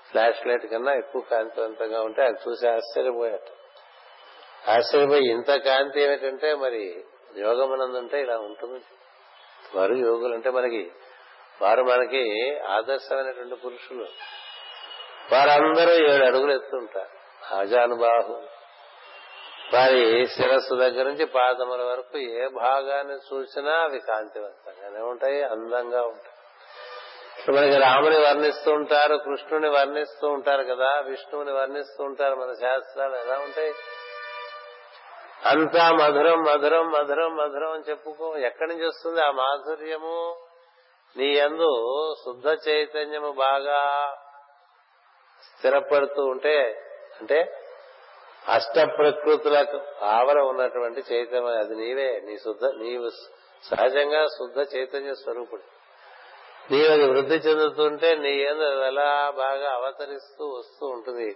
ఫ్లాష్ 0.10 0.47
లైట్ 0.47 0.66
కన్నా 0.66 0.93
ఎక్కువ 0.93 1.22
కాంతివంతంగా 1.22 2.01
ఉంటే 2.01 2.22
అది 2.22 2.49
చూసి 2.49 2.68
ఆశ్చర్యపోయాట. 2.68 3.49
ఆశ్చర్యపోయి 4.70 5.32
ఇంత 5.32 5.56
కాంతి 5.56 6.01
ఏమిటంటే 6.01 6.56
మరి 6.56 7.06
యోగమనందుంటే 7.38 8.22
ఇలా 8.22 8.38
ఉంటుంది. 8.38 8.84
వారు 9.78 9.93
యోగులు 9.93 10.34
అంటే 10.34 10.49
మనకి 10.49 10.91
వారు 11.62 11.84
మనకి 11.84 12.58
ఆదర్శమైనటువంటి 12.60 13.56
పురుషులు. 13.56 14.06
వారందరూ 15.32 15.93
ఏడు 15.93 16.26
అడుగులు 16.26 16.51
ఎత్తుంటారు. 16.51 17.56
అజానుబాహు 17.56 18.41
వారి 19.74 20.28
శిరస్సు 20.28 20.76
దగ్గర 20.76 21.05
నుంచి 21.05 21.26
పాదముల 21.26 21.82
వరకు 21.84 22.18
ఏ 22.18 22.47
భాగాన్ని 22.47 23.14
చూసినా 23.14 23.72
అవి 23.72 23.99
కాంతివంతంగానే 23.99 24.99
ఉంటాయి 24.99 25.43
అందంగా 25.43 26.01
ఉంటాయి. 26.01 26.34
మనకి 27.57 27.78
రాముని 27.78 28.20
వర్ణిస్తూ 28.20 28.72
ఉంటారు 28.72 29.16
కృష్ణుని 29.16 29.70
వర్ణిస్తూ 29.70 30.28
ఉంటారు 30.28 30.64
కదా 30.64 30.99
విష్ణువుని 30.99 31.51
వర్ణిస్తూ 31.51 32.03
ఉంటారు 32.03 32.36
మన 32.36 32.53
శాస్త్రాలు 32.53 33.16
ఎలా 33.16 33.38
ఉంటాయి? 33.39 33.74
అంతా 35.45 35.91
మధురం 35.91 36.43
మధురం 36.43 36.91
మధురం 36.91 37.36
మధురం 37.36 37.72
అని 37.72 37.84
చెప్పుకో 37.89 38.38
ఎక్కడి 38.38 38.70
నుంచి 38.70 38.88
వస్తుంది 38.88 39.22
ఆ 39.22 39.32
మాధుర్యము? 39.32 40.36
నీ 41.18 41.26
యందు 41.26 41.72
శుద్ధ 42.26 42.70
చైతన్యము 42.70 43.32
బాగా 43.32 43.82
స్థిరపడుతూ 45.41 46.26
ఉంటే 46.26 46.82
అంటే 47.22 47.62
అష్ట 48.47 48.97
ప్రకృతులకు 48.97 50.05
ఆవర 50.05 50.39
ఉన్నటువంటి 50.39 51.03
చైతన్యం 51.13 51.45
అది 51.45 51.75
నీవే. 51.75 52.21
నీ 52.25 52.37
శుద్ధ 52.37 52.65
నీవు 52.65 53.09
సహజంగా 53.63 54.25
శుద్ధ 54.25 54.75
చైతన్య 54.75 55.13
స్వరూపుడు. 55.13 55.61
నీవు 56.73 56.91
అది 56.91 57.09
వృద్ధి 57.09 57.35
చెందుతుంటే 57.35 58.15
నీ 58.15 58.29
ఏదో 58.29 58.83
ఎలా 58.83 59.29
బాగా 59.29 59.73
అవతరిస్తూ 59.73 60.45
వస్తూ 60.45 60.87
ఉంటుంది. 60.87 61.35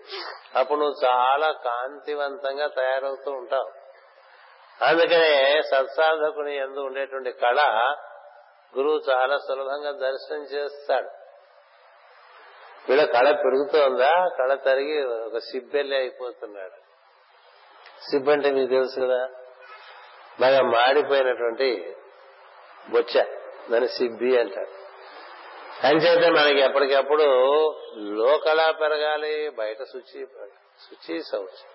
అప్పుడు 0.56 0.80
నువ్వు 0.80 1.06
చాలా 1.06 1.52
కాంతివంతంగా 1.52 2.68
తయారవుతూ 2.68 3.32
ఉంటావు. 3.32 3.72
అందుకనే 4.84 5.62
సత్సాధకుని 5.62 6.58
ఎందు 6.58 6.80
ఉండేటువంటి 6.80 7.32
కళ 7.32 7.62
గురువు 8.78 9.12
చాలా 9.12 9.38
సులభంగా 9.38 9.92
దర్శనం 9.92 10.44
చేస్తాడు. 10.44 11.10
వీళ్ళ 12.90 13.04
కళ 13.06 13.32
పెరుగుతోందా? 13.32 14.28
కళ 14.38 14.54
తరిగి 14.54 15.06
ఒక 15.06 15.38
సిబ్బెల్లి 15.38 15.96
అయిపోతున్నాడు. 15.96 16.87
సిబ్ 18.12 18.30
అంటే 18.30 18.52
మీకు 18.52 18.70
తెలుసు 18.70 19.00
కదా? 19.02 19.30
బాగా 20.40 20.62
మాడిపోయినటువంటి 20.62 21.96
బొచ్చ. 22.90 23.24
దాన్ని 23.72 23.88
సిబ్బి 23.88 24.40
అంటారు. 24.40 24.88
అంచేత 25.88 26.32
మనకి 26.32 26.60
ఎప్పటికప్పుడు 26.60 27.24
లోకళ 27.98 28.72
పెరగాలి 28.72 29.50
బయట 29.50 29.84
శుచి 29.84 30.28
శుచి 30.80 31.24
శౌచి. 31.24 31.68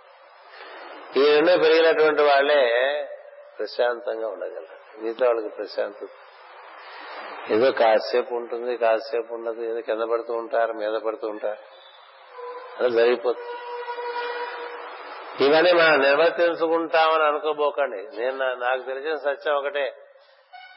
ఈ 1.23 1.31
రెండు 1.31 1.63
పెరిగినటువంటి 1.63 2.23
వాళ్ళే 2.23 2.69
ప్రశాంతంగా 3.59 4.29
ఉండగలరు. 4.29 5.03
మిగతా 5.03 5.27
వాళ్ళకి 5.27 5.49
ప్రశాంతత. 5.49 6.09
ఏదో 7.53 7.71
కాసేపు 7.71 8.35
ఉంటుంది 8.35 8.77
కాసేపు 8.77 9.35
ఉండదు. 9.35 9.63
ఏదో 9.63 9.81
కింద 9.81 10.03
పడుతూ 10.03 10.35
ఉంటారు 10.35 10.73
మీద 10.73 11.01
పడుతూ 11.01 11.29
ఉంటారు. 11.29 11.59
అలా 12.79 12.89
జరిగిపోతుంది. 12.89 13.62
ఇవన్నీ 15.41 15.73
మనం 15.73 16.01
నిర్వర్తించుకుంటామని 16.01 17.23
అనుకోబోకండి. 17.23 17.97
నేను 17.97 18.37
నాకు 18.37 18.83
తెలిసిన 18.83 19.17
సత్యం 19.17 19.55
ఒకటే. 19.55 19.97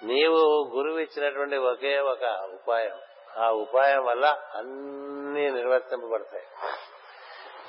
నీవు 0.03 0.71
గురువు 0.75 0.99
ఇచ్చినటువంటి 0.99 1.55
ఒకే 1.55 1.99
ఒక 1.99 2.49
ఉపాయం. 2.53 2.99
ఆ 3.37 3.49
ఉపాయం 3.49 4.05
వల్ల 4.05 4.37
అన్ని 4.55 5.51
నిర్వర్తింపబడతాయి. 5.51 6.43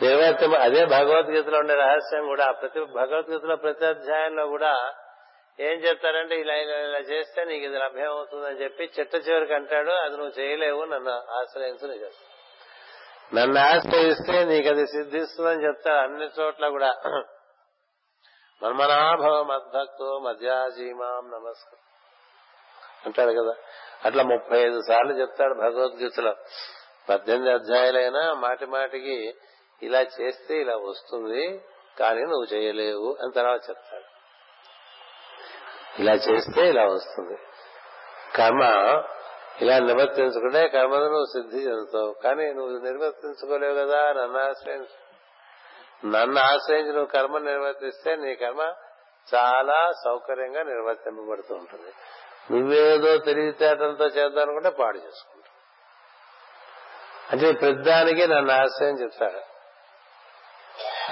నిర్వర్తింప 0.03 0.55
అదే 0.55 0.84
భగవద్గీతలో 0.84 1.59
ఉండే 1.59 1.74
రహస్యం 1.74 2.26
కూడా 2.26 2.51
ప్రతి 2.51 2.80
భగవద్గీతలో 2.80 3.57
ప్రతి 3.57 3.87
అధ్యాయంలో 3.87 4.47
కూడా 4.47 4.95
ఏం 5.61 5.72
చెప్తారంటే 5.72 6.41
ఇలా 6.41 6.55
ఇలా 6.55 6.78
ఇలా 6.78 6.99
చేస్తే 6.99 7.45
నీకు 7.45 7.64
ఇది 7.64 7.78
లభ్యం 7.78 8.11
అవుతుందని 8.11 8.62
చెప్పి 8.62 8.91
చిట్ట 8.99 9.28
చివరికి 9.28 9.55
అంటాడు 9.55 9.91
అది 9.91 10.16
నువ్వు 10.16 10.41
చేయలేవు 10.41 10.84
నన్ను 10.84 11.11
ఆశ్రయించు 11.11 11.89
నీకు 11.89 12.05
నన్ను 13.35 13.61
ఆశ్రయిస్తే 13.61 14.45
నీకు 14.45 14.68
అది 14.68 14.87
సిద్ధిస్తుందని 14.87 15.64
చెప్తాడు 15.64 15.97
అన్ని 15.97 16.31
చోట్ల 16.41 16.68
కూడా. 16.68 16.95
మన్మనాభవ 18.62 19.43
మద్భక్తో 19.43 20.18
మధ్యాజీమాం 20.18 21.31
నమస్కారం 21.31 21.83
అంటాడు 23.07 23.33
కదా. 23.43 23.55
అట్లా 24.05 24.22
ముప్పై 24.22 24.59
ఐదు 24.59 24.81
సార్లు 24.89 25.12
చెప్తాడు 25.12 25.55
భగవద్గీతలో. 25.55 26.35
పద్దెనిమిది 27.09 27.53
అధ్యాయులైనా 27.53 28.35
మాటి 28.35 28.66
మాటికి 28.66 29.35
ఇలా 29.83 30.01
చేస్తే 30.01 30.61
ఇలా 30.61 30.77
వస్తుంది 30.77 31.64
కానీ 31.99 32.20
నువ్వు 32.20 32.55
చేయలేవు 32.55 33.16
అని 33.22 33.33
తర్వాత 33.33 33.61
చెప్తాడు. 33.70 34.16
ఇలా 36.01 36.12
చేస్తే 36.12 36.68
ఇలా 36.68 36.85
వస్తుంది. 36.85 37.39
కర్మ 38.37 38.62
ఇలా 39.63 39.79
నిర్వర్తించుకుంటే 39.79 40.69
కర్మను 40.69 41.05
నువ్వు 41.05 41.25
సిద్ధి 41.25 41.59
చెందుతావు. 41.59 42.15
కానీ 42.25 42.53
నువ్వు 42.53 42.79
నిర్వర్తించుకోలేవు 42.79 43.75
కదా 43.75 44.13
నన్ను 44.13 44.39
ఆశ్రయించు. 44.39 45.07
నన్ను 46.07 46.41
ఆశ్రయించి 46.41 46.93
నువ్వు 46.93 47.07
కర్మ 47.07 47.39
నిర్వర్తిస్తే 47.39 48.17
నీ 48.17 48.35
కర్మ 48.35 48.61
చాలా 49.35 49.93
సౌకర్యంగా 50.05 50.63
నిర్వర్తింపబడుతూ 50.63 51.55
ఉంటుంది. 51.55 51.93
నువ్వేదో 52.51 53.17
తెలివితేటలతో 53.19 54.05
చేద్దాం 54.05 54.43
అనుకుంటే 54.43 54.71
పాడు 54.71 54.97
చేసుకుంటావు. 54.97 55.57
అంటే 57.33 57.53
పెద్దానికి 57.53 58.29
నన్ను 58.29 58.53
ఆశ్రయం 58.53 58.95
చెప్తాడు. 58.95 59.41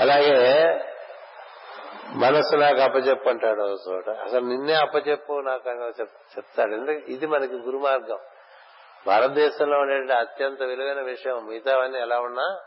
అలాగే 0.00 0.34
మనసు 2.08 2.56
నాకు 2.56 2.80
అప్పచెప్పు 2.80 3.28
అంటాడు 3.28 3.62
ఒక 3.62 3.80
చోట. 3.88 4.08
అసలు 4.08 4.44
నిన్నే 4.44 4.72
అప్పచెప్పు 4.72 5.32
నాకు 5.32 5.68
చెప్తాడు. 6.00 6.72
ఎందుకంటే 6.72 7.12
ఇది 7.12 7.26
మనకి 7.26 7.54
గురు 7.54 7.78
మార్గం 7.78 8.18
భారతదేశంలో 9.06 9.78
ఉండే 9.78 10.14
అత్యంత 10.14 10.62
విలువైన 10.62 11.00
విషయం 11.00 11.46
మిగతావన్నీ 11.46 11.98
ఎలా 11.98 12.20
ఉన్నా 12.20 12.60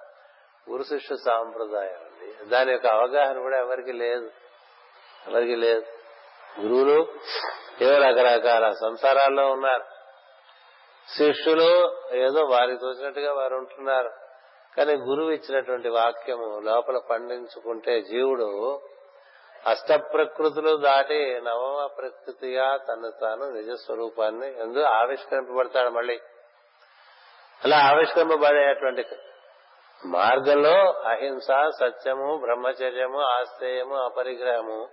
గురు 0.69 0.83
శిష్య 0.83 1.15
సాంప్రదాయం 1.15 1.99
అండి. 1.99 2.49
దాని 2.49 2.71
యొక్క 2.71 2.87
అవగాహన 2.87 3.39
కూడా 3.39 3.57
ఎవరికి 3.57 3.91
లేదు. 3.91 4.31
ఎవరికి 5.27 5.55
లేదు. 5.55 5.83
గురువులు 6.61 7.07
ఏవో 7.81 7.97
రకరకాల 7.97 8.71
సంసారాల్లో 8.71 9.51
ఉన్నారు. 9.51 9.83
శిష్యులు 11.17 11.95
ఏదో 12.13 12.43
వారికి 12.43 12.77
తోచినట్టుగా 12.81 13.33
వారు 13.33 13.55
ఉంటున్నారు. 13.55 14.11
కానీ 14.77 14.93
గురువు 14.93 15.31
ఇచ్చినటువంటి 15.31 15.89
వాక్యము 15.89 16.59
లోపల 16.63 16.97
పండించుకుంటే 16.97 18.01
జీవుడు 18.01 18.81
అష్ట 19.65 19.91
ప్రకృతులు 19.91 20.77
దాటి 20.77 21.41
నవమ 21.41 21.89
ప్రకృతిగా 21.97 22.77
తను 22.77 23.11
తాను 23.21 23.45
నిజ 23.49 23.69
స్వరూపాన్ని 23.71 24.59
ఎందు 24.59 24.79
ఆవిష్కరింపబడతాడు 24.79 25.89
మళ్ళీ. 25.89 26.19
అలా 27.65 27.77
ఆవిష్కరింపబడేటువంటి 27.77 29.05
మార్గంలో 30.05 30.91
అహింస 30.91 31.47
సత్యము 31.79 32.37
బ్రహ్మచర్యము 32.37 33.19
ఆశ్రయము 33.19 33.95
అపరిగ్రహము 33.95 34.89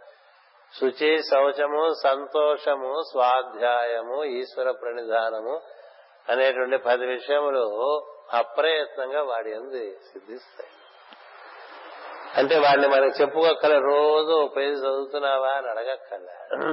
శుచి 0.81 1.23
శౌచము 1.23 1.93
సంతోషము 2.03 3.03
స్వాధ్యాయము 3.11 4.25
ఈశ్వర 4.25 4.71
ప్రణిధానము 4.71 5.63
అనేటువంటి 6.29 6.77
పది 6.77 7.07
విషయములు 7.07 7.65
అప్రయత్నంగా 8.33 9.23
వాడి 9.23 9.55
అంది 9.55 9.93
సిద్ధిస్తాయి. 9.93 10.71
అంటే 12.39 12.59
వాడిని 12.59 12.89
మనం 12.89 13.05
చెప్పుకోక్కల 13.05 13.79
రోజు 13.79 14.51
పేజీ 14.57 14.81
చదువుతున్నావా 14.81 15.49
అని 15.49 15.69
అడగక్కర్లే. 15.69 16.67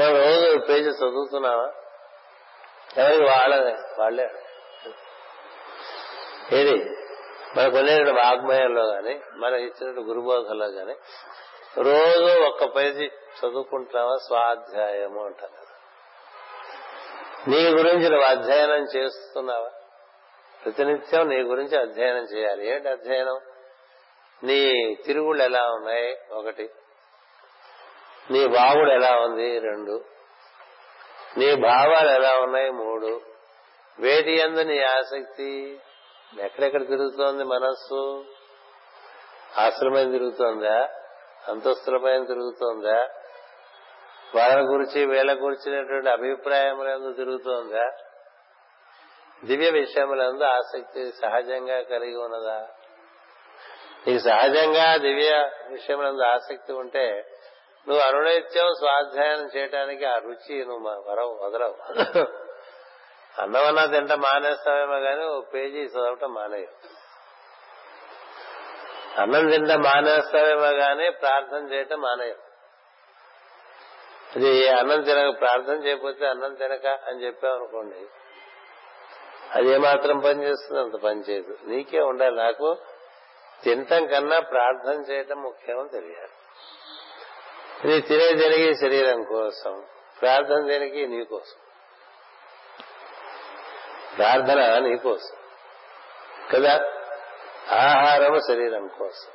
మనం 0.00 0.16
రోజు 0.16 0.58
పేజీ 0.58 0.90
చదువుతున్నావా? 0.90 1.72
ఎవరికి 2.98 3.22
వాళ్ళదే 3.22 3.76
వాళ్ళే 3.98 4.30
ఏది? 6.52 6.96
మనకు 7.56 7.76
ఉండేటువంటి 7.76 8.20
వాగ్మయంలో 8.20 8.84
గాని 8.84 9.20
మనకి 9.32 9.62
ఇచ్చినట్టు 9.62 10.00
గురుబోధంలో 10.00 10.66
గాని 10.66 10.94
రోజు 11.78 12.40
ఒక్క 12.40 12.76
పేజీ 12.76 13.06
చదువుకుంటున్నావా? 13.06 14.16
స్వాధ్యాయము 14.16 15.26
అంటారు. 15.26 15.64
నీ 17.50 17.70
గురించి 17.70 18.08
నువ్వు 18.08 18.26
అధ్యయనం 18.26 18.84
చేస్తున్నావా? 18.96 19.70
ప్రతినిత్యం 20.64 21.28
నీ 21.28 21.36
గురించి 21.36 21.78
అధ్యయనం 21.78 22.22
చేయాలి. 22.22 22.68
ఏంటి 22.68 22.88
అధ్యయనం? 22.88 23.40
నీ 24.44 24.94
తిరుగుళ్ళు 24.94 25.42
ఎలా 25.42 25.72
ఉన్నాయి? 25.72 26.18
ఒకటి. 26.32 26.70
నీ 28.30 28.46
బావుడు 28.46 28.90
ఎలా 28.90 29.20
ఉంది? 29.20 29.58
రెండు. 29.58 30.04
నీ 31.36 31.54
భావాలు 31.54 32.10
ఎలా 32.10 32.38
ఉన్నాయి? 32.38 32.70
మూడు. 32.70 33.20
వేటి 33.98 34.32
ఎందు 34.32 34.60
నీ 34.60 34.82
ఆసక్తి? 34.82 35.80
ఎక్కడెక్కడ 36.40 36.86
తిరుగుతోంది 36.86 37.44
మనస్సు? 37.44 38.24
ఆశ్రమం 39.56 40.10
తిరుగుతోందా? 40.10 40.88
అంతస్తులపైన 41.48 42.24
తిరుగుతోందా? 42.24 43.08
వాళ్ళ 44.34 44.70
గురించి 44.70 45.06
వీళ్ళ 45.06 45.42
గురించినటువంటి 45.42 46.10
అభిప్రాయములందు 46.10 47.12
తిరుగుతోందా? 47.12 47.90
దివ్య 49.44 49.68
విషయములందు 49.72 50.44
ఆసక్తి 50.50 51.02
సహజంగా 51.20 51.78
కలిగి 51.90 52.16
ఉన్నదా? 52.16 52.58
నీకు 54.06 54.22
సహజంగా 54.28 54.86
దివ్య 54.98 55.30
విషయములందు 55.68 56.24
ఆసక్తి 56.26 56.72
ఉంటే 56.74 57.06
నువ్వు 57.86 58.02
అనునిత్యం 58.02 58.68
స్వాధ్యాయం 58.78 59.42
చేయడానికి 59.54 60.04
ఆ 60.06 60.16
రుచి 60.18 60.56
నువ్వు 60.64 60.92
వరవు 61.08 61.32
వదలవు. 61.42 61.76
అన్నం 63.34 63.64
అన్నా 63.66 63.84
తింట 63.86 64.12
మానేస్తావేమో 64.24 64.98
కానీ 65.00 65.24
ఓ 65.26 65.38
పేజీ 65.52 65.82
చదవటం 65.86 66.30
మానేయవు 66.34 66.74
అన్నం 69.22 69.44
తింట 69.50 69.72
మానేస్తావేమో 69.86 70.70
కానీ 70.78 71.06
ప్రార్థన 71.22 71.62
చేయటం 71.72 72.00
మానేయవు 72.00 72.40
అది 74.34 74.50
అన్నం 74.72 75.00
తినక 75.02 75.32
ప్రార్థన 75.40 75.76
చేయకపోతే 75.86 76.24
అన్నం 76.26 76.54
తినక 76.54 76.86
అని 77.08 77.18
చెప్పామనుకోండి 77.24 78.00
అది 79.52 79.68
ఏమాత్రం 79.68 80.18
పనిచేస్తుంది 80.18 80.80
అంత 80.80 81.02
పనిచేయదు 81.02 81.58
నీకే 81.64 82.00
ఉండాలి. 82.00 82.36
నాకు 82.36 82.76
తినటం 83.62 84.06
కన్నా 84.06 84.40
ప్రార్థన 84.40 85.12
చేయటం 85.12 85.42
ముఖ్యం 85.42 85.88
తెలియాలి. 85.92 86.28
నీ 87.84 88.00
తినే 88.00 88.34
తిరిగి 88.34 88.76
శరీరం 88.76 89.22
కోసం. 89.22 89.84
ప్రార్థన 90.20 90.66
దేనికి? 90.66 91.06
నీ 91.06 91.24
కోసం. 91.24 91.60
ప్రార్థన 94.16 94.78
నీ 94.78 94.96
కోసం. 94.96 95.36
కదా? 96.52 96.80
ఆహారము 97.72 98.38
శరీరం 98.38 98.88
కోసం. 98.88 99.32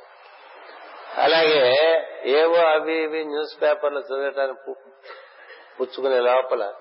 అలాగే 1.22 1.76
ఏవో 2.24 2.56
అవి 2.56 3.02
ఇవి 3.02 3.24
న్యూస్ 3.24 3.62
పేపర్లు 3.62 4.00
చదవటానికి 4.00 4.74
పుచ్చుకునే 5.80 6.20
లోపల 6.20 6.74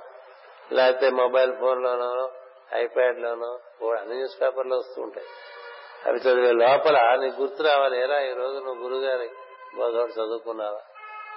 లేకపోతే 0.71 1.09
మొబైల్ 1.09 1.59
ఫోన్లోనో 1.59 2.31
ఐప్యాడ్ 2.73 3.19
లోనో 3.19 3.59
అన్ని 3.91 4.15
న్యూస్ 4.15 4.41
పేపర్లు 4.41 4.75
వస్తూ 4.75 5.01
ఉంటాయి. 5.01 5.27
అవి 6.05 6.17
చదివే 6.17 6.51
లోపల 6.51 7.15
నీకు 7.15 7.41
గుర్తు 7.41 7.63
రావాలి 7.63 8.01
ఏరా 8.01 8.19
ఈ 8.19 8.33
రోజు 8.33 8.57
నువ్వు 8.57 8.83
గురువు 8.83 8.99
గారి 8.99 9.29
బోధోడు 9.75 10.11
చదువుకున్నావా? 10.11 10.81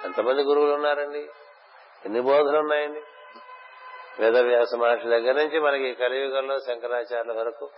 ఎంతమంది 0.05 0.41
గురువులు 0.41 0.71
ఉన్నారండి? 0.71 1.19
ఎన్ని 2.05 2.21
బోధలు 2.21 2.57
ఉన్నాయండి? 2.57 3.01
వేదవ్యాస 4.19 4.75
మహర్షి 4.75 5.07
దగ్గర 5.07 5.33
నుంచి 5.33 5.59
మనకి 5.59 5.93
కలియుగంలో 5.93 6.59
శంకరాచార్యుల 6.59 7.37
వరకు 7.37 7.69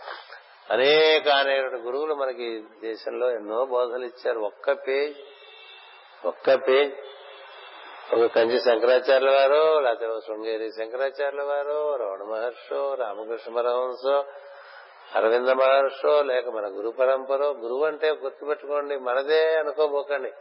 అనేక 0.72 1.30
అనేక 1.30 1.66
గురువులు 1.66 2.16
మనకి 2.16 2.64
దేశంలో 2.82 3.32
ఎన్నో 3.32 3.66
బోధలు 3.66 4.06
ఇచ్చారు. 4.06 4.40
ఒక్క 4.40 4.72
పేజ్ 4.72 5.18
ఒక్క 6.28 6.56
పేజ్. 6.68 6.94
ఒక 8.14 8.26
కంచి 8.26 8.60
శంకరాచార్యుల 8.60 9.30
వారు 9.30 9.80
లేకపోతే 9.80 10.06
ఒక 10.06 10.20
శృంగేరి 10.20 10.70
శంకరాచార్యుల 10.72 11.44
వారు 11.44 11.96
రమణ 11.96 12.24
మహర్షో 12.24 12.94
రామకృష్ణ 12.94 13.56
పరహంసో 13.56 14.26
అరవింద 15.16 15.50
మహర్షో 15.50 16.22
లేక 16.22 16.48
మన 16.48 16.66
గురు 16.68 16.90
పరంపర 16.90 17.44
గురువు 17.44 17.86
అంటే 17.86 18.12
గుర్తుపెట్టుకోండి 18.12 18.98
మనదే 18.98 19.58
అనుకోబోకండి. 19.58 20.32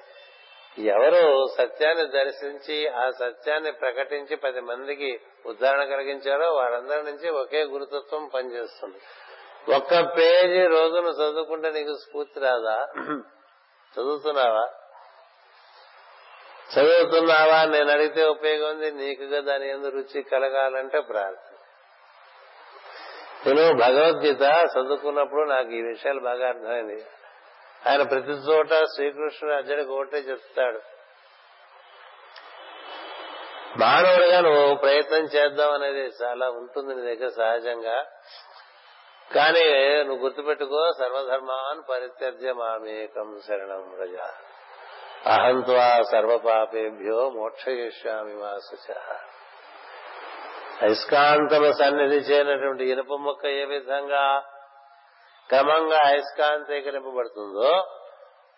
ఎవరు 0.83 1.47
సత్యాన్ని 1.59 2.07
దర్శించి 2.07 2.89
ఆ 2.89 3.11
సత్యాన్ని 3.11 3.73
ప్రకటించి 3.73 4.37
పది 4.37 4.61
మందికి 4.61 5.21
ఉదాహరణ 5.47 5.85
కలిగించారో 5.85 6.55
వారందరి 6.55 7.03
నుంచి 7.03 7.31
ఒకే 7.31 7.65
గురుతత్వం 7.65 8.31
పనిచేస్తుంది. 8.35 8.99
ఒక్క 9.75 10.17
పేజీ 10.17 10.67
రోజును 10.67 11.09
చదువుకుంటే 11.09 11.71
నీకు 11.71 11.95
స్ఫూర్తి 11.95 12.41
రాదా? 12.41 12.87
చదువుతున్నావా? 13.95 14.67
చదువుతున్నావా 16.73 17.65
నేను 17.65 17.91
అడిగితే 17.91 18.25
ఉపయోగం 18.25 18.71
ఉంది. 18.71 18.91
నీకుగా 18.91 19.41
దాని 19.41 19.71
ఎందు 19.71 19.89
రుచి 19.89 20.23
కలగాలంటే 20.23 21.01
ప్రార్థన. 21.01 21.57
నేను 23.47 23.79
భగవద్గీత 23.79 24.43
చదువుకున్నప్పుడు 24.43 25.49
నాకు 25.49 25.69
ఈ 25.69 25.83
విషయాలు 25.83 26.21
బాగా 26.21 26.49
అర్థమైంది. 26.49 27.07
ఆయన 27.89 28.03
ప్రతి 28.03 28.31
చోట 28.31 28.69
శ్రీకృష్ణుడు 28.69 29.55
అర్జునికి 29.55 29.91
ఒకటే 29.91 30.17
చెప్తాడు. 30.17 30.81
మానవుడిగా 33.79 34.41
నువ్వు 34.41 34.75
ప్రయత్నం 34.75 35.25
చేద్దాం 35.25 35.73
అనేది 35.73 36.11
చాలా 36.23 36.51
ఉంటుంది 36.51 36.95
నీ 36.95 37.15
దగ్గర 37.15 37.29
సహజంగా. 37.29 38.05
కానీ 39.35 40.05
నువ్వు 40.05 40.25
గుర్తుపెట్టుకో 40.25 40.93
సర్వధర్మాన్ 40.99 41.83
పరిత్యజ్య 41.91 42.53
మామేకం 42.53 43.41
శరణం 43.49 43.97
రజ 44.01 44.17
అహంత్వా 45.29 46.03
సర్వపాపేభ్యో 46.11 47.31
మోక్షయిష్యామి 47.31 48.35
వాసుచ 48.35 48.95
అయస్కాంతము 50.83 51.73
సన్నిధి 51.73 52.17
చేయనటువంటి 52.17 52.85
ఇనుప 52.85 53.13
మొక్క 53.13 53.47
ఏ 53.47 53.65
విధంగా 53.65 54.41
క్రమంగా 55.49 56.01
అయస్కాంతీకరింపబడుతుందో 56.05 57.85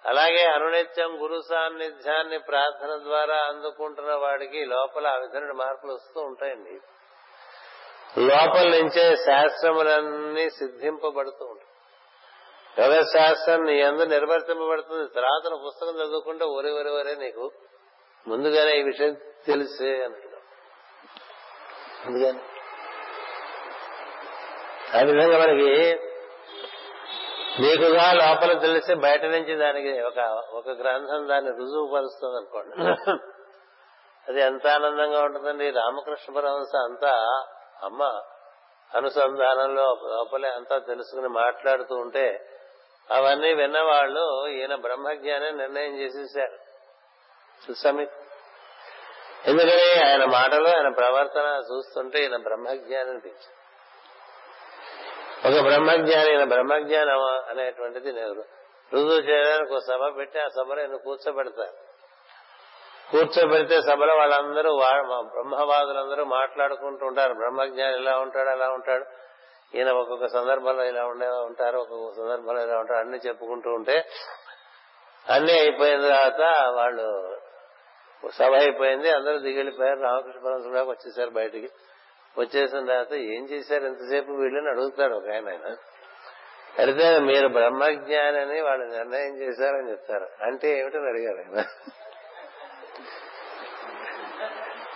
అలాగే 0.07 0.45
అనునిత్యం 0.45 1.23
గురు 1.23 1.41
సాన్నిధ్యాన్ని 1.41 2.39
ప్రార్థన 2.39 3.03
ద్వారా 3.03 3.37
అందుకుంటున్న 3.37 4.15
వాడికి 4.15 4.65
లోపల 4.65 5.07
ఆ 5.07 5.17
మార్పులు 5.53 5.93
వస్తూ 5.93 6.21
ఉంటాయండి. 6.21 6.81
లోపల 8.19 8.79
నుంచే 8.81 9.17
శాస్త్రములన్నీ 9.17 10.51
సిద్ధింపబడుతూ 10.51 11.45
ఉంటాయి 11.47 11.56
యోగ 12.77 12.95
శాస్త్రం 13.13 13.61
నీ 13.65 13.83
అందు 13.83 14.03
నిర్వర్తింపబడుతుంది. 14.03 15.05
తర్వాత 15.09 15.45
పుస్తకం 15.67 15.95
చదువుకుంటే 16.01 16.45
ఒరే 16.45 16.71
ఒరే 16.71 16.91
ఒరే 16.91 17.15
నీకు 17.15 17.45
ముందుగానే 18.27 18.73
ఈ 18.79 18.83
విషయం 18.83 19.15
తెలిసే 19.47 19.91
అంటున్నావు 20.05 20.45
ముందుగానే. 22.05 22.43
ఆ 24.97 25.01
విధంగా 25.01 25.39
మనకి 25.39 25.71
నీకుగా 27.61 28.07
లోపల 28.13 28.53
తెలిసి 28.59 28.95
బయట 28.95 29.25
నుంచి 29.25 29.57
దానికి 29.57 29.93
ఒక 30.03 30.19
ఒక 30.53 30.69
గ్రంథం 30.81 31.29
దాన్ని 31.29 31.51
రుజువు 31.51 31.87
పరుస్తుంది 31.95 32.37
అనుకోండి 32.37 32.75
అది 34.27 34.41
ఎంత 34.41 34.67
ఆనందంగా 34.67 35.21
ఉంటుందండి. 35.25 35.71
రామకృష్ణ 35.71 36.35
పరమహంస 36.35 36.75
అంతా 36.85 37.13
అమ్మ 37.83 38.03
అనుసంధానంలో 38.91 39.87
లోపలే 40.05 40.49
అంతా 40.49 40.79
తెలుసుకుని 40.79 41.29
మాట్లాడుతూ 41.29 41.95
ఉంటే 41.97 42.27
అవన్నీ 43.11 43.55
విన్నవాళ్ళు 43.55 44.49
ఈయన 44.49 44.75
బ్రహ్మజ్ఞానం 44.75 45.59
నిర్ణయం 45.59 45.99
చేసేసారు 45.99 46.57
చూసామి 47.61 48.07
ఎందుకని 49.47 50.07
ఆయన 50.07 50.25
మాటలు 50.25 50.69
ఆయన 50.69 50.89
ప్రవర్తన 50.89 51.63
చూస్తుంటే 51.73 52.19
ఈయన 52.19 52.37
బ్రహ్మజ్ఞానం 52.37 53.11
అనిపించింది 53.11 53.55
ఒక 55.49 55.67
బ్రహ్మజ్ఞాని 55.67 56.31
ఈయన 56.31 56.45
బ్రహ్మజ్ఞానం 56.45 57.23
అనేటువంటిది 57.23 58.13
నేను 58.13 58.45
రుజువు 58.93 59.21
చేయడానికి 59.21 59.75
ఒక 59.75 59.81
సభ 59.81 60.17
పెట్టి 60.17 60.39
ఆ 60.39 60.49
సభలో 60.49 60.81
ఈయన 60.81 60.97
కూర్చోబెడతారు. 60.97 61.77
కూర్చోబెడితే 63.11 63.81
సభలో 63.81 64.15
వాళ్ళందరూ 64.17 64.77
బ్రహ్మవాదులందరూ 65.23 66.25
మాట్లాడుకుంటూ 66.25 67.07
ఉంటారు. 67.07 67.35
బ్రహ్మజ్ఞాని 67.35 67.97
ఇలా 67.99 68.19
ఉంటాడు 68.19 68.49
అలా 68.49 68.71
ఉంటాడు. 68.71 69.05
ఈయన 69.75 69.91
ఒక్కొక్క 69.91 70.27
సందర్భంలో 70.27 70.85
ఇలా 70.85 71.07
ఉండే 71.07 71.29
ఉంటారు 71.29 71.79
ఒక్కొక్క 71.79 72.21
సందర్భంలో 72.21 72.63
ఇలా 72.63 72.79
ఉంటారు 72.79 72.99
అన్ని 72.99 73.19
చెప్పుకుంటూ 73.27 73.71
ఉంటే 73.71 74.09
అన్ని 75.31 75.53
అయిపోయిన 75.53 76.01
తర్వాత 76.01 76.67
వాళ్ళు 76.71 77.37
సభ 78.33 78.53
అయిపోయింది 78.53 79.11
అందరూ 79.11 79.39
దిగిపోయారు 79.39 80.01
రామకృష్ణ 80.01 80.41
పరమశ 80.41 80.87
వచ్చేసారు 80.89 81.31
బయటికి. 81.31 81.71
వచ్చేసిన 82.39 82.81
తర్వాత 82.81 83.13
ఏం 83.13 83.45
చేశారు? 83.45 83.85
ఎంతసేపు 83.85 84.33
వీళ్ళని 84.33 84.69
అడుగుతాడు 84.69 85.15
ఒక 85.15 85.29
ఆయన. 85.31 85.49
ఆయన 85.49 85.77
అడిగితే 86.79 87.19
మీరు 87.19 87.49
బ్రహ్మజ్ఞానని 87.49 88.61
వాళ్ళు 88.61 88.85
నిర్ణయం 88.85 89.37
చేశారని 89.37 89.91
చెప్తారు. 89.91 90.29
అంటే 90.41 90.79
ఏమిటని 90.79 91.09
అడిగారు 91.09 91.37
ఆయన. 91.37 91.65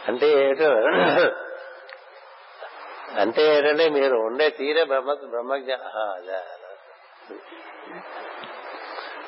అంటే 0.08 0.26
ఏమిటో 0.26 0.66
అంటే 3.18 3.56
ఏంటంటే 3.56 3.88
మీరు 3.88 4.16
ఉండే 4.16 4.50
తీరే 4.50 4.84
బ్రహ్మ 4.84 5.14
బ్రహ్మజ్ఞ 5.14 5.74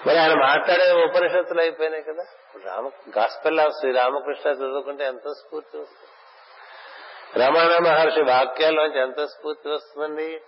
మరి 0.07 0.18
ఆయన 0.18 0.35
మాట్లాడే 0.35 1.05
ఉపనిషత్తులు 1.05 1.61
అయిపోయినాయి 1.61 2.03
కదా. 2.03 2.24
రామ 2.64 2.91
గాస్పెల్ 3.18 3.61
ఆఫ్ 3.61 3.72
శ్రీ 3.72 3.93
రామకృష్ణ 3.93 4.51
చదువుకుంటే 4.51 5.05
ఎంత 5.05 5.28
స్ఫూర్తి 5.28 5.78
వస్తుంది? 5.78 6.09
రమణ 7.45 7.91
మహర్షి 7.91 8.20
వాక్యాల్లోంచి 8.20 9.01
ఎంత 9.01 9.24
స్ఫూర్తి 9.24 9.68
వస్తుందండి? 9.68 10.41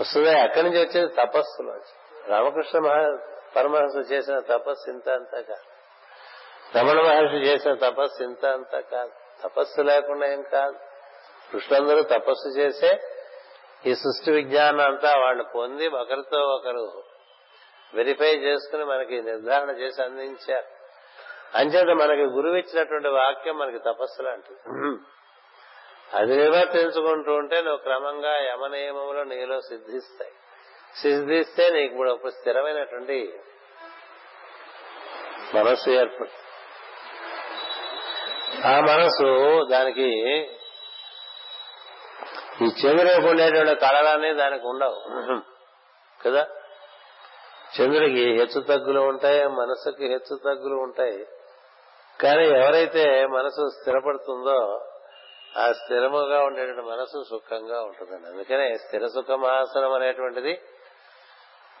వస్తుంది. 0.00 0.28
ఎక్కడి 0.28 0.62
నుంచి 0.62 0.86
వచ్చేది? 0.86 1.08
తపస్సులోంచి 1.08 2.30
రామకృష్ణ 2.30 2.78
మహా 2.78 3.18
పరమహంస 3.56 4.12
చేసిన 4.12 4.38
తపస్సు 4.38 4.90
ఇంత 4.90 5.08
అంతా 5.08 5.40
కాదు. 5.40 5.74
రమణ 6.78 7.00
మహర్షి 7.00 7.36
చేసిన 7.36 7.74
తపస్సు 7.74 8.22
ఇంత 8.22 8.46
అంతా 8.46 8.80
కాదు. 8.80 9.10
తపస్సు 9.42 9.82
లేకుండా 9.82 10.26
ఏం 10.26 10.42
కాదు. 10.42 10.76
ఋషులందరూ 11.54 12.02
తపస్సు 12.02 12.48
చేసే 12.58 12.90
ఈ 13.86 13.94
సృష్టి 13.94 14.30
విజ్ఞానం 14.30 14.80
అంతా 14.80 15.10
వాళ్ళు 15.18 15.44
పొంది 15.54 15.88
ఒకరితో 15.88 16.40
ఒకరు 16.40 16.84
వెరిఫై 17.94 18.30
చేసుకుని 18.36 18.84
మనకి 18.84 19.22
నిర్ధారణ 19.22 19.70
చేసి 19.70 20.02
అందించారు. 20.02 20.68
అంచేత 21.54 21.90
మనకి 21.96 22.22
గురువు 22.22 22.56
ఇచ్చినటువంటి 22.56 23.08
వాక్యం 23.08 23.58
మనకి 23.58 23.78
తపస్సు 23.78 24.22
లాంటిది. 24.22 24.60
అది 26.12 26.36
నిర్వర్తించుకుంటూ 26.36 27.34
ఉంటే 27.34 27.62
నువ్వు 27.62 27.76
క్రమంగా 27.76 28.32
యమనియమములు 28.42 29.22
నీలో 29.22 29.60
సిద్ధిస్తాయి. 29.60 30.32
సిద్ధిస్తే 31.02 31.70
నీకు 31.70 31.92
ఇప్పుడు 31.92 32.10
ఒక 32.10 32.28
స్థిరమైనటువంటి 32.28 33.18
మనస్సు 35.54 35.90
ఏర్పడుతుంది. 35.90 36.40
ఆ 38.66 38.80
మనసు 38.80 39.30
దానికి 39.70 40.10
ఈ 42.62 42.64
చంద్రుడికి 42.64 43.28
ఉండేటువంటి 43.28 43.74
కళలనే 43.74 44.34
దానికి 44.34 44.66
ఉండవు. 44.66 45.00
కదా? 46.22 46.46
చంద్రుడికి 47.80 48.32
హెచ్చు 48.32 48.60
తగ్గులు 48.60 49.00
ఉంటాయి 49.00 49.48
మనసుకి 49.48 50.06
హెచ్చు 50.06 50.38
తగ్గులు 50.44 50.74
ఉంటాయి. 50.74 51.26
కానీ 52.20 52.46
ఎవరైతే 52.46 53.26
మనసు 53.26 53.68
స్థిరపడుతుందో 53.68 54.86
ఆ 55.56 55.72
స్థిరముగా 55.72 56.44
ఉండేటువంటి 56.44 56.80
మనసు 56.80 57.22
సుఖంగా 57.30 57.82
ఉంటుందండి. 57.82 58.26
అందుకనే 58.26 58.74
స్థిర 58.74 59.06
సుఖమాసనం 59.06 59.92
అనేటువంటిది 59.92 60.60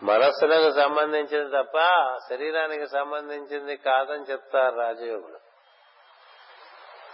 మనస్సులకు 0.02 0.70
సంబంధించింది 0.80 1.50
తప్ప 1.50 1.78
శరీరానికి 2.30 2.86
సంబంధించింది 2.86 3.76
కాదని 3.76 4.32
చెప్తారు 4.32 4.76
రాజయోగులు. 4.76 5.38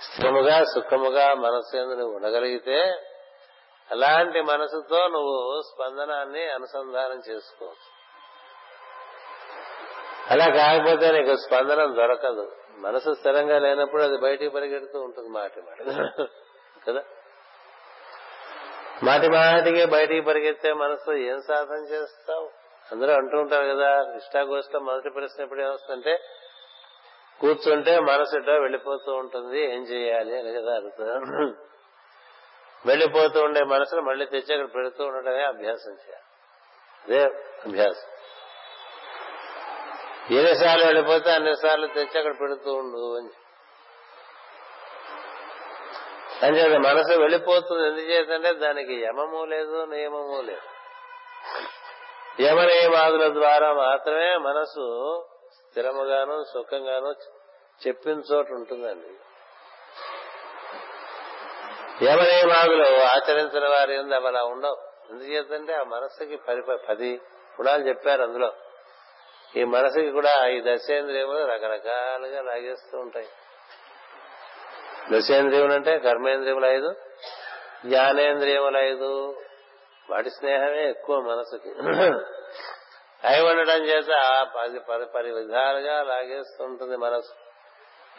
స్థిరముగా 0.02 0.64
సుఖముగా 0.64 1.34
మనస్సు 1.34 1.76
ఎందుకు 1.76 2.08
ఉండగలిగితే 2.08 3.06
అలాంటి 3.90 4.40
మనసుతో 4.40 5.08
నువ్వు 5.08 5.62
స్పందనాన్ని 5.62 6.50
అనుసంధానం 6.50 7.22
చేసుకోవచ్చు 7.30 8.00
అలా 10.30 10.46
కాకపోతే 10.48 11.12
నీకు 11.12 11.36
స్పందనం 11.36 11.96
దొరకదు. 11.96 12.52
మనసు 12.76 13.14
స్థిరంగా 13.14 13.58
లేనప్పుడు 13.58 14.02
అది 14.02 14.16
బయటికి 14.16 14.54
పరిగెడుతూ 14.54 15.00
ఉంటుంది 15.00 15.28
మాటి 15.28 15.60
మాట. 15.60 15.78
కదా? 16.88 17.02
మాటి 19.02 19.28
మాటికి 19.28 19.84
బయటికి 19.84 20.20
పరిగెత్తే 20.20 20.72
మనసు 20.72 21.12
ఏం 21.12 21.40
సాధన 21.40 21.84
చేస్తావు? 21.84 22.50
అందరూ 22.92 23.12
అంటూ 23.12 23.38
ఉంటారు 23.38 23.66
కదా 23.66 24.14
ఇష్టాగోష్ఠ 24.16 24.76
మొదటి 24.76 25.10
ప్రశ్న 25.10 25.42
ఎప్పుడు 25.42 25.60
ఏమొస్తుందంటే 25.60 26.20
కూర్చుంటే 27.40 28.00
మనసు 28.00 28.50
వెళ్ళిపోతూ 28.50 29.12
ఉంటుంది 29.12 29.60
ఏం 29.60 29.82
చేయాలి 29.82 30.38
అని 30.38 30.52
కదా 30.52 30.76
అడుగుతారు 30.76 31.69
వెళ్ళిపోతూ 32.86 33.42
ఉండే 33.42 33.64
మనసును 33.64 34.02
మళ్ళీ 34.02 34.26
తెచ్చి 34.26 34.60
అక్కడ 34.60 34.74
పెడుతూ 34.76 35.04
ఉండటమే 35.04 35.42
అభ్యాసం 35.42 35.90
చేయాలి. 35.90 36.24
అదే 37.04 37.24
అభ్యాసం. 37.66 38.08
ఎన్నిసార్లు 40.36 40.84
వెళ్ళిపోతే 40.84 41.30
అన్నిసార్లు 41.30 41.86
తెచ్చి 41.86 42.18
అక్కడ 42.18 42.34
పెడుతూ 42.40 42.72
ఉండు 42.72 43.16
అని 43.16 43.28
అంచేత 46.46 46.80
మనసు 46.80 47.18
వెళ్ళిపోతుంది 47.18 47.86
ఎందుచేతంటే 47.88 48.52
దానికి 48.52 48.94
యమము 48.94 49.44
లేదు 49.44 49.84
నియమము 49.84 50.40
లేదు. 50.40 50.68
యమనియమాదుల 52.42 53.32
ద్వారా 53.32 53.72
మాత్రమే 53.72 54.36
మనసు 54.36 54.84
స్థిరముగాను 55.54 56.44
సుఖంగాను 56.44 57.10
చెప్పిన 57.86 58.12
చోటు 58.12 58.52
ఉంటుందండి. 58.52 59.08
యమనియమాదులు 62.02 62.84
ఆచరించిన 63.02 63.68
వారి 63.68 63.96
అవి 63.96 64.26
అలా 64.26 64.42
ఉండవు. 64.44 64.76
ఎందుచేతంటే 65.10 65.74
ఆ 65.74 65.82
మనస్సుకి 65.82 66.36
పది 66.36 66.62
పది 66.88 67.20
గుణాలు 67.60 67.88
చెప్పారు 67.88 68.22
అందులో. 68.22 68.52
ఈ 69.56 69.64
మనసుకి 69.64 70.10
కూడా 70.10 70.46
ఈ 70.46 70.62
దశేంద్రియములు 70.66 71.46
రకరకాలుగా 71.46 72.42
లాగేస్తూ 72.42 72.98
ఉంటాయి. 72.98 73.28
దశేంద్రియములు 75.12 75.72
అంటే 75.72 75.98
కర్మేంద్రియములు 75.98 76.66
ఐదు 76.66 76.94
జ్ఞానేంద్రియములు 77.86 78.78
ఐదు. 78.78 79.42
వాటి 80.10 80.30
స్నేహమే 80.30 80.90
ఎక్కువ 80.90 81.20
మనసుకి 81.20 81.68
అయి 83.24 83.42
ఉండటం 83.42 83.84
చేత 83.84 84.46
పది 84.58 84.80
పది 84.80 85.04
పది 85.14 85.32
విధాలుగా 85.32 86.02
లాగేస్తుంటుంది 86.02 86.96
మనసు 86.96 87.49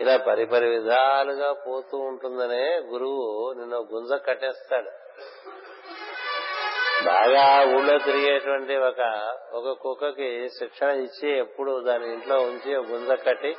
ఇలా 0.01 0.17
పరిపరి 0.17 0.69
విధాలుగా 0.69 1.53
పోతూ 1.53 1.97
ఉంటుందనే 1.97 2.77
గురువు 2.77 3.53
నిన్న 3.57 3.75
గుంజ 3.75 4.21
కట్టేస్తాడు. 4.25 4.89
బాగా 7.05 7.75
ఊళ్ళో 7.75 7.97
తిరిగేటువంటి 7.97 8.77
ఒక 8.77 8.99
ఒక 9.53 9.77
కుక్కకి 9.81 10.49
శిక్షణ 10.49 10.87
ఇచ్చి 10.87 11.37
ఎప్పుడు 11.37 11.83
దాని 11.83 12.13
ఇంట్లో 12.13 12.35
ఉంచి 12.35 12.75
గుంజ 12.75 13.09
కట్టి 13.11 13.55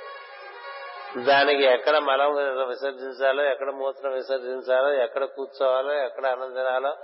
దానికి 1.27 1.63
ఎక్కడ 1.63 1.99
మలం 1.99 2.35
విసర్జించాలో 2.69 3.43
ఎక్కడ 3.45 3.71
మూత్రం 3.71 4.13
విసర్జించాలో 4.13 5.03
ఎక్కడ 5.03 5.25
కూర్చోవాలో 5.25 5.93
ఎక్కడ 5.93 6.27
అన్నం 6.27 6.95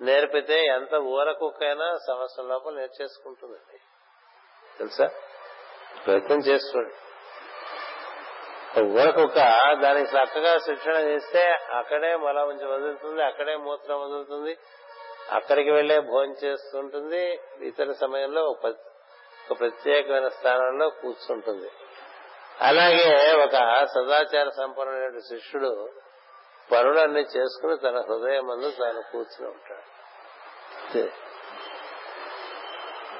నేర్పితే 0.00 0.64
ఎంత 0.66 0.94
ఊర 0.94 1.32
కుక్కైనా 1.32 1.96
సంవత్సరం 2.08 2.48
లోపల 2.48 2.74
నేర్చేసుకుంటుందండి. 2.74 3.78
తెలుసా? 4.78 5.10
ప్రయత్నం 6.06 6.38
చేసుకోండి 6.38 6.94
ఒక 8.76 9.38
దానికి 9.82 10.16
చక్కగా 10.16 10.58
శిక్షణ 10.58 10.96
చేస్తే 10.96 11.42
అక్కడే 11.78 12.16
మల 12.16 12.38
ఉంచి 12.38 12.66
వదులుతుంది 12.66 13.22
అక్కడే 13.22 13.56
మూత్రం 13.56 14.00
వదులుతుంది 14.00 14.58
అక్కడికి 15.30 15.70
వెళ్ళే 15.70 16.00
భోజనం 16.00 16.36
చేస్తుంటుంది 16.44 17.40
ఇతర 17.60 17.92
సమయంలో 17.92 18.42
ఒక 18.50 18.72
ప్రత్యేకమైన 19.60 20.28
స్థానంలో 20.28 20.90
కూర్చుంటుంది. 20.90 21.70
అలాగే 22.60 23.32
ఒక 23.44 23.56
సదాచార 23.84 24.48
సంపన్నమైన 24.48 25.18
శిష్యుడు 25.18 25.88
పనులన్నీ 26.72 27.20
చేసుకుని 27.20 27.76
తన 27.76 27.98
హృదయం 27.98 28.46
మందు 28.46 28.70
తాను 28.70 29.02
కూర్చుని 29.12 29.48
ఉంటాడు. 29.48 29.86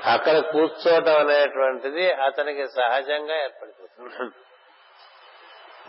అక్కడ 0.05 0.39
కూర్చోవటం 0.39 1.17
అనేటువంటిది 1.17 2.13
అతనికి 2.13 2.67
సహజంగా 2.67 3.35
ఏర్పడిపోతుంది. 3.43 4.31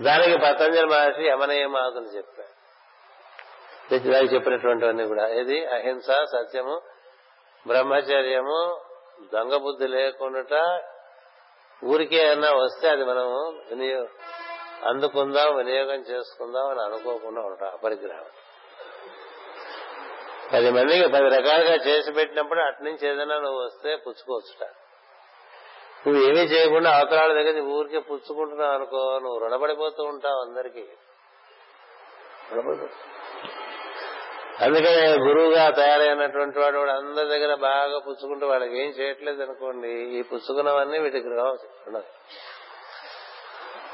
దానికి 0.02 0.38
పతంజలి 0.38 0.86
మహర్షి 0.86 1.24
యమనయమాదులు 1.24 2.06
చెప్పాడు 2.06 4.12
దానికి 4.12 4.36
చెప్పినటువంటివన్నీ 4.36 5.08
కూడా. 5.08 5.28
ఇది 5.28 5.66
అహింస 5.66 6.12
సత్యము 6.12 6.82
బ్రహ్మచర్యము 7.68 8.80
దొంగ 9.34 9.56
బుద్ధి 9.56 9.88
లేకుండా 9.88 10.82
ఊరికే 11.84 12.32
అన్నా 12.32 12.52
వస్తే 12.52 12.90
అది 12.90 13.04
మనము 13.04 13.60
వినియోగ 13.70 14.08
అందుకుందాం 14.86 15.56
వినియోగం 15.56 15.94
చేసుకుందాం 15.94 16.68
అని 16.68 16.82
అనుకోకుండా 16.82 17.42
ఉంటాం. 17.42 17.70
అపరిగ్రహం. 17.74 18.26
పది 20.54 20.72
మందికి 20.72 21.08
పది 21.08 21.24
రకాలుగా 21.24 21.76
చేసి 21.76 22.12
పెట్టినప్పుడు 22.12 22.60
అటు 22.60 22.84
నుంచి 22.84 23.08
ఏదైనా 23.08 23.40
నువ్వు 23.40 23.66
వస్తే 23.66 23.96
పుచ్చుకోవచ్చుట. 23.96 24.68
నువ్వు 26.08 26.22
ఏమీ 26.24 26.40
చేయకుండా 26.40 26.98
అవతరాల 26.98 27.34
దగ్గర 27.34 27.64
ఊరికే 27.64 28.00
పుచ్చుకుంటున్నావు 28.00 28.72
అనుకో 28.72 29.20
నువ్వు 29.24 29.40
రుణపడిపోతూ 29.40 30.04
ఉంటావు 30.04 30.40
అందరికీ. 30.42 30.86
అందుకనే 34.62 35.18
గురువుగా 35.18 35.70
తయారైనటువంటి 35.70 36.60
వాడు 36.60 36.78
వాడు 36.78 36.92
అందరి 36.92 37.28
దగ్గర 37.28 37.56
బాగా 37.56 38.00
పుచ్చుకుంటూ 38.00 38.48
వాళ్ళకి 38.48 38.80
ఏం 38.80 38.90
చేయట్లేదు 38.90 39.44
అనుకోండి 39.44 39.88
ఈ 39.88 40.22
పుచ్చుకున్నవన్నీ 40.22 41.00
వీటికి 41.00 41.28
ఉండదు. 41.28 42.04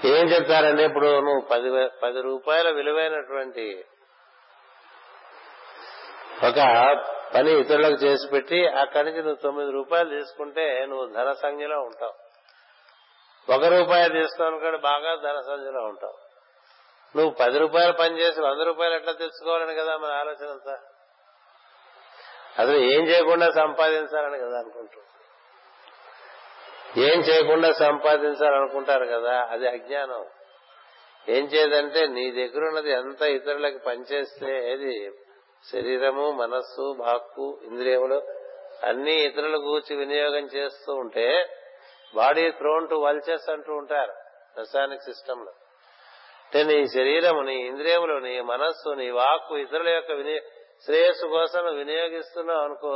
ఏం 0.07 0.25
చెప్తారండి 0.27 0.83
ఇప్పుడు 0.83 1.07
నువ్వు 1.07 1.41
పది 1.41 1.69
పది 2.03 2.21
రూపాయల 2.21 2.69
విలువైనటువంటి 2.69 3.85
ఒక 6.43 6.59
పని 7.35 7.59
ఇతరులకు 7.59 7.93
చేసి 7.93 8.27
పెట్టి 8.27 8.67
అక్కడి 8.67 9.03
నుంచి 9.03 9.17
నువ్వు 9.17 9.41
తొమ్మిది 9.43 9.71
రూపాయలు 9.71 10.09
తీసుకుంటే 10.09 10.85
నువ్వు 10.85 11.13
ధన 11.13 11.31
సంఖ్యలో 11.31 11.81
ఉంటావు. 11.81 12.13
ఒక 13.53 13.65
రూపాయలు 13.65 14.27
కూడా 14.57 14.77
బాగా 14.77 15.15
ధన 15.15 15.41
సంఖ్యలో 15.41 15.83
ఉంటావు. 15.83 16.17
నువ్వు 17.17 17.31
పది 17.31 17.59
రూపాయలు 17.59 17.91
పనిచేసి 17.91 18.41
వంద 18.41 18.61
రూపాయలు 18.61 18.93
ఎట్లా 18.93 19.11
తెచ్చుకోవాలని 19.11 19.75
కదా 19.75 19.97
మన 19.97 20.11
ఆలోచన 20.11 20.51
అంతా? 20.51 20.79
అసలు 22.59 22.77
ఏం 22.77 23.07
చేయకుండా 23.07 23.51
సంపాదించాలని 23.51 24.37
కదా 24.39 24.59
అనుకుంటాం 24.59 25.03
ఏం 26.97 27.19
చేయకుండా 27.19 27.73
సంపాదించాలనుకుంటారు 27.73 29.05
కదా 29.05 29.47
అది 29.51 29.67
అజ్ఞానం. 29.67 30.25
ఏం 31.29 31.45
చేయదంటే 31.45 32.07
నీ 32.07 32.31
దగ్గర 32.31 32.67
ఉన్నది 32.67 32.91
ఎంత 32.91 33.21
ఇతరులకు 33.21 33.77
పనిచేస్తే 33.77 34.73
ఏది 34.73 35.11
శరీరము 35.65 36.25
మనస్సు 36.31 36.85
వాక్కు 36.99 37.59
ఇంద్రియములు 37.63 38.19
అన్ని 38.83 39.15
ఇతరుల 39.23 39.57
గూర్చి 39.57 39.95
వినియోగం 39.95 40.45
చేస్తూ 40.55 40.91
ఉంటే 40.95 41.27
బాడీ 42.15 42.51
థ్రోన్ 42.51 42.89
టు 42.89 42.95
వల్చెస్ 42.95 43.49
అంటూ 43.49 43.71
ఉంటారు 43.75 44.13
రసాయనిక్ 44.59 45.01
సిస్టమ్లో 45.01 45.51
అంటే 46.45 46.63
నీ 46.63 46.77
శరీరము 46.87 47.41
నీ 47.41 47.55
ఇంద్రియములు 47.67 48.15
నీ 48.19 48.41
మనస్సు 48.41 48.89
నీ 48.89 49.07
వాక్కు 49.11 49.57
ఇతరుల 49.57 49.89
యొక్క 49.89 50.11
వినియో 50.11 50.41
శ్రేయస్సు 50.85 51.27
కోసం 51.27 51.63
వినియోగిస్తున్నావు 51.75 52.63
అనుకో. 52.63 52.91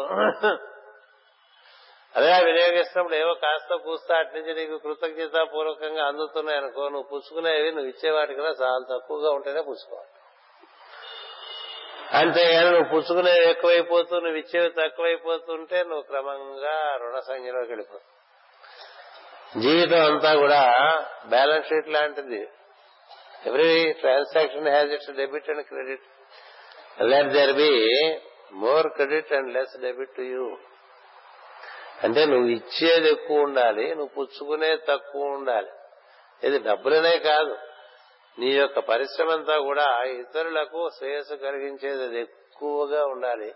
అదే 2.15 2.31
వినియోగిస్తున్నప్పుడు 2.45 3.15
ఏవో 3.15 3.33
కాస్త 3.33 3.75
కూస్తా 3.83 4.17
అటు 4.17 4.33
నుంచి 4.37 4.53
నీకు 4.53 4.77
కృతజ్ఞత 4.77 5.37
పూర్వకంగా 5.53 6.03
అందుతున్నాయి 6.05 6.57
అనుకో 6.57 6.83
నువ్వు 6.89 7.07
పుచ్చుకునేవి 7.11 7.69
నువ్వు 7.71 7.89
ఇచ్చేవాటికి 7.89 8.37
కన్నా 8.39 8.53
చాలా 8.61 8.85
తక్కువగా 8.91 9.29
ఉంటేనే 9.29 9.61
పుచ్చుకోవాలి. 9.61 10.10
అంతేగాని 12.13 12.71
నువ్వు 12.71 12.89
పుచ్చుకునేవి 12.89 13.49
ఎక్కువైపోతూ 13.49 14.19
నువ్వు 14.19 14.37
ఇచ్చేవి 14.37 14.69
తక్కువైపోతుంటే 14.69 15.83
నువ్వు 15.83 16.01
క్రమంగా 16.01 16.97
రుణ 17.01 17.19
సంఖ్యలోకి 17.19 17.67
వెళ్ళిపోతావు. 17.67 18.21
జీవితం 19.59 20.13
అంతా 20.13 20.35
కూడా 20.35 20.61
బ్యాలెన్స్ 21.25 21.67
షీట్ 21.67 21.89
లాంటిది. 21.89 22.49
Every 23.45 23.93
transaction 23.93 24.67
has 24.67 24.91
its 24.91 25.11
debit 25.11 25.49
and 25.49 25.61
credit. 25.61 26.01
Let 27.01 27.27
there 27.27 27.53
be 27.53 27.71
more 28.53 28.87
credit 28.87 29.33
and 29.33 29.53
less 29.53 29.79
debit 29.79 30.15
to 30.15 30.21
you. 30.21 30.57
అంటే 32.03 32.25
నువ్వు 32.25 32.47
ఇచ్చేది 32.47 33.11
ఎక్కువ 33.11 33.39
ఉండాలి 33.39 33.89
నువ్వు 33.89 34.09
పుచ్చుకునేది 34.19 34.81
తక్కువ 34.89 35.21
ఉండాలి. 35.21 35.69
ఇది 36.43 36.59
డబ్బులనే 36.59 37.17
కాదు. 37.17 37.57
నీ 38.39 38.51
యొక్క 38.55 38.79
పరిశ్రమ 38.79 39.31
అంతా 39.31 39.57
కూడా 39.57 40.03
ఇతరులకు 40.03 40.89
శ్రేయస్సు 40.97 41.33
కలిగించేది 41.33 42.03
అది 42.03 42.19
ఎక్కువగా 42.19 43.05
ఉండాలి. 43.05 43.55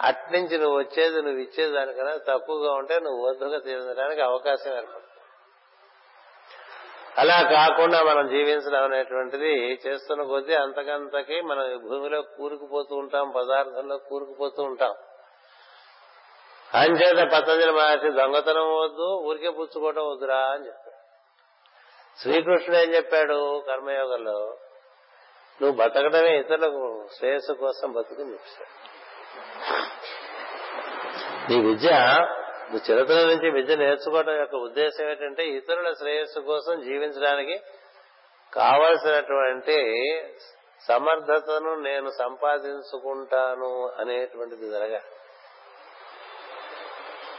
అట్నుంచి 0.00 0.58
నువ్వు 0.58 0.78
వచ్చేది 0.78 1.22
నువ్వు 1.22 1.40
ఇచ్చేదానికన్నా 1.40 2.16
తక్కువగా 2.16 2.72
ఉంటే 2.72 3.00
నువ్వు 3.00 3.28
వద్దుగా 3.28 3.58
తీరడానికి 3.58 4.20
అవకాశం 4.20 4.70
ఏర్పడుతుంది. 4.76 5.04
అలా 7.18 7.42
కాకుండా 7.42 8.02
మనం 8.02 8.28
జీవించడం 8.28 8.84
అనేటువంటిది 8.84 9.72
చేస్తున్న 9.86 10.22
కొద్దీ 10.22 10.54
అంతకంతకి 10.54 11.40
మనం 11.40 11.88
భూమిలో 11.88 12.22
కూరుకుపోతూ 12.22 12.96
ఉంటాం 12.96 13.30
పదార్థంలో 13.30 13.98
కూరుకుపోతూ 13.98 14.62
ఉంటాం. 14.62 14.94
అంచేత 16.74 17.32
పతంజలి 17.32 17.72
మహర్షి 17.72 18.10
దొంగతనం 18.10 18.68
వద్దు 18.78 19.08
ఊరికే 19.28 19.50
పుచ్చుకోవటం 19.50 20.10
వద్దురా 20.10 20.38
అని 20.38 20.66
చెప్తారు. 20.66 20.87
శ్రీకృష్ణుడు 22.18 22.78
ఏం 22.78 22.94
చెప్పాడు 22.94 23.62
కర్మయోగంలో? 23.66 24.38
నువ్వు 25.60 25.76
బతకడమే 25.76 26.38
ఇతరులకు 26.38 26.82
శ్రేయస్సు 27.16 27.52
కోసం 27.52 27.92
బతుకుని 27.92 28.32
చెప్పాడు. 28.32 28.74
నీ 31.48 31.60
విద్య 31.60 31.90
నువ్వు 32.62 32.80
చిరతల 32.90 33.26
నుంచి 33.26 33.50
విద్య 33.50 33.76
నేర్చుకోవడం 33.76 34.36
యొక్క 34.36 34.54
ఉద్దేశం 34.54 35.10
ఏంటంటే 35.10 35.46
ఇతరుల 35.48 35.92
శ్రేయస్సు 35.92 36.40
కోసం 36.40 36.80
జీవించడానికి 36.80 37.56
కావలసినటువంటి 38.52 39.76
సమర్థతను 40.88 41.74
నేను 41.80 42.10
సంపాదించుకుంటాను 42.18 43.70
అనేటువంటిది 43.98 44.70
జరగా 44.70 45.00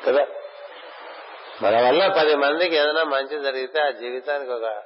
కదా? 0.06 0.24
మన 1.62 1.88
వల్ల 1.88 2.14
పది 2.18 2.36
మందికి 2.36 2.76
ఏదైనా 2.76 3.04
మంచి 3.04 3.44
జరిగితే 3.44 3.82
ఆ 3.82 3.90
జీవితానికి 3.90 4.52
ఒక 4.52 4.82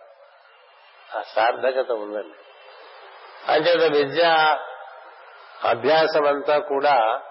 సార్థకత 1.22 1.92
ఉందండి. 1.92 2.38
అంచేత 3.52 3.92
విద్య 3.94 4.24
అభ్యాసం 5.64 6.28
అంతా 6.28 6.58
కూడా 6.58 7.22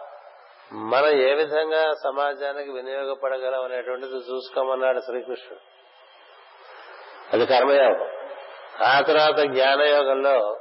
మనం 0.72 1.08
ఏ 1.08 1.34
విధంగా 1.34 1.92
సమాజానికి 2.04 2.70
వినియోగపడగలం 2.70 3.64
అనేటువంటిది 3.64 4.16
చూసుకోమన్నాడు 4.16 5.00
శ్రీకృష్ణుడు. 5.00 5.60
అది 7.32 7.46
కర్మయోగం. 7.46 8.10
ఆ 8.82 9.00
తర్వాత 9.00 9.38
జ్ఞానయోగంలో 9.38 10.60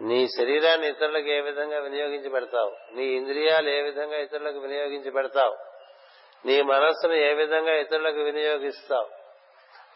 నీ 0.00 0.26
శరీరాన్ని 0.26 0.88
ఇతరులకు 0.88 1.26
ఏ 1.26 1.40
విధంగా 1.40 1.78
వినియోగించి 1.78 2.30
పెడతావు? 2.30 2.96
నీ 2.96 3.04
ఇంద్రియాలు 3.04 3.70
ఏ 3.70 3.82
విధంగా 3.82 4.16
ఇతరులకు 4.16 4.58
వినియోగించి 4.58 5.10
పెడతావు? 5.10 5.73
నీ 6.46 6.62
మనస్సును 6.62 7.12
ఏ 7.12 7.34
విధంగా 7.34 7.72
ఇతరులకు 7.72 8.16
వినియోగిస్తావు? 8.16 9.08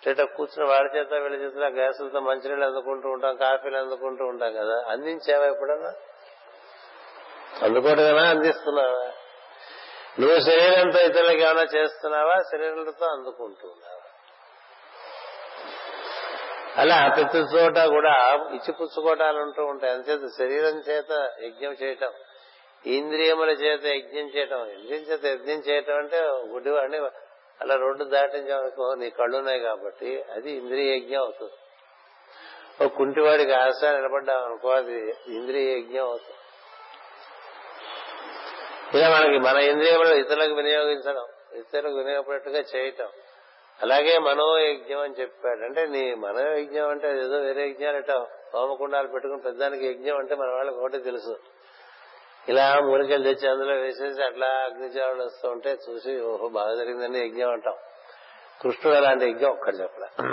చేట 0.08 0.20
కూర్చుని 0.20 0.68
వాడి 0.68 0.98
చేత 0.98 1.12
వీళ్ళ 1.12 1.36
చేత 1.36 1.72
గ్యాసులతో 1.74 2.20
మంచినీళ్ళు 2.20 2.66
అందుకుంటూ 2.66 3.08
ఉంటాం 3.08 3.36
కాఫీలు 3.36 3.76
అందుకుంటూ 3.76 4.24
ఉంటాం 4.24 4.52
కదా? 4.52 4.84
అందించావా 4.88 5.46
ఎప్పుడన్నా? 5.46 5.92
అందుకోవటమేనా 7.62 8.28
అందిస్తున్నావా? 8.28 9.12
నువ్వు 10.20 10.40
శరీరంతో 10.40 10.98
ఇతరులకు 10.98 11.38
ఏమైనా 11.38 11.62
చేస్తున్నావా? 11.62 12.36
శరీరంతో 12.52 13.06
అందుకుంటూ 13.06 13.68
ఉన్నావా? 13.68 14.00
అలా 16.76 17.14
ప్రతి 17.16 17.38
చోట 17.38 17.78
కూడా 17.78 18.34
ఇచ్చిపుచ్చుకోవటాలు 18.34 19.38
ఉంటూ 19.38 19.64
ఉంటాయి. 19.64 19.92
అంతేత 19.92 20.20
శరీరం 20.38 20.78
చేత 20.78 21.30
యజ్ఞం 21.42 21.72
చేయటం 21.72 22.12
ఇంద్రియముల 22.88 23.50
చేత 23.50 23.84
యజ్ఞం 23.84 24.26
చేయటం. 24.36 24.66
ఇంద్రియం 24.66 25.02
చేత 25.02 25.24
యజ్ఞం 25.24 25.56
చేయటం 25.56 25.96
అంటే 25.96 26.20
గుడ్డివాడిని 26.22 26.98
అలా 27.60 27.74
రోడ్డు 27.74 28.04
దాటించామనుకో 28.04 28.94
నీ 28.94 29.10
కళ్ళున్నాయి 29.10 29.60
కాబట్టి 29.60 30.22
అది 30.22 30.52
ఇంద్రియ 30.52 30.96
యజ్ఞం 30.96 31.20
అవుతుంది. 31.20 31.52
ఒక 32.84 32.92
కుంటివాడికి 32.96 33.52
ఆశ 33.52 33.84
నిలబడ్డాం 33.84 34.44
అనుకో 34.44 34.68
అది 34.68 35.14
ఇంద్రియ 35.28 35.78
యజ్ఞం 35.78 36.04
అవుతుంది. 36.04 36.34
ఇలా 38.98 39.08
మనకి 39.10 39.38
మన 39.38 39.56
ఇంద్రియములు 39.56 40.14
ఇతరులకు 40.14 40.54
వినియోగించడం 40.54 41.24
ఇతరులకు 41.52 41.94
వినియోగపడేట్టుగా 41.94 42.60
చేయటం. 42.76 43.08
అలాగే 43.82 44.18
మనోయజ్ఞం 44.18 44.98
అని 44.98 45.14
చెప్పాడు. 45.20 45.60
అంటే 45.60 45.86
నీ 45.86 46.14
మనోయజ్ఞం 46.14 46.88
అంటే 46.88 47.18
ఏదో 47.18 47.36
వేరే 47.36 47.68
యజ్ఞాలు 47.68 47.96
ఎట్టా 47.96 48.26
హోమకుండాలు 48.54 49.08
పెట్టుకుని 49.08 49.40
పెద్దానికి 49.40 49.86
యజ్ఞం 49.86 50.16
అంటే 50.16 50.34
మన 50.34 50.46
వాళ్ళకి 50.46 50.76
ఒకటి 50.76 50.98
తెలుసు. 50.98 51.38
ఇలా 52.48 52.80
మూలికలు 52.80 53.22
తెచ్చి 53.22 53.48
అందులో 53.48 53.74
వేసేసి 53.74 54.22
అట్లా 54.22 54.46
అగ్నిచారులు 54.46 55.22
వస్తూ 55.22 55.48
ఉంటే 55.48 55.76
చూసి 55.90 56.20
ఓహో 56.20 56.48
బాగా 56.48 56.74
జరిగిందని 56.74 57.26
యజ్ఞం 57.26 57.50
అంటాం. 57.50 57.74
కృష్ణుడు 58.62 58.96
అలాంటి 58.96 59.30
యజ్ఞం 59.30 59.50
ఒక్కడు 59.50 59.76
చెప్పలే. 59.76 60.28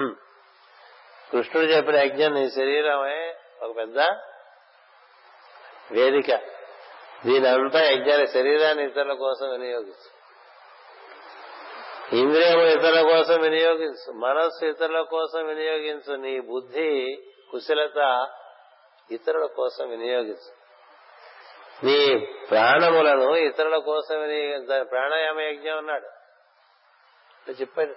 కృష్ణుడు 1.32 1.68
చెప్పిన 1.68 1.96
యజ్ఞం 1.96 2.34
నీ 2.34 2.50
శరీరమే 2.50 3.36
ఒక 3.62 3.78
పెద్ద 3.78 4.00
వేదిక. 5.92 6.36
దీని 7.26 7.48
అంతా 7.48 7.82
యజ్ఞాన్ని 7.82 8.28
శరీరాన్ని 8.28 8.86
ఇతరుల 8.86 9.14
కోసం 9.14 9.50
వినియోగించు. 9.50 10.16
ఇంద్రియము 12.16 12.62
ఇతరుల 12.62 13.02
కోసం 13.02 13.42
వినియోగించు. 13.42 14.14
మనస్సు 14.14 14.66
ఇతరుల 14.66 15.02
కోసం 15.02 15.46
వినియోగించు. 15.46 16.16
నీ 16.16 16.40
బుద్ధి 16.40 17.24
కుశలత 17.52 18.28
ఇతరుల 19.12 19.46
కోసం 19.46 19.90
వినియోగించు. 19.90 20.65
నీ 21.84 22.20
ప్రాణములను 22.50 23.36
ఇతరుల 23.36 23.78
కోసం 23.78 24.16
ప్రాణాయామ 24.82 25.40
యజ్ఞం 25.40 25.78
అన్నాడు. 25.78 26.08
చెప్పాడు. 27.52 27.96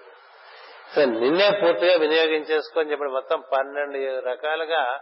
నిన్నే 1.01 1.51
పూర్తిగా 1.51 1.95
వినియోగించేసుకొని 1.97 2.91
చెప్పాడు. 2.91 3.11
మొత్తం 3.11 3.41
పన్నెండు 3.41 4.29
రకాలుగా 4.29 5.01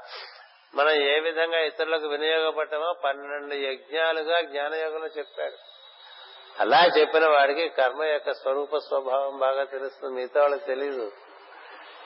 మనం 0.74 0.90
ఏ 0.90 1.20
విధంగా 1.20 1.58
ఇతరులకు 1.58 2.06
వినియోగపడ్డామో 2.06 2.94
పన్నెండు 3.04 3.54
యజ్ఞాలుగా 3.54 4.40
జ్ఞానయోగంలో 4.40 5.06
చెప్పాడు. 5.06 5.56
అలా 6.60 6.86
చెప్పిన 6.98 7.28
వాడికి 7.28 7.68
కర్మ 7.68 8.04
యొక్క 8.04 8.32
స్వరూప 8.32 8.76
స్వభావం 8.76 9.38
బాగా 9.38 9.64
తెలుస్తుంది. 9.64 10.14
మిగతా 10.14 10.40
వాళ్ళకి 10.40 10.64
తెలియదు 10.64 11.12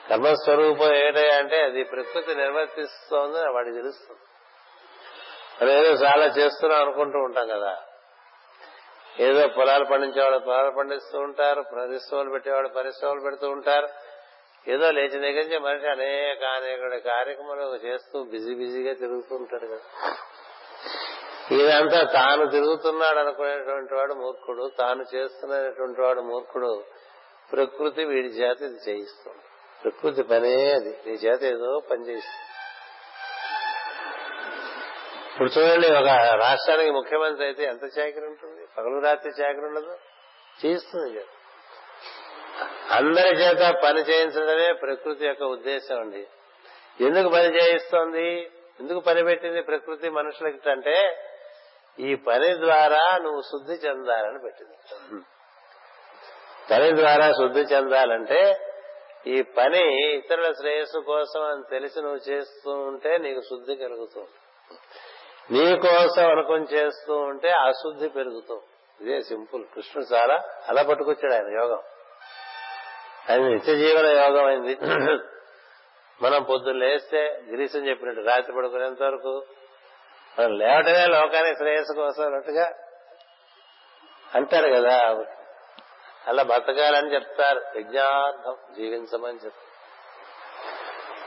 కర్మస్వరూపం 0.09 0.95
ఏంటంటే 0.95 1.29
అంటే 1.29 1.63
అది 1.63 1.83
ప్రకృతి 1.83 2.35
నిర్వర్తిస్తోందని 2.35 3.53
వాడికి 3.53 3.75
తెలుస్తుంది. 3.75 4.19
మనం 5.61 5.71
ఏదో 5.71 5.89
చాలా 5.89 6.25
చేస్తున్నాం 6.25 6.81
అనుకుంటూ 6.81 7.19
ఉంటాం 7.19 7.47
కదా. 7.47 7.77
ఏదో 9.19 9.47
పొలాలు 9.47 9.85
పండించేవాడు 9.85 10.37
పొలాలు 10.37 10.71
పండిస్తూ 10.71 11.19
ఉంటారు 11.19 11.61
పరిశ్రమలు 11.61 12.29
పెట్టేవాడు 12.29 12.67
పరిశ్రమలు 12.67 13.19
పెడుతూ 13.19 13.49
ఉంటారు. 13.49 13.87
ఏదో 14.67 14.91
లేచి 14.91 15.19
దగ్గర 15.19 15.57
మనిషి 15.57 15.87
అనేక 15.87 16.43
అనేక 16.43 17.05
కార్యక్రమాలు 17.05 17.61
చేస్తూ 17.61 18.23
బిజీ 18.23 18.55
బిజీగా 18.55 18.93
తిరుగుతూ 18.93 19.35
ఉంటాడు 19.35 19.67
కదా. 19.67 20.15
ఇదంతా 21.51 22.03
తాను 22.03 22.49
తిరుగుతున్నాడు 22.49 23.19
అనుకునేటువంటి 23.19 23.93
వాడు 23.93 24.13
మూర్ఖుడు. 24.13 24.71
తాను 24.79 25.05
చేస్తున్నటువంటి 25.15 26.01
వాడు 26.01 26.21
మూర్ఖుడు. 26.21 26.83
ప్రకృతి 27.51 28.03
వీడి 28.03 28.27
చేత 28.27 28.61
ఇది 28.61 28.91
చేయిస్తుంది. 28.91 29.39
ప్రకృతి 29.83 30.23
పనే 30.23 30.71
అది. 30.71 30.97
నీ 31.05 31.13
చేత 31.13 31.43
ఏదో 31.43 31.79
పని 31.91 32.09
చేయిస్తుంది. 32.09 32.50
ఇప్పుడు 35.41 35.59
చూడండి 35.59 35.87
ఒక 35.91 36.07
రాష్ట్రానికి 36.35 36.91
ముఖ్యమంత్రి 36.91 37.45
అయితే 37.45 37.63
ఎంత 37.63 37.83
చాకరి 37.83 38.25
ఉంటుంది? 38.25 38.67
పగలు 38.77 38.99
రాత్రి 38.99 39.31
చాకరి 39.41 39.65
ఉండదు. 39.65 39.93
చేస్తుంది 40.65 41.23
అందరి 42.91 43.29
చేత 43.29 43.71
పని 43.83 43.99
చేయించడమే 43.99 44.73
ప్రకృతి 44.73 45.25
యొక్క 45.25 45.43
ఉద్దేశం 45.43 45.99
అండి. 45.99 46.27
ఎందుకు 47.05 47.29
పని 47.29 47.49
చేయిస్తోంది? 47.57 48.51
ఎందుకు 48.79 48.99
పని 48.99 49.23
పెట్టింది 49.23 49.61
ప్రకృతి 49.61 50.09
మనుషులకి 50.09 50.69
అంటే 50.69 51.25
ఈ 51.99 52.15
పని 52.15 52.59
ద్వారా 52.59 53.17
నువ్వు 53.17 53.41
శుద్ధి 53.41 53.73
చెందాలని 53.73 54.39
పెట్టింది. 54.39 54.77
పని 56.71 56.97
ద్వారా 56.97 57.31
శుద్ధి 57.31 57.59
చెందాలంటే 57.59 58.59
ఈ 59.27 59.41
పని 59.41 60.13
ఇతరుల 60.17 60.51
శ్రేయస్సు 60.51 60.99
కోసం 60.99 61.43
అని 61.43 61.63
తెలిసి 61.69 62.01
నువ్వు 62.01 62.31
చేస్తూ 62.31 62.71
ఉంటే 62.71 63.17
నీకు 63.17 63.41
శుద్ధి 63.41 63.75
కలుగుతుంది. 63.75 64.29
నీ 65.51 65.75
కోసం 65.75 66.29
అనుకుని 66.29 66.65
చేస్తూ 66.73 67.15
ఉంటే 67.15 67.49
అశుద్ధి 67.49 68.09
పెరుగుతూ 68.09 68.61
ఇదే 69.01 69.21
సింపుల్. 69.21 69.65
కృష్ణుడు 69.75 70.15
చాలా 70.15 70.35
అలా 70.69 70.83
పట్టుకొచ్చాడు 70.83 71.33
ఆయన 71.33 71.53
యోగం. 71.53 71.81
ఆయన 73.29 73.41
నిత్య 73.41 73.75
జీవన 73.75 74.05
యోగం 74.05 74.45
అయింది. 74.45 74.77
మనం 76.21 76.43
పొద్దున్న 76.43 76.79
లేస్తే 76.79 77.41
గిరీశం 77.49 77.87
చెప్పినట్టు 77.87 78.21
రాత్రి 78.21 78.55
పడుకునేంత 78.55 79.03
వరకు 79.03 79.45
మనం 80.39 80.57
లేవటమే 80.57 81.05
లోకానికి 81.05 81.55
శ్రేయస్సు 81.55 81.93
కోసం 81.93 82.25
అన్నట్టుగా 82.25 82.73
అంటారు 84.35 84.67
కదా. 84.67 85.25
అలా 86.27 86.43
బతకాలని 86.43 87.13
చెప్తారు. 87.13 87.61
యజ్ఞార్థం 87.77 88.55
జీవించమని 88.75 89.39
చెప్తారు. 89.45 89.71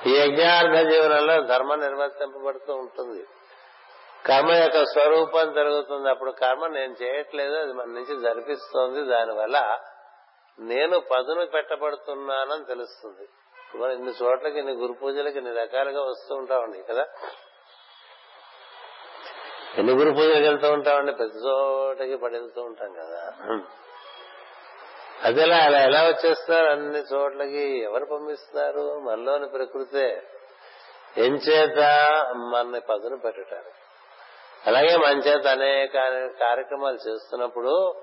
ఈ 0.09 0.19
యజ్ఞార్థ 0.19 0.89
జీవనంలో 0.91 1.43
ధర్మం 1.43 1.81
నిర్వర్తింపబడుతూ 1.81 2.75
ఉంటుంది. 2.75 3.27
కర్మ 4.27 4.53
యొక్క 4.53 4.85
స్వరూపం 4.85 5.53
జరుగుతుంది. 5.55 6.11
అప్పుడు 6.11 6.31
కర్మ 6.31 6.67
నేను 6.67 6.93
చేయట్లేదు 7.03 7.55
అది 7.55 7.73
మన 7.73 7.85
నుంచి 7.85 8.21
జరిపిస్తోంది. 8.23 9.11
దానివల్ల 9.11 9.79
నేను 10.59 10.99
పదును 10.99 11.47
పెట్టబడుతున్నానని 11.47 12.65
తెలుస్తుంది. 12.65 13.29
మనం 13.79 13.93
ఇన్ని 13.93 14.13
చోట్లకి 14.23 14.59
ఇన్ని 14.59 14.73
గురు 14.73 14.93
పూజలకి 14.93 15.39
ఇన్ని 15.39 15.55
రకాలుగా 15.55 16.03
వస్తూ 16.03 16.35
ఉంటామండి 16.35 16.83
కదా? 16.83 17.07
ఎన్ని 19.79 19.93
గురు 19.93 20.11
పూజలకు 20.11 20.43
వెళ్తూ 20.43 20.73
ఉంటామండి 20.73 21.13
ప్రతి 21.13 21.39
చోటకి 21.39 22.17
పడెళ్తూ 22.17 22.63
ఉంటాం 22.63 22.93
కదా. 22.93 23.33
అదేలా 25.23 25.57
అలా 25.57 25.79
ఎలా 25.79 26.03
వచ్చేస్తున్నారు 26.03 26.67
అన్ని 26.67 26.99
చోట్లకి 26.99 27.79
ఎవరు 27.83 28.05
పంపిస్తున్నారు 28.05 29.01
మనలోని 29.01 29.49
ప్రకృతే. 29.49 30.23
ఎంచేత 31.17 31.79
మన 32.37 32.79
పదును 32.79 33.17
పెట్టడానికి 33.17 33.84
అలాగే 34.67 34.97
మన 34.97 35.19
చేత 35.19 35.47
అనేక 35.47 35.93
కార్యక్రమాలు 36.41 37.09
చేస్తున్నప్పుడు 37.09 37.95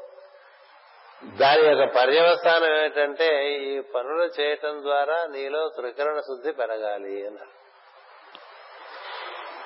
దాని 1.38 1.68
యొక్క 1.68 1.96
పర్యవస్థానం 1.96 2.78
ఏమిటంటే 2.78 3.54
ఈ 3.54 3.82
పనులు 3.82 4.42
చేయటం 4.42 4.82
ద్వారా 4.82 5.26
నీలో 5.26 5.70
త్రికరణ 5.70 6.20
శుద్ధి 6.20 6.52
పెరగాలి 6.52 7.28
అన్నారు. 7.28 7.62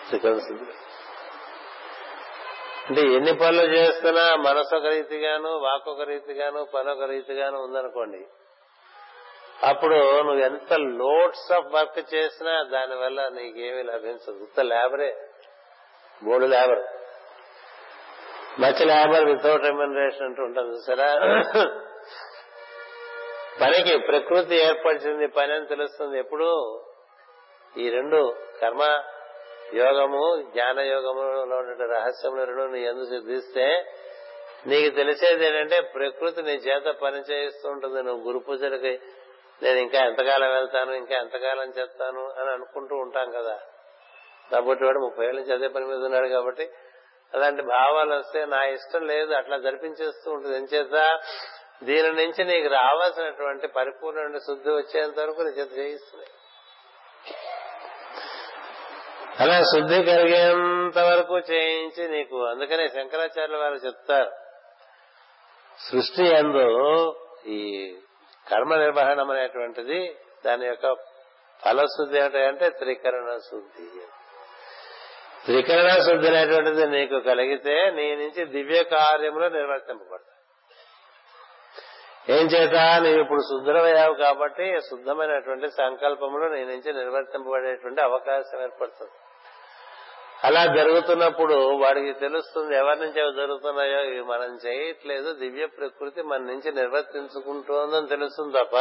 త్రికరణ 0.07 0.37
శుద్ధి. 0.37 0.71
అంటే 2.89 3.01
ఎన్ని 3.01 3.33
పనులు 3.33 3.61
చేస్తున్నా 3.61 4.35
మనసు 4.35 4.75
ఒక 4.75 4.85
రీతిగాను 4.85 5.49
వాక్ 5.49 5.89
ఒక 5.89 6.01
రీతిగాను 6.01 6.63
పని 6.63 6.91
ఒక 6.91 7.03
రీతిగాను 7.03 7.57
ఉందనుకోండి. 7.59 8.25
అప్పుడు 9.63 9.95
నువ్వు 9.95 10.39
ఎంత 10.39 10.73
లోడ్స్ 10.73 11.51
ఆఫ్ 11.51 11.65
వర్క్ 11.73 12.15
చేసినా 12.15 12.63
దానివల్ల 12.63 13.27
నీకేమీ 13.27 13.83
లభించదు. 13.83 14.37
ఇంత 14.37 14.59
లేబరే. 14.59 15.24
మూడు 16.23 16.45
labour. 16.45 16.83
Much 18.59 18.81
labour 18.87 19.25
without 19.25 19.63
remuneration 19.63 20.23
అంటూ 20.23 20.43
ఉంటుంది 20.43 20.75
చూసారా 20.75 21.09
పనికి 23.61 23.97
ప్రకృతి 23.97 24.55
ఏర్పరిచింది 24.55 25.27
పని 25.27 25.53
అని 25.53 25.65
తెలుస్తుంది 25.65 26.19
ఎప్పుడు? 26.19 26.79
ఈ 27.77 27.89
రెండు 27.89 28.35
కర్మ 28.61 28.83
యోగము 29.73 30.51
జ్ఞాన 30.51 30.79
యోగములో 30.79 31.57
ఉన్న 31.57 31.83
రహస్యములు 31.83 32.43
రెండు 32.43 32.63
నీ 32.63 32.83
ఎందుకు 32.83 33.05
సిద్ధిస్తే 33.05 33.85
నీకు 34.67 34.95
తెలిసేది 34.95 35.45
ఏంటంటే 35.45 35.81
ప్రకృతి 35.81 36.43
నీ 36.43 36.51
చేత 36.51 36.95
పని 36.95 37.17
చేయిస్తూ 37.17 37.69
ఉంటుంది. 37.69 38.03
నువ్వు 38.03 38.31
గురు 38.31 38.39
పూజలకి 38.39 38.99
నేను 39.61 39.77
ఇంకా 39.77 39.99
ఎంతకాలం 39.99 40.49
వెళ్తాను 40.49 40.91
ఇంకా 40.91 41.15
ఎంతకాలం 41.15 41.69
చెప్తాను 41.69 42.23
అని 42.31 42.51
అనుకుంటూ 42.51 42.95
ఉంటాం 42.95 43.31
కదా. 43.31 43.59
కాబట్టి 44.51 44.83
వాడు 44.85 44.99
ముప్పై 44.99 45.23
ఏళ్ళ 45.25 45.37
నుంచి 45.39 45.53
అదే 45.53 45.67
పని 45.67 45.85
మీద 45.85 46.01
ఉన్నాడు 46.03 46.27
కాబట్టి 46.27 46.65
అలాంటి 47.33 47.61
భావాలు 47.61 48.13
వస్తే 48.15 48.45
నా 48.45 48.59
ఇష్టం 48.65 49.03
లేదు 49.07 49.31
అట్లా 49.33 49.57
జరిపించేస్తూ 49.57 50.27
ఉంటుంది. 50.31 50.55
ఎంచేత 50.57 50.97
దీని 51.83 52.11
నుంచి 52.11 52.41
నీకు 52.43 52.67
రావాల్సినటువంటి 52.67 53.67
పరిపూర్ణ 53.67 54.37
శుద్ధి 54.37 54.69
వచ్చేంత 54.69 55.17
వరకు 55.19 55.41
నీ 55.41 55.51
చేత 55.51 55.71
చేయిస్తున్నాయి. 55.77 56.31
అలా 59.39 59.57
శుద్ధి 59.71 59.97
కలిగేంత 60.03 60.97
వరకు 60.97 61.37
చేయించి 61.51 62.03
నీకు 62.07 62.37
అందుకనే 62.45 62.85
శంకరాచార్యుల 62.87 63.57
వారు 63.57 63.79
చెప్తారు 63.85 64.31
సృష్టి 65.79 66.25
ఎందు 66.37 66.65
ఈ 67.47 67.59
కర్మ 68.47 68.75
నిర్వహణం 68.75 69.29
అనేటువంటిది 69.29 69.99
దాని 70.45 70.65
యొక్క 70.65 70.87
ఫలశుద్ధి 71.59 72.17
ఏమిటంటే 72.17 72.69
త్రికరణ 72.69 73.29
శుద్ధి 73.49 73.87
త్రికరణ 75.45 75.89
శుద్ధి 75.99 76.27
అనేటువంటిది 76.27 76.87
నీకు 76.87 77.19
కలిగితే 77.19 77.91
నీ 77.91 78.15
నుంచి 78.15 78.45
దివ్య 78.45 78.83
కార్యములు 78.83 79.45
నిర్వర్తింపబడతాయి. 79.45 80.31
ఏం 82.29 82.45
చేత? 82.45 83.03
నీవు 83.03 83.19
ఇప్పుడు 83.21 83.41
శుద్ధమయ్యావు 83.41 84.13
కాబట్టి 84.13 84.81
శుద్ధమైనటువంటి 84.81 85.67
సంకల్పములు 85.69 86.55
నీ 86.55 86.63
నుంచి 86.65 86.93
నిర్వర్తింపబడేటువంటి 86.93 88.01
అవకాశం 88.01 88.61
ఏర్పడుతుంది. 88.61 89.11
అలా 90.43 90.65
జరుగుతున్నప్పుడు 90.65 91.53
వాడికి 91.53 92.13
తెలుస్తుంది 92.13 92.75
ఎవరి 92.75 92.99
నుంచి 92.99 93.21
అవి 93.21 93.33
జరుగుతున్నాయో 93.33 94.01
ఇవి 94.01 94.21
మనం 94.21 94.59
చేయట్లేదు 94.65 95.33
దివ్య 95.33 95.65
ప్రకృతి 95.65 96.21
మన 96.21 96.37
నుంచి 96.37 96.71
నిర్వర్తించుకుంటోందని 96.71 98.07
తెలుస్తుంది 98.07 98.57
తప్ప 98.57 98.75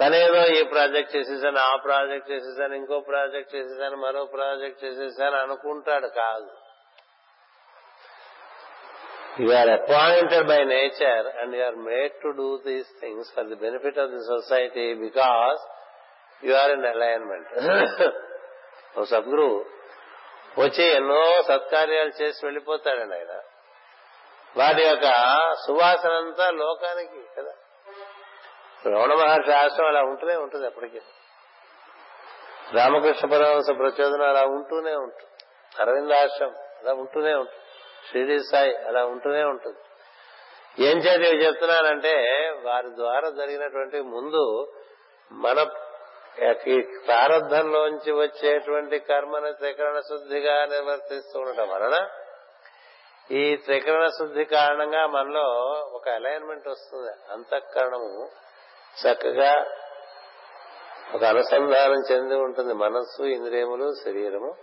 తనేదో 0.00 0.40
ఈ 0.58 0.62
ప్రాజెక్ట్ 0.64 1.16
చేసేసాను 1.16 1.58
ఆ 1.58 1.76
ప్రాజెక్ట్ 1.76 2.30
చేసేసాను 2.30 2.74
ఇంకో 2.74 3.00
ప్రాజెక్ట్ 3.00 3.54
చేసేసాను 3.54 3.96
మరో 3.96 4.24
ప్రాజెక్ట్ 4.24 4.84
చేసేసాను 4.84 5.36
అనుకుంటాడు 5.36 6.06
కాదు. 6.06 6.50
You 9.40 9.52
are 9.52 9.70
appointed 9.70 10.46
by 10.48 10.64
nature 10.64 11.26
and 11.38 11.56
you 11.56 11.64
are 11.64 11.76
made 11.76 12.12
to 12.22 12.28
do 12.28 12.48
these 12.66 12.90
things 13.00 13.34
for 13.34 13.44
the 13.44 13.54
benefit 13.54 13.98
of 13.98 14.10
the 14.10 14.22
society 14.28 14.94
because 14.94 15.62
you 16.44 16.54
are 16.54 16.70
in 16.70 16.86
alignment 16.86 17.50
ఓ 18.98 19.04
సద్గురు 19.04 19.48
వచ్చి 20.58 20.84
ఎన్నో 20.84 21.42
సత్కార్యాలు 21.42 22.22
చేసి 22.22 22.46
వెళ్ళిపోతాడండి 22.46 23.14
ఆయన. 23.14 23.32
వాటి 24.56 24.82
యొక్క 24.82 25.06
సువాసనంతా 25.66 26.50
లోకానికి 26.50 27.22
కదా. 27.36 27.54
రమణ 28.86 29.14
మహర్షి 29.14 29.52
ఆశ్రమం 29.52 29.88
అలా 29.88 30.02
ఉంటూనే 30.02 30.36
ఉంటుంది 30.36 30.66
ఎప్పటికీ 30.66 31.00
రామకృష్ణ 32.74 33.28
పరమహంస 33.28 33.66
ప్రచోదనం 33.78 34.28
అలా 34.28 34.44
ఉంటూనే 34.44 34.94
ఉంటుంది. 34.94 35.44
అరవింద 35.82 36.12
ఆశ్రమం 36.12 36.54
అలా 36.54 36.92
ఉంటూనే 36.92 37.34
ఉంటుంది. 37.34 37.60
షిరిడి 38.12 38.38
సాయి 38.52 38.76
అలా 38.76 39.04
ఉంటూనే 39.04 39.44
ఉంటుంది. 39.44 39.78
ఏం 40.86 40.98
చేతి 40.98 41.44
చెప్తున్నానంటే 41.44 42.14
వారి 42.62 42.86
ద్వారా 42.86 43.30
జరిగినటువంటి 43.30 44.00
ముందు 44.00 44.72
మన 45.32 45.66
ఈ 46.66 46.82
వచ్చేటువంటి 48.10 48.98
కర్మను 48.98 49.52
త్రికరణ 49.52 49.98
శుద్ధిగా 49.98 50.64
నిర్వర్తిస్తూ 50.64 51.40
ఉండటం 51.40 51.68
వలన 51.68 52.08
ఈ 53.30 53.56
త్రికరణ 53.56 54.06
శుద్ధి 54.06 54.44
కారణంగా 54.44 55.06
మనలో 55.06 55.44
ఒక 55.92 56.08
అలైన్మెంట్ 56.08 56.68
వస్తుంది. 56.68 57.32
అంతఃకరణము 57.32 58.28
చక్కగా 59.02 59.66
ఒక 61.14 61.24
అనుసంధానం 61.24 62.02
చెంది 62.12 62.34
ఉంటుంది 62.34 62.74
మనస్సు 62.74 63.22
ఇంద్రియములు 63.22 63.94
శరీరము. 64.04 64.54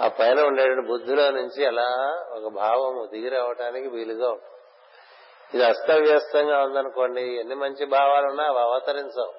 ఆ 0.00 0.08
పైన 0.08 0.40
ఉండేటువంటి 0.40 0.88
బుద్ధిలో 0.88 1.30
నుంచి 1.30 1.66
అలా 1.66 1.88
ఒక 2.30 2.52
భావము 2.52 3.08
దిగి 3.12 3.28
రావటానికి 3.28 3.88
వీలుగా 3.88 4.30
ఉంటుంది. 4.30 4.52
ఇది 5.54 5.64
అస్తవ్యస్తంగా 5.64 6.62
ఉందనుకోండి 6.62 7.22
ఎన్ని 7.22 7.54
మంచి 7.54 7.86
భావాలున్నా 7.86 8.44
అవి 8.44 8.60
అవతరించవు. 8.60 9.34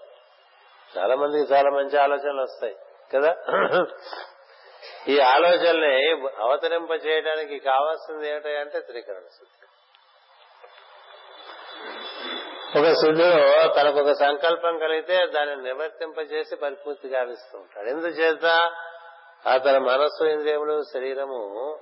చాలా 0.98 1.16
మందికి 1.16 1.54
చాలా 1.54 1.70
మంచి 1.70 2.00
ఆలోచనలు 2.00 2.42
వస్తాయి 2.42 2.76
కదా? 3.16 3.36
ఈ 5.08 5.20
ఆలోచనల్ని 5.20 6.12
అవతరింప 6.40 6.92
చేయడానికి 7.06 7.60
కావాల్సింది 7.60 8.30
ఏమిటంటే 8.30 8.80
త్రికరణ 8.80 9.18
శుద్ధి. 9.18 9.63
ఒక 12.78 12.90
శుద్ధిలో 12.90 13.74
తనకు 13.74 14.00
ఒక 14.00 14.12
సంకల్పం 14.12 14.78
కలిగితే 14.78 15.26
దాన్ని 15.26 15.64
నివర్తింపజేసి 15.64 16.56
పరిపూర్తి 16.56 17.08
గావిస్తూ 17.08 17.58
ఉంటాడు. 17.58 17.90
ఎందుచేత? 17.90 18.46
అతని 19.50 19.80
మనస్సు 19.80 20.26
ఇంద్రియములు 20.26 20.82
శరీరము 20.94 21.80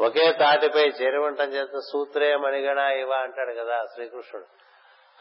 ఒకే 0.00 0.32
తాటిపై 0.32 0.80
చేరి 0.80 1.18
ఉండటం 1.18 1.44
చేత 1.44 1.78
సూత్రే 1.92 2.36
మణిగణ 2.36 2.78
ఇవ 2.78 3.10
అంటాడు 3.12 3.52
కదా 3.52 3.84
శ్రీకృష్ణుడు. 3.94 4.46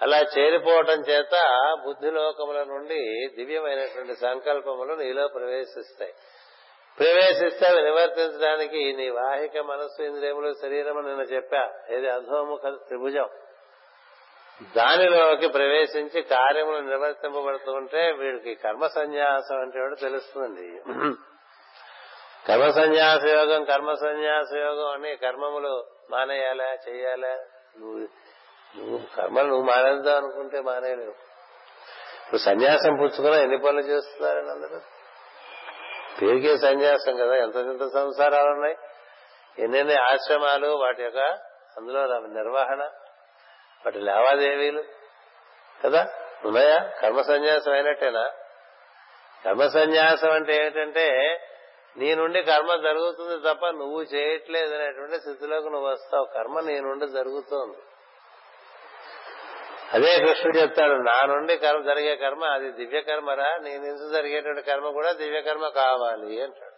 అలా 0.02 0.20
చేరిపోవటం 0.20 1.02
చేత 1.02 1.32
బుద్ధిలోకముల 1.86 2.64
నుండి 2.64 3.28
దివ్యమైనటువంటి 3.36 4.16
సంకల్పములు 4.16 4.94
నీలో 4.94 5.28
ప్రవేశిస్తాయి. 5.28 6.14
ప్రవేశిస్తే 7.00 7.68
అవి 7.68 7.82
నివర్తించడానికి 7.82 8.94
నీ 8.94 9.10
వాహిక 9.10 9.58
మనస్సు 9.58 10.04
ఇంద్రియములు 10.04 10.54
శరీరము 10.54 11.00
నిన్న 11.00 11.22
చెప్పా. 11.22 11.72
ఏది 11.90 12.10
అధోముఖ 12.10 12.62
త్రిభుజం. 12.88 13.30
దానిలోకి 14.78 15.48
ప్రవేశించి 15.48 16.22
కార్యములు 16.22 16.78
నిర్వర్తింపబడుతూ 16.78 17.72
ఉంటే 17.72 18.12
వీడికి 18.12 18.56
కర్మ 18.56 18.88
సన్యాసం 18.88 19.60
అంటే 19.60 19.96
తెలుస్తుంది. 20.02 20.82
కర్మ 22.48 22.70
సన్యాస 22.70 23.26
యోగం 23.26 23.64
కర్మ 23.64 23.94
సన్యాస 23.94 24.54
యోగం 24.54 24.92
అని 24.92 25.16
కర్మములు 25.16 25.86
మానేయాలా 26.12 26.74
చేయాలా? 26.90 27.34
నువ్వు 27.80 28.00
నువ్వు 28.78 29.00
కర్మలు 29.18 29.48
నువ్వు 29.48 29.66
మానేద్దాం 29.66 30.18
అనుకుంటే 30.18 30.62
మానేయలేవు. 30.62 31.16
ఇప్పుడు 32.26 32.42
సన్యాసం 32.42 32.96
పుచ్చుకున్నా 32.96 33.38
ఎన్ని 33.38 33.58
పనులు 33.58 33.82
చేస్తున్నారని 33.82 34.50
అందరూ? 34.50 34.80
పేరుకే 36.22 36.58
సన్యాసం 36.58 37.16
కదా 37.16 37.36
ఎంత 37.36 37.56
ఎంత 37.56 37.94
సంసారాలు 37.94 38.50
ఉన్నాయి? 38.50 38.76
ఎన్నెన్ని 39.60 39.96
ఆశ్రమాలు 39.96 40.68
వాటి 40.68 41.04
యొక్క 41.04 41.18
అందులో 41.78 42.20
నిర్వహణ 42.28 42.90
వాటి 43.86 44.00
లావాదేవీలు. 44.00 44.84
కదా? 45.86 46.08
ఉన్నాయా? 46.46 46.90
కర్మ 47.02 47.22
సన్యాసం 47.22 47.72
అయినట్టేనా 47.72 48.32
కర్మ 49.46 49.68
సన్యాసం 49.68 50.32
అంటే 50.32 50.58
ఏమిటంటే 50.58 51.38
నీ 51.98 52.16
నుండి 52.16 52.44
కర్మ 52.44 52.76
జరుగుతుంది 52.76 53.40
తప్ప 53.50 53.68
నువ్వు 53.68 54.02
చేయట్లేదు 54.02 54.76
అనేటువంటి 54.76 55.20
స్థితిలోకి 55.20 55.70
నువ్వు 55.70 55.90
వస్తావు. 55.90 56.26
కర్మ 56.26 56.60
నీ 56.60 56.80
నుండి 56.80 57.08
జరుగుతోంది. 57.08 57.78
అదే 59.94 60.26
కృష్ణుడు 60.26 60.58
చెప్తాడు 60.58 60.92
నా 60.92 61.26
నుండి 61.26 61.58
కర్మ 61.58 61.82
జరిగే 61.82 62.16
కర్మ 62.16 62.46
అది 62.46 62.72
దివ్య 62.72 63.02
కర్మరా 63.02 63.58
నీ 63.58 63.78
నుంచి 63.78 64.14
జరిగేటువంటి 64.14 64.62
కర్మ 64.62 64.90
కూడా 64.90 65.12
దివ్య 65.12 65.42
కర్మ 65.42 65.68
కావాలి 65.68 66.42
అంటాడు. 66.42 66.71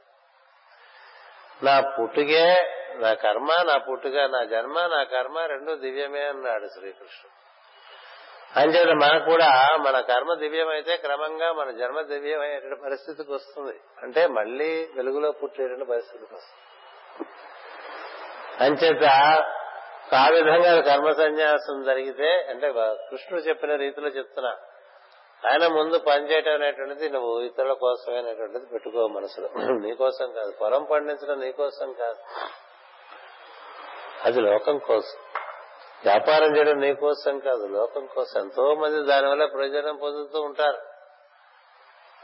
నా 1.63 1.81
పుట్టుకే 1.81 2.45
నా 2.95 3.13
కర్మ 3.13 3.51
నా 3.67 3.77
పుట్టుక 3.77 4.15
నా 4.15 4.43
జన్మ 4.43 4.79
నా 4.85 5.03
కర్మ 5.03 5.39
రెండు 5.39 5.73
దివ్యమే 5.75 6.23
అన్నాడు 6.23 6.67
శ్రీకృష్ణుడు. 6.67 7.43
అంచేత 8.59 8.87
మనకు 8.87 9.25
కూడా 9.25 9.77
మన 9.77 9.99
కర్మ 9.99 10.33
దివ్యమైతే 10.33 10.97
క్రమంగా 10.97 11.51
మన 11.51 11.71
జన్మ 11.71 12.01
దివ్యమయ్యేటువంటి 12.01 12.81
పరిస్థితికి 12.81 13.31
వస్తుంది. 13.33 13.79
అంటే 14.03 14.27
మళ్ళీ 14.27 14.87
వెలుగులో 14.95 15.31
పుట్టేటువంటి 15.31 15.85
పరిస్థితికి 15.85 16.35
వస్తుంది. 16.35 16.63
అంచేత 18.63 19.03
ఆ 20.13 20.27
విధంగా 20.29 20.81
కర్మ 20.81 21.11
సన్యాసం 21.11 21.83
జరిగితే 21.83 22.47
అంటే 22.49 22.73
కృష్ణుడు 23.09 23.43
చెప్పిన 23.43 23.75
రీతిలో 23.75 24.07
చెప్తున్నా 24.07 24.55
ఆయన 25.51 25.67
ముందు 25.67 25.97
పనిచేయటం 25.97 26.53
అనేటువంటిది 26.53 27.09
నువ్వు 27.09 27.41
ఇతరుల 27.41 27.73
కోసమే 27.73 28.17
అనేటువంటిది 28.17 28.65
పెట్టుకో 28.65 29.07
మనసులో. 29.07 29.49
నీకోసం 29.57 30.31
కాదు. 30.31 30.51
పొలం 30.51 30.83
పండించడం 30.83 31.39
నీకోసం 31.39 31.93
కాదు. 31.93 32.45
అది 34.23 34.41
లోకం 34.41 34.77
కోసం. 34.77 35.19
వ్యాపారం 36.05 36.57
చేయడం 36.57 36.79
నీకోసం 36.79 37.39
కాదు. 37.39 37.67
లోకం 37.67 38.05
కోసం. 38.05 38.41
ఎంతో 38.41 38.75
మంది 38.75 39.03
దానివల్ల 39.03 39.45
ప్రయోజనం 39.45 39.95
పొందుతూ 39.95 40.41
ఉంటారు. 40.41 40.77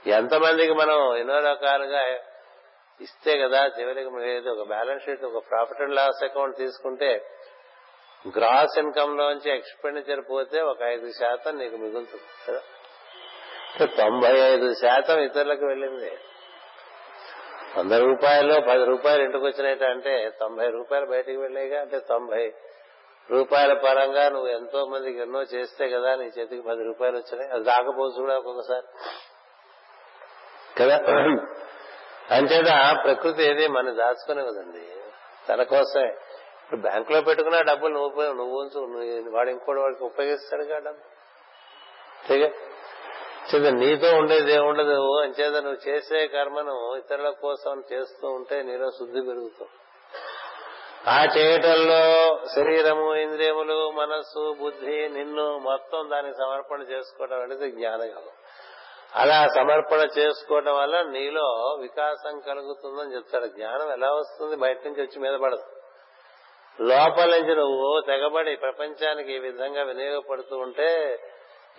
ఎంతమందికి 0.10 0.74
మనం 0.74 1.16
ఎన్నో 1.16 1.40
రకాలుగా 1.40 2.02
ఇస్తే 3.02 3.38
కదా 3.38 3.66
చివరికి 3.66 4.30
ఏదో 4.30 4.52
ఒక 4.52 4.68
బ్యాలెన్స్ 4.68 5.06
షీట్ 5.06 5.24
ఒక 5.24 5.44
ప్రాఫిట్ 5.50 5.82
అండ్ 5.82 5.96
లాస్ 5.96 6.24
అకౌంట్ 6.24 6.58
తీసుకుంటే 6.58 7.26
గ్రాస్ 8.28 8.80
ఇన్కమ్ 8.80 9.18
లోంచి 9.18 9.52
ఎక్స్పెండిచర్ 9.52 10.22
పోతే 10.32 10.62
ఒక 10.62 10.82
ఐదు 10.82 11.12
శాతం 11.12 11.58
నీకు 11.58 11.76
మిగులుతుంది. 11.76 12.24
కదా? 12.48 12.62
తొంభై 13.78 14.40
ఐదు 14.40 14.74
శాతం 14.74 15.20
ఇతరులకు 15.20 15.66
వెళ్ళింది. 15.66 16.18
వంద 17.78 17.92
రూపాయలు 17.92 18.62
పది 18.62 18.86
రూపాయలు 18.86 19.24
ఇంటికి 19.24 19.46
వచ్చినట్టు 19.46 19.86
అంటే 19.86 20.32
తొంభై 20.40 20.68
రూపాయలు 20.70 21.06
బయటికి 21.06 21.38
వెళ్ళాయిగా 21.38 21.82
అంటే 21.82 22.00
తొంభై 22.00 22.54
రూపాయల 23.32 23.74
పరంగా 23.74 24.30
నువ్వు 24.30 24.48
ఎంతో 24.48 24.86
మందికి 24.86 25.20
ఎన్నో 25.20 25.42
చేస్తే 25.42 25.90
కదా 25.90 26.16
నీ 26.16 26.26
చేతికి 26.26 26.62
పది 26.62 26.84
రూపాయలు 26.84 27.18
వచ్చినాయి. 27.18 27.52
అది 27.52 27.64
రాకపోవచ్చు 27.64 28.22
కూడా 28.22 28.38
ఒక్కొక్కసారి. 28.38 28.86
కదా? 30.80 30.96
అంచేత 32.32 32.98
ప్రకృతి 33.04 33.44
ఏది 33.44 33.68
మన 33.68 33.92
దాచుకునేవదండి 33.92 34.88
తన 35.50 35.64
కోసమే. 35.64 36.08
ఇప్పుడు 36.64 36.82
బ్యాంకులో 36.82 37.22
పెట్టుకున్న 37.22 37.62
డబ్బులు 37.62 37.94
నువ్వు 37.94 38.22
నువ్వు 38.22 38.62
ఉంచు. 38.62 38.80
నువ్వు- 38.80 39.36
వాడు 39.36 39.50
ఇంకోటి 39.50 39.80
వాడికి 39.80 40.04
ఉపయోగిస్తాడు 40.04 40.64
కదా 40.64 40.80
డబ్బు 40.80 42.50
అంతేగా 43.54 43.70
చేత 43.70 43.74
నీతో 43.74 44.18
ఉండేది 44.18 44.54
ఏముండదు 44.54 45.22
అంచేత 45.22 45.64
నువ్వు 45.64 45.90
చేసే 45.90 46.28
కర్మను 46.28 46.96
ఇతరుల 46.96 47.30
కోసం 47.30 47.84
చేస్తూ 47.94 48.28
ఉంటే 48.28 48.64
నీలో 48.64 48.90
శుద్ధి 48.90 49.22
పెరుగుతుంది 49.22 49.72
ఆ 51.08 51.24
చేయటంలో 51.38 52.40
శరీరము 52.56 53.16
ఇంద్రియములు 53.16 53.92
మనస్సు 53.92 54.56
బుద్ధి 54.60 55.10
నిన్ను 55.10 55.58
మొత్తం 55.58 56.10
దానికి 56.10 56.38
సమర్పణ 56.38 56.82
చేసుకోవడం 56.82 57.42
అనేది 57.42 57.72
జ్ఞానయోగం. 57.72 58.32
అలా 59.16 59.48
సమర్పణ 59.48 60.08
చేసుకోవడం 60.18 60.76
వల్ల 60.76 61.02
నీలో 61.02 61.78
వికాసం 61.82 62.40
కలుగుతుందని 62.40 63.16
చెప్తాడు. 63.16 63.46
జ్ఞానం 63.46 63.92
ఎలా 63.92 64.14
వస్తుంది? 64.14 64.56
బయట 64.56 64.78
నుంచి 64.86 65.02
వచ్చి 65.02 65.20
మీద 65.20 65.40
పడదు. 65.40 65.64
లోపల 66.82 67.38
నుంచి 67.38 67.56
నువ్వు 67.56 68.02
తెగబడి 68.08 68.56
ప్రపంచానికి 68.56 69.34
ఈ 69.34 69.40
విధంగా 69.40 69.84
వినియోగపడుతూ 69.84 70.58
ఉంటే 70.58 71.20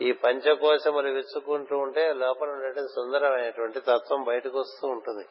ఈ 0.01 0.13
పంచకోశములు 0.13 1.09
విచ్చుకుంటూ 1.09 1.79
ఉంటే 1.79 2.13
లోపల 2.13 2.49
ఉండేటువంటి 2.49 2.93
సుందరమైనటువంటి 2.95 3.81
తత్వం 3.81 4.23
బయటకు 4.23 4.59
వస్తూ 4.59 4.89
ఉంటుంది. 4.89 5.25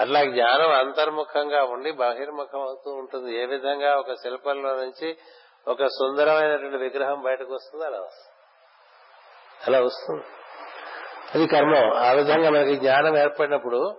అట్లా 0.00 0.24
జ్ఞానం 0.24 0.72
అంతర్ముఖంగా 0.72 1.64
ఉండి 1.64 1.92
బహిర్ముఖం 1.92 2.60
అవుతూ 2.60 2.90
ఉంటుంది. 2.90 3.42
ఏ 3.42 3.46
విధంగా 3.46 3.96
ఒక 3.96 4.12
శిల్పంలో 4.12 4.76
నుంచి 4.76 5.16
ఒక 5.68 5.86
సుందరమైనటువంటి 5.86 6.76
విగ్రహం 6.76 7.22
బయటకు 7.22 7.54
వస్తుంది 7.54 7.86
అలా 7.86 7.98
వస్తుంది. 7.98 8.34
అలా 9.66 9.86
వస్తుంది. 9.86 10.24
అది 11.34 11.46
కర్మం. 11.46 11.92
ఆ 12.08 12.12
విధంగా 12.12 12.50
మనకి 12.50 12.76
జ్ఞానం 12.76 13.18
ఏర్పడినప్పుడు 13.18 13.96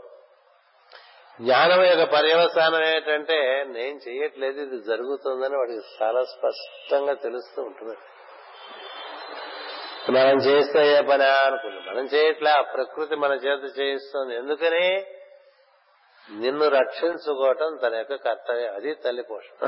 జ్ఞానం 1.41 1.83
యొక్క 1.83 2.13
పర్యవసానం 2.13 2.83
ఏంటంటే 2.83 3.65
నేను 3.67 4.09
చేయట్లేదు 4.09 4.61
ఇది 4.61 4.77
జరుగుతుందని 4.87 5.57
వాడికి 5.57 6.03
చాలా 6.03 6.21
స్పష్టంగా 6.23 7.13
తెలుస్తూ 7.13 7.61
ఉంటుంది. 7.61 7.97
మనం 10.09 10.37
చేస్తే 10.37 10.87
ఏ 10.87 11.01
పని 11.01 11.23
అనుకుంది 11.25 11.89
మనం 11.89 12.05
చేయట్లే 12.05 12.51
ఆ 12.51 12.61
ప్రకృతి 12.61 13.15
మన 13.15 13.31
చేత 13.31 13.79
చేయిస్తుంది. 13.79 14.35
ఎందుకని? 14.35 15.05
నిన్ను 16.31 16.67
రక్షించుకోవటం 16.67 17.79
తన 17.83 17.95
యొక్క 17.95 18.15
కర్తవ్యం. 18.15 18.75
అది 18.75 18.95
తల్లి 18.95 19.23
పోషణ. 19.23 19.67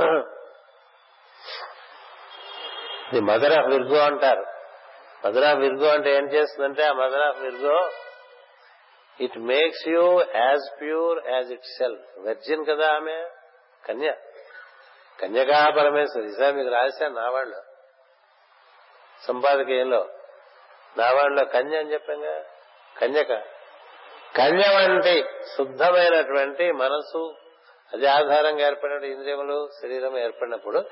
ఇది 3.11 3.19
మదర్ 3.19 3.53
ఆఫ్ 3.53 3.67
విర్గో 3.67 3.97
అంటారు. 3.97 4.45
మదర్ 5.27 5.43
ఆఫ్ 5.43 5.59
విర్గో 5.59 5.87
అంటే 5.87 6.15
ఏం 6.15 6.25
చేస్తుందంటే 6.25 6.83
ఆ 6.83 6.91
mother 6.93 7.21
of 7.21 7.39
Virgo 7.39 7.91
it 9.21 9.37
makes 9.37 9.89
you 9.89 10.21
as 10.35 10.79
pure 10.79 11.27
as 11.27 11.51
itself 11.77 12.19
virgin 12.19 12.65
కదా 12.65 12.93
ఆమె? 12.95 13.29
కన్య. 13.85 14.13
కన్యకా 15.21 15.69
పరమేశ్వరి. 15.69 16.29
ఈసారి 16.29 16.55
మీకు 16.55 16.69
రాశాను 16.69 17.15
నా 17.15 17.29
వాళ్ళు 17.29 17.63
సంపాదకీయంలో. 19.27 20.16
నా 20.95 21.43
కన్య 21.43 21.77
అని 21.77 21.93
చెప్పాగా? 21.93 22.43
కన్యక? 23.01 23.43
కన్య 24.37 24.65
వంటి 24.75 25.25
శుద్ధమైనటువంటి 25.55 26.71
మనసు 26.71 27.35
అది 27.93 28.07
ఆధారంగా 28.07 28.67
ఏర్పడిన 28.67 29.03
ఇంద్రియములు 29.03 29.69
శరీరం 29.81 30.17
ఏర్పడినప్పుడు 30.17 30.85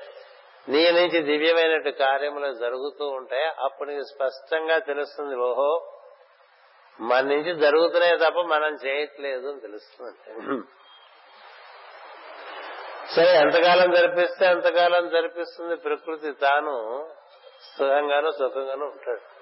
నీ 0.68 0.90
నుంచి 0.90 1.22
దివ్యమైన 1.22 1.90
కార్యములు 1.90 2.52
జరుగుతూ 2.52 3.08
ఉంటాయి? 3.08 3.44
అప్పుడు 3.44 3.90
నీకు 3.90 4.02
స్పష్టంగా 4.02 4.78
తెలుస్తుంది 4.78 5.36
ఓహో 5.36 5.92
మన 7.00 7.20
నుంచి 7.20 7.54
జరుగుతున్నాయి 7.54 8.16
తప్ప 8.16 8.40
మనం 8.40 8.74
చేయట్లేదు 8.74 9.48
అని 9.48 9.60
తెలుస్తుంది 9.60 10.62
సరే 13.14 13.38
ఎంతకాలం 13.38 13.90
జరిపిస్తే 13.90 14.46
ఎంతకాలం 14.46 15.08
జరిపిస్తుంది 15.08 15.76
ప్రకృతి 15.76 16.32
తాను 16.32 17.06
సుఖంగాను 17.78 18.30
సుఖంగాను 18.30 18.84
ఉంటాడు. 18.84 19.35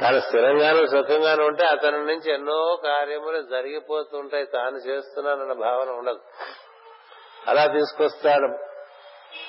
తాను 0.00 0.20
స్థిరంగాను 0.20 0.86
సుఖంగాను 0.86 1.44
ఉంటే 1.44 1.66
అతని 1.66 1.98
నుంచి 1.98 2.32
ఎన్నో 2.32 2.80
కార్యములు 2.84 3.42
జరిగిపోతుంటాయి. 3.42 4.46
తాను 4.46 4.76
చేస్తున్నానన్న 4.76 5.52
భావన 5.52 5.90
ఉండదు. 5.90 6.20
అలా 7.46 7.66
తీసుకొస్తాడు 7.66 8.58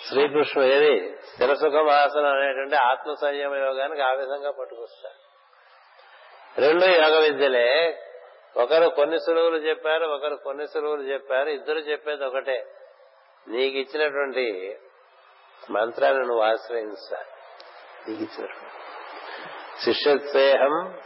శ్రీకృష్ణుడు. 0.10 0.70
ఏది? 0.70 1.18
స్థిర 1.34 1.54
సుఖం 1.54 1.90
ఆసనం 1.90 2.26
అనేటువంటి 2.26 2.76
ఆత్మ 2.76 3.14
సంయమ 3.22 3.56
యోగానికి 3.56 4.02
ఆ 4.02 4.14
విధంగా 4.14 4.52
పట్టుకొస్తాడు. 4.52 5.28
రెండు 6.62 6.86
యోగ 6.86 7.20
విద్యలే. 7.20 8.00
ఒకరు 8.58 8.90
కొన్ని 8.90 9.20
సులువులు 9.20 9.58
చెప్పారు 9.58 10.06
ఒకరు 10.06 10.36
కొన్ని 10.36 10.68
సులువులు 10.68 11.02
చెప్పారు. 11.02 11.50
ఇద్దరు 11.50 11.80
చెప్పేది 11.80 12.26
ఒకటే. 12.26 12.68
నీకు 13.48 13.78
ఇచ్చినటువంటి 13.78 14.78
మంత్రాన్ని 15.72 16.28
నువ్వు 16.28 16.44
ఆశ్రయించాలి. 16.44 17.28
నీకు 18.08 18.24
ఇచ్చినటువంటి 18.24 18.87
శిష్యత్వేహం 19.84 20.98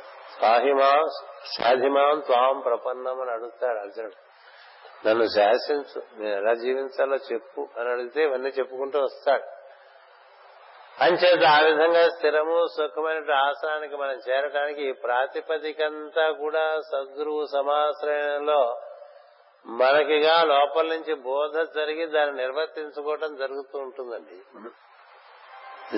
సాహిమా 0.42 1.06
సాధిమాం 1.46 2.20
త్వాం 2.20 2.60
ప్రపన్నం 2.60 3.22
అని 3.22 3.32
అడుగుతాడు 3.32 3.80
అర్జునుడు. 3.80 4.32
నన్ను 5.08 5.26
శాసించు 5.26 6.02
నేను 6.18 6.36
ఎలా 6.36 6.54
జీవించాలో 6.54 7.16
చెప్పు 7.16 7.68
అని 7.80 7.90
అడిగితే 7.90 8.24
ఇవన్నీ 8.24 8.50
చెప్పుకుంటూ 8.50 9.00
వస్తాడు. 9.00 9.44
అంచేత 11.04 11.46
ఆ 11.46 11.60
విధంగా 11.60 12.10
స్థిరము 12.10 12.66
సుఖమైన 12.78 13.34
ఆసనానికి 13.34 13.96
మనం 13.96 14.20
చేరడానికి 14.30 14.90
ఈ 14.90 14.92
ప్రాతిపదికంతా 14.92 16.32
కూడా 16.32 16.80
సద్గురువు 16.80 17.46
సమాశ్రయంలో 17.46 18.82
మనకిగా 19.66 20.44
లోపల 20.44 20.86
నుంచి 20.86 21.14
బోధ 21.14 21.62
జరిగి 21.62 22.06
దాన్ని 22.06 22.42
నిర్వర్తించుకోవటం 22.42 23.36
జరుగుతూ 23.36 23.80
ఉంటుందండి. 23.80 24.36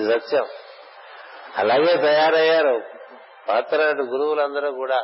ఇది 0.00 0.20
సత్యం. 0.20 0.46
అలాగే 1.56 1.96
తయారయ్యారు. 1.96 2.82
పాత్ర 3.48 3.76
గురువులందరూ 3.82 4.72
కూడా. 4.72 4.98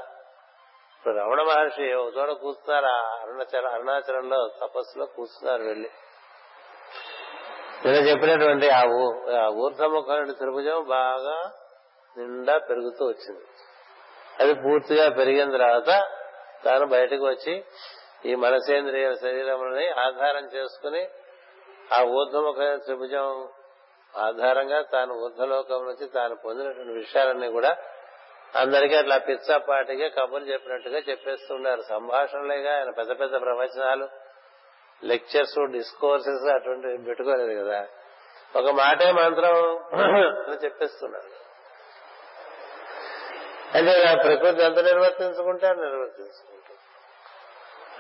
ఇప్పుడు 0.97 1.15
రమణ 1.15 1.43
మహర్షి 1.43 1.93
ఒక 1.93 2.13
చోట 2.19 2.29
కూర్చున్నారు 2.29 2.87
అరుణాచల 2.87 3.67
అరుణాచలంలో 3.67 4.49
తపస్సులో 4.61 5.07
కూర్చున్నారు 5.07 5.63
వెళ్ళి. 5.63 5.91
నేను 7.85 7.97
చెప్పినటువంటి 7.97 8.71
ఆ 8.71 8.83
ఊ- 8.85 9.31
ఆ 9.31 9.49
ఊర్ధముఖమైన 9.49 10.33
త్రిభుజం 10.33 10.85
బాగా 10.89 11.53
నిండా 12.17 12.59
పెరుగుతూ 12.59 13.07
వచ్చింది. 13.07 13.45
అది 14.41 14.55
పూర్తిగా 14.55 15.11
పెరిగిన 15.11 15.51
తర్వాత 15.51 16.05
తాను 16.65 16.87
బయటకు 16.87 17.27
వచ్చి 17.27 17.65
ఈ 18.27 18.35
మనసేంద్రియ 18.35 19.15
శరీరములని 19.15 19.89
ఆధారం 19.89 20.45
చేసుకుని 20.45 21.09
ఆ 21.93 22.03
ఊర్ధముఖ 22.03 22.57
త్రిభుజం 22.85 23.49
ఆధారంగా 24.16 24.82
తాను 24.82 25.15
ఊర్ధలోకం 25.15 25.85
నుంచి 25.85 26.07
తాను 26.07 26.35
పొందినటువంటి 26.35 26.93
విషయాలన్నీ 26.93 27.49
కూడా 27.49 27.77
అందరికీ 28.57 28.95
అట్లా 28.95 29.19
పిచ్చాపాటిగా 29.19 30.09
కబుర్లు 30.09 30.53
చెప్పినట్టుగా 30.53 30.99
చెప్పేస్తున్నారు. 30.99 31.82
సంభాషణలేగా 31.89 32.77
ఆయన 32.77 32.91
పెద్ద 32.91 33.20
పెద్ద 33.20 33.41
ప్రవచనాలు 33.41 34.09
లెక్చర్స్ 35.05 35.73
డిస్కోర్సెస్ 35.73 36.51
అటువంటివి 36.51 36.99
పెట్టుకోలేదు 36.99 37.65
కదా. 37.65 37.87
ఒక 38.57 38.70
మాటే 38.70 39.12
మంత్రం 39.12 39.78
అని 40.49 40.65
చెప్పేస్తున్నారు. 40.65 41.41
అంటే 43.77 44.23
ప్రకృతి 44.23 44.62
ఎంత 44.62 44.78
నిర్వర్తించుకుంటే 44.78 45.66
అది 45.66 45.81
నిర్వర్తించుకుంటాం 45.81 46.77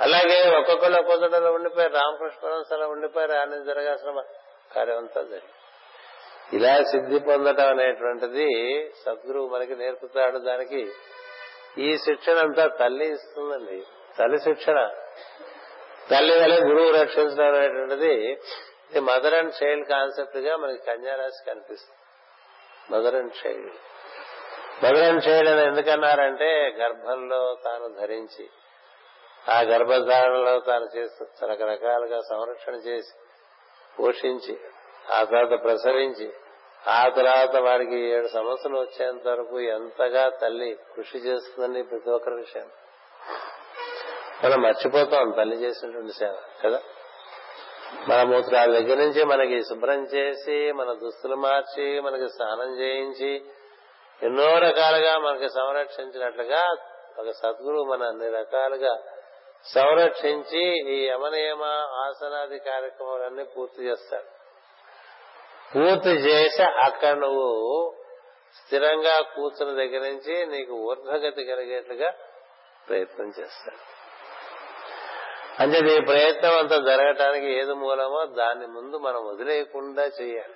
అలాగే 0.00 0.58
ఒక్కొక్కళ్ళు 0.58 0.98
ఒక్కొక్కటిలో 0.98 1.52
ఉండిపోయారు. 1.52 1.92
రామకృష్ణ 1.92 2.74
అలా 2.74 2.86
ఉండిపోయారు. 2.86 3.32
ఆయన 3.32 3.62
జరగాల్సిన 3.62 4.22
కార్యం 4.76 4.96
అంతా 4.96 5.20
జరిగింది. 5.20 5.59
ఇలా 6.52 6.82
సిద్ధి 6.82 7.18
పొందటం 7.18 7.66
అనేటువంటిది 7.66 8.48
సద్గురువు 9.06 9.48
మనకి 9.48 9.76
నేర్పుతాడు 9.76 10.38
దానికి. 10.38 10.92
ఈ 11.78 11.96
శిక్షణ 11.96 12.38
అంతా 12.38 12.66
తల్లి 12.66 13.06
ఇస్తుందండి. 13.06 13.82
తల్లి 14.18 14.38
శిక్షణ. 14.38 14.90
తల్లి 16.10 16.34
వల్ల 16.40 16.54
గురువు 16.54 16.90
రక్షించడం 16.90 17.54
అనేటువంటిది 17.54 18.32
ఇది 18.90 19.00
మదర్ 19.00 19.34
అండ్ 19.34 19.64
చైల్డ్ 19.64 19.88
కాన్సెప్ట్గా 19.88 20.56
మనకి 20.56 20.82
కన్యారాశి 20.86 21.46
కనిపిస్తుంది 21.46 22.00
mother 22.92 23.14
and 23.14 23.46
child. 23.46 23.72
Mother 24.84 25.08
and 25.08 25.28
child 25.28 25.50
అని 25.50 25.66
ఎందుకన్నారంటే 25.66 26.76
గర్భంలో 26.78 27.56
తాను 27.64 27.88
ధరించి 27.88 28.50
ఆ 29.48 29.60
గర్భధారణలో 29.60 30.58
తాను 30.58 30.96
చేస్తూ 30.96 31.46
రకరకాలుగా 31.46 32.20
సంరక్షణ 32.20 32.74
చేసి 32.74 33.14
పోషించి 33.98 34.58
ఆ 35.14 35.24
తర్వాత 35.24 35.62
ప్రసరించి 35.62 36.32
ఆ 36.88 37.08
తర్వాత 37.08 37.56
వారికి 37.56 37.98
ఏడు 37.98 38.28
సంవత్సరాలు 38.28 38.80
వచ్చేంత 38.80 39.28
వరకు 39.28 39.60
ఎంతగా 39.60 40.28
తల్లి 40.28 40.78
కృషి 40.96 41.18
చేస్తుందని 41.18 41.82
ప్రతి 41.82 42.10
ఒక్కరి 42.10 42.34
విషయం. 42.34 42.68
మనం 44.44 44.62
మర్చిపోతాం 44.62 45.30
తల్లి 45.30 45.56
చేసినటువంటి 45.56 46.12
సేవ 46.12 46.38
కదా? 46.64 46.80
మన 48.08 48.22
మూత్రాల 48.22 48.72
దగ్గర 48.72 48.96
నుంచి 48.96 49.24
మనకి 49.24 49.62
శుభ్రం 49.62 50.04
చేసి 50.04 50.72
మన 50.72 50.92
దుస్తులు 50.92 51.36
మార్చి 51.36 52.00
మనకి 52.00 52.28
స్నానం 52.28 52.80
చేయించి 52.80 53.44
ఎన్నో 54.22 54.58
రకాలుగా 54.58 55.18
మనకి 55.18 55.48
సంరక్షించినట్లుగా 55.48 56.76
ఒక 57.18 57.30
సద్గురువు 57.30 57.84
మన 57.84 58.02
అన్ని 58.02 58.30
రకాలుగా 58.30 58.98
సంరక్షించి 59.74 60.92
ఈ 60.94 61.06
యమనియమ 61.06 61.62
ఆసనాది 61.94 62.58
కార్యక్రమాలన్నీ 62.58 63.44
పూర్తి 63.44 63.82
చేస్తాడు. 63.82 64.39
పూర్తి 65.76 66.08
చేసి 66.08 66.62
అక్కడ 66.62 67.12
నువ్వు 67.12 67.94
స్థిరంగా 68.54 69.20
కూర్చున్న 69.20 69.72
దగ్గర 69.72 70.00
నుంచి 70.00 70.46
నీకు 70.46 70.72
ఊర్ధ్వగతి 70.72 71.44
కలిగేట్లుగా 71.44 72.12
ప్రయత్నం 72.88 73.26
చేస్తాడు. 73.26 74.00
అంటే 75.62 75.80
నీ 75.80 76.00
ప్రయత్నం 76.00 76.58
అంతా 76.58 76.76
జరగటానికి 76.76 77.46
ఏది 77.46 77.74
మూలమో 77.74 78.26
దాన్ని 78.26 78.66
ముందు 78.66 78.96
మనం 78.96 79.26
వదిలేయకుండా 79.26 80.02
చేయాలి. 80.02 80.54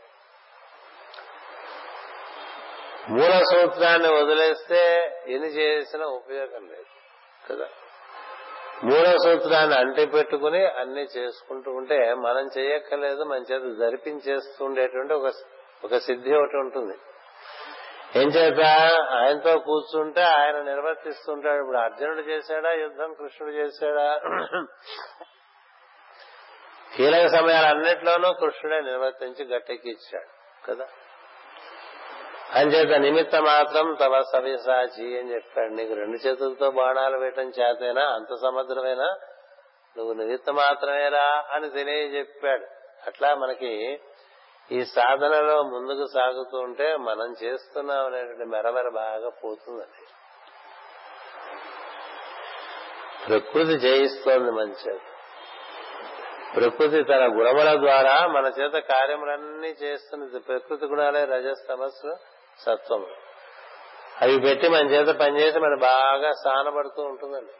మూల 3.08 3.42
సూత్రాన్ని 3.52 4.14
వదిలేస్తే 4.14 4.86
ఎన్ని 5.28 5.48
చేసినా 5.48 6.06
ఉపయోగం 6.06 6.68
లేదు. 6.68 6.86
కదా? 7.50 7.68
మూడో 8.84 9.18
సూత్రాన్ని 9.24 9.76
అంటి 9.78 10.06
పెట్టుకుని 10.06 10.66
అన్ని 10.66 11.06
చేసుకుంటూ 11.16 11.70
ఉంటే 11.70 12.14
మనం 12.14 12.48
చేయక్కర్లేదు 12.58 13.22
మన 13.22 13.36
చేత 13.36 13.78
జరిపించేస్తుండేటువంటి 13.78 15.14
ఒక 15.14 15.32
ఒక 15.84 15.96
సిద్ధి 15.96 16.34
ఒకటి 16.34 16.56
ఉంటుంది. 16.56 16.98
ఏం 18.16 18.28
చేత 18.28 18.60
ఆయనతో 19.10 19.58
కూర్చుంటే 19.58 20.22
ఆయన 20.22 20.62
నిర్వర్తిస్తుంటాడు. 20.62 21.60
ఇప్పుడు 21.60 21.78
అర్జునుడు 21.78 22.20
చేశాడా? 22.20 22.72
యుద్ధం 22.72 23.12
కృష్ణుడు 23.12 23.54
చేశాడా? 23.54 24.20
కీలక 26.96 27.26
సమయాలన్నిట్లోనూ 27.26 28.32
కృష్ణుడే 28.32 28.80
నిర్వర్తించి 28.80 29.44
గట్టెక్కిచ్చాడు. 29.44 30.28
కదా? 30.66 30.86
అంచేత 32.52 32.98
నిమిత్త 33.00 33.36
మాత్రం 33.36 33.96
తవ 34.00 34.22
సవిసాచి 34.32 35.18
అని 35.18 35.34
చెప్పాడు. 35.34 35.72
నీకు 35.72 35.94
రెండు 35.94 36.16
చేతులతో 36.16 36.70
బాణాలు 36.70 37.16
వేయటం 37.16 37.42
చేతైనా? 37.42 38.02
అంత 38.02 38.34
సమర్థమైనా 38.42 39.16
నువ్వు 39.96 40.12
నిమిత్త 40.12 40.50
మాత్రమేరా 40.50 41.44
అని 41.52 41.70
తెలియజెప్పాడు 41.70 42.66
అట్లా 43.06 43.34
మనకి 43.34 44.00
ఈ 44.72 44.84
సాధనలో 44.84 45.62
ముందుకు 45.62 46.06
సాగుతూ 46.06 46.58
ఉంటే 46.58 46.96
మనం 46.96 47.34
చేస్తున్నాం 47.42 48.06
అనేటువంటి 48.06 48.44
మెరమెర 48.44 48.88
బాగా 48.88 49.28
పోతుందండి. 49.28 50.06
ప్రకృతి 53.28 53.78
జయిస్తోంది 53.78 54.50
మన 54.50 54.68
చేత 54.68 55.00
ప్రకృతి 56.56 57.02
తన 57.02 57.26
గుణముల 57.26 57.80
ద్వారా 57.80 58.26
మన 58.26 58.46
చేత 58.46 58.72
కార్యములన్నీ 58.72 59.68
చేస్తున్నది. 59.68 60.38
ప్రకృతి 60.38 60.86
గుణాలే 60.86 61.24
రజస్తమస్సు. 61.24 62.16
సత్వము 62.58 63.06
అవి 64.22 64.40
పెట్టి 64.40 64.68
మన 64.68 64.86
చేత 64.86 65.16
పనిచేసి 65.16 65.58
మనం 65.58 65.78
బాగా 65.78 66.32
సానపడుతూ 66.32 67.02
ఉంటుందండి. 67.02 67.52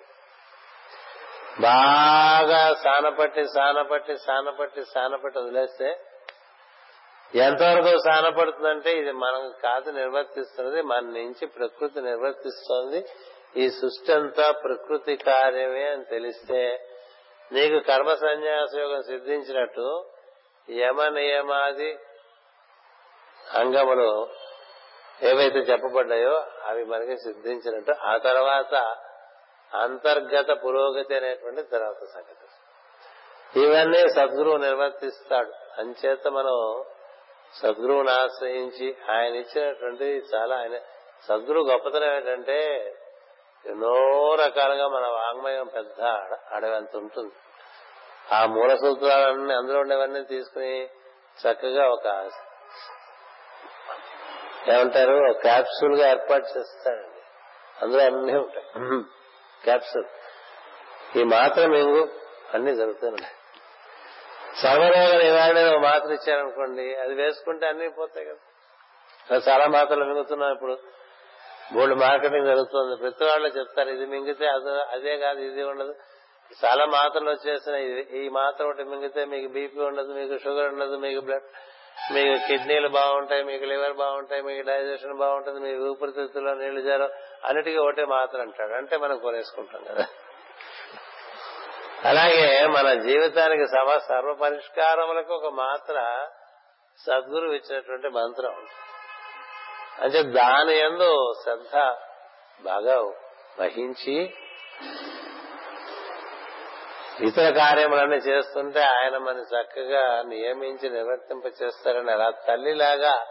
బాగా 1.60 2.74
సానపట్టి 2.74 3.44
సానపట్టి 3.44 4.16
సానపట్టి 4.18 4.84
సానపట్టి 4.84 5.38
వదిలేస్తే 5.38 6.00
ఎంతవరకు 7.34 7.98
సానపడుతుందంటే 7.98 8.92
ఇది 8.98 9.12
మనం 9.12 9.52
కాదు 9.62 9.90
నిర్వర్తిస్తున్నది 9.90 10.82
మన 10.82 11.00
నుంచి 11.00 11.46
ప్రకృతి 11.46 12.00
నిర్వర్తిస్తోంది. 12.00 13.06
ఈ 13.56 13.70
సృష్టి 13.70 14.12
అంతా 14.12 14.50
ప్రకృతి 14.50 15.16
కార్యమే 15.16 15.88
అని 15.88 16.04
తెలిస్తే 16.04 16.88
నీకు 17.52 17.86
కర్మ 17.86 18.14
సన్యాస 18.14 18.76
యోగం 18.78 19.02
సిద్ధించినట్టు 19.02 20.04
యమ 20.70 21.08
నియమాది 21.08 21.98
అంగములు 23.54 24.28
ఏవైతే 25.22 25.58
చెప్పబడ్డాయో 25.58 26.44
అవి 26.64 26.84
మనకి 26.84 27.16
సిద్ధించినట్టు. 27.16 27.92
ఆ 28.06 28.16
తర్వాత 28.16 28.96
అంతర్గత 29.74 30.64
పురోగతి 30.64 31.16
అనేటువంటి 31.16 31.62
తర్వాత 31.62 32.04
సంగతి. 32.14 32.44
ఇవన్నీ 33.60 34.08
సద్గురువు 34.08 34.56
నిర్వర్తిస్తాడు. 34.56 35.52
అంచేత 35.78 36.28
మనం 36.28 36.84
సద్గురువుని 37.62 38.10
ఆశ్రయించి 38.10 38.96
ఆయన 39.10 39.34
ఇచ్చినటువంటి 39.34 40.04
చాలా 40.04 40.56
ఆయన 40.56 40.76
సద్గురు 41.28 41.60
గొప్పతనం 41.60 42.16
ఏంటంటే 42.16 42.76
ఎన్నో 43.66 44.34
రకాలుగా 44.34 44.88
మన 44.88 45.06
వాంగ్మయం 45.06 45.66
పెద్ద 45.66 46.00
అడవి 46.52 46.76
అంత 46.76 46.96
ఉంటుంది. 46.96 47.32
ఆ 48.34 48.46
మూల 48.46 48.74
సూత్రాలన్నీ 48.74 49.54
అందులో 49.54 49.80
ఉండేవన్నీ 49.80 50.22
తీసుకుని 50.22 50.84
చక్కగా 51.46 51.88
ఒక 51.88 52.30
ఏమంటారు? 54.72 55.16
క్యాప్సూల్గా 55.40 56.04
ఏర్పాటు 56.10 56.46
చేస్తాడండి 56.58 57.22
అందులో 57.82 58.02
అన్నీ 58.04 58.34
ఉంటాయి. 58.38 58.66
క్యాప్సూల్. 59.64 60.08
ఈ 61.18 61.22
మాత్రం 61.24 61.66
మింగు 61.70 62.02
అన్ని 62.54 62.72
జరుగుతున్నాయి 62.76 63.34
సర్వరోగ 64.62 65.12
నివారణ 65.22 65.60
ఒక 65.70 65.78
మాత్ర 65.82 66.10
ఇచ్చారనుకోండి 66.12 66.94
అది 66.94 67.14
వేసుకుంటే 67.14 67.64
అన్ని 67.66 67.86
పోతాయి 67.90 68.26
కదా. 68.26 68.42
చాలా 69.48 69.66
మాత్రలు 69.66 70.04
మింగుతున్నాం 70.04 70.50
ఇప్పుడు. 70.52 70.74
బోల్డ్ 71.74 71.96
మార్కెటింగ్ 71.98 72.46
జరుగుతుంది. 72.46 72.94
ప్రతి 72.96 73.24
వాళ్ళు 73.24 73.48
చెప్తారు 73.48 73.90
ఇది 73.96 74.06
మింగితే 74.06 74.46
అది 74.46 74.72
అదే 74.96 75.14
కాదు 75.16 75.40
ఇది 75.40 75.62
ఉండదు. 75.62 75.94
చాలా 76.64 76.84
మాత్రలు 76.86 77.30
వచ్చేసినాయి 77.30 77.86
ఈ 78.18 78.28
మాత్ర 78.28 78.64
ఒకటి 78.64 78.84
మింగితే 78.84 79.24
మీకు 79.24 79.48
బీపీ 79.52 79.80
ఉండదు 79.80 80.12
మీకు 80.12 80.34
షుగర్ 80.44 80.68
ఉండదు 80.72 80.96
మీకు 80.96 81.20
బ్లడ్ 81.20 81.48
మీకు 81.96 82.46
కిడ్నీలు 82.46 82.88
బాగుంటాయి 82.88 83.44
మీకు 83.44 83.64
లివర్ 83.64 83.92
బాగుంటాయి 83.92 84.42
మీకు 84.42 84.66
డైజెషన్ 84.66 85.18
బాగుంటుంది 85.18 85.60
మీకు 85.60 85.82
ఊపిరితిత్తుల్లో 85.84 86.54
నీళ్ళు 86.54 86.80
జారం 86.80 87.10
అన్నిటికీ 87.44 87.76
ఒకటే 87.76 88.04
మాత్ర 88.04 88.40
అంటాడు. 88.40 88.72
అంటే 88.72 88.96
మనం 88.96 89.18
కొనేసుకుంటాం 89.18 89.84
కదా. 89.84 90.06
అలాగే 92.04 92.66
మన 92.66 92.94
జీవితానికి 92.94 93.66
సమ 93.66 93.98
సర్వ 93.98 94.34
పరిష్కారములకు 94.34 95.34
ఒక 95.34 95.52
మాత్ర 95.54 95.96
సద్గురు 97.06 97.52
ఇచ్చినటువంటి 97.52 98.08
మంత్రం 98.08 98.66
అంటే 100.00 100.22
దాని 100.22 100.78
ఎందు 100.78 101.34
శ్రద్ధ 101.44 101.74
బాగా 102.64 102.96
వహించి 103.60 104.16
ఇతర 107.20 107.50
కార్యములన్నీ 107.50 108.16
చేస్తుంటే 108.16 108.80
ఆయన 108.80 109.18
మన 109.18 109.38
చక్కగా 109.38 110.22
నియమించి 110.22 110.90
నివర్తింప 110.90 111.46
చేస్తారని 111.46 112.12
అలా 112.12 112.30
తల్లిలాగా 112.30 113.26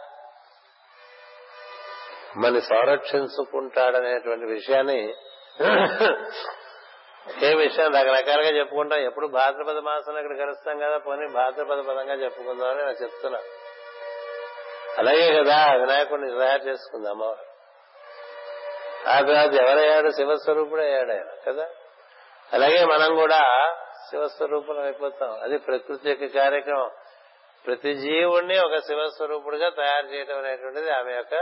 మన 2.36 2.58
సంరక్షించుకుంటాడనేటువంటి 2.58 4.44
విషయాన్ని 4.44 5.14
ఏ 7.42 7.54
విషయం 7.54 7.94
రకరకాలుగా 7.94 8.58
చెప్పుకుంటాం. 8.58 8.98
ఎప్పుడు 8.98 9.26
భాద్రపద 9.26 9.78
మాసంలో 9.78 10.20
ఇక్కడ 10.20 10.38
కలుస్తాం 10.38 10.78
కదా 10.78 10.98
పోనీ 10.98 11.28
భాద్రపద 11.32 11.78
పదంగా 11.78 12.14
చెప్పుకుందాం 12.14 12.68
అని 12.68 12.78
నేను 12.78 12.90
చెప్తున్నా. 12.90 13.38
అలాగే 14.98 15.42
కదా 15.42 15.72
వినాయకుడిని 15.76 16.38
తయారు 16.38 16.62
చేసుకుందాం. 16.62 17.12
అమ్మవారు 17.12 17.54
ఆ 19.08 19.20
తర్వాత 19.20 19.68
ఎవరయ్యాడు? 19.68 20.10
శివస్వరూపుడు 20.10 20.80
అయ్యాడు 20.80 21.10
ఆయన 21.10 21.52
కదా? 21.52 21.68
అలాగే 22.54 22.84
మనం 22.84 23.16
కూడా 23.16 23.74
శివస్వరూపులు 24.10 24.80
అయిపోతాం. 24.80 25.40
అది 25.42 25.58
ప్రకృతి 25.58 26.10
యొక్క 26.10 26.24
కార్యక్రమం. 26.24 26.90
ప్రతి 27.66 27.94
జీవుణ్ణి 27.94 28.58
ఒక 28.58 28.76
శివస్వరూపుడుగా 28.76 29.68
తయారు 29.68 30.06
చేయడం 30.06 30.38
అనేటువంటిది 30.38 30.90
ఆమె 30.90 31.12
యొక్క 31.12 31.34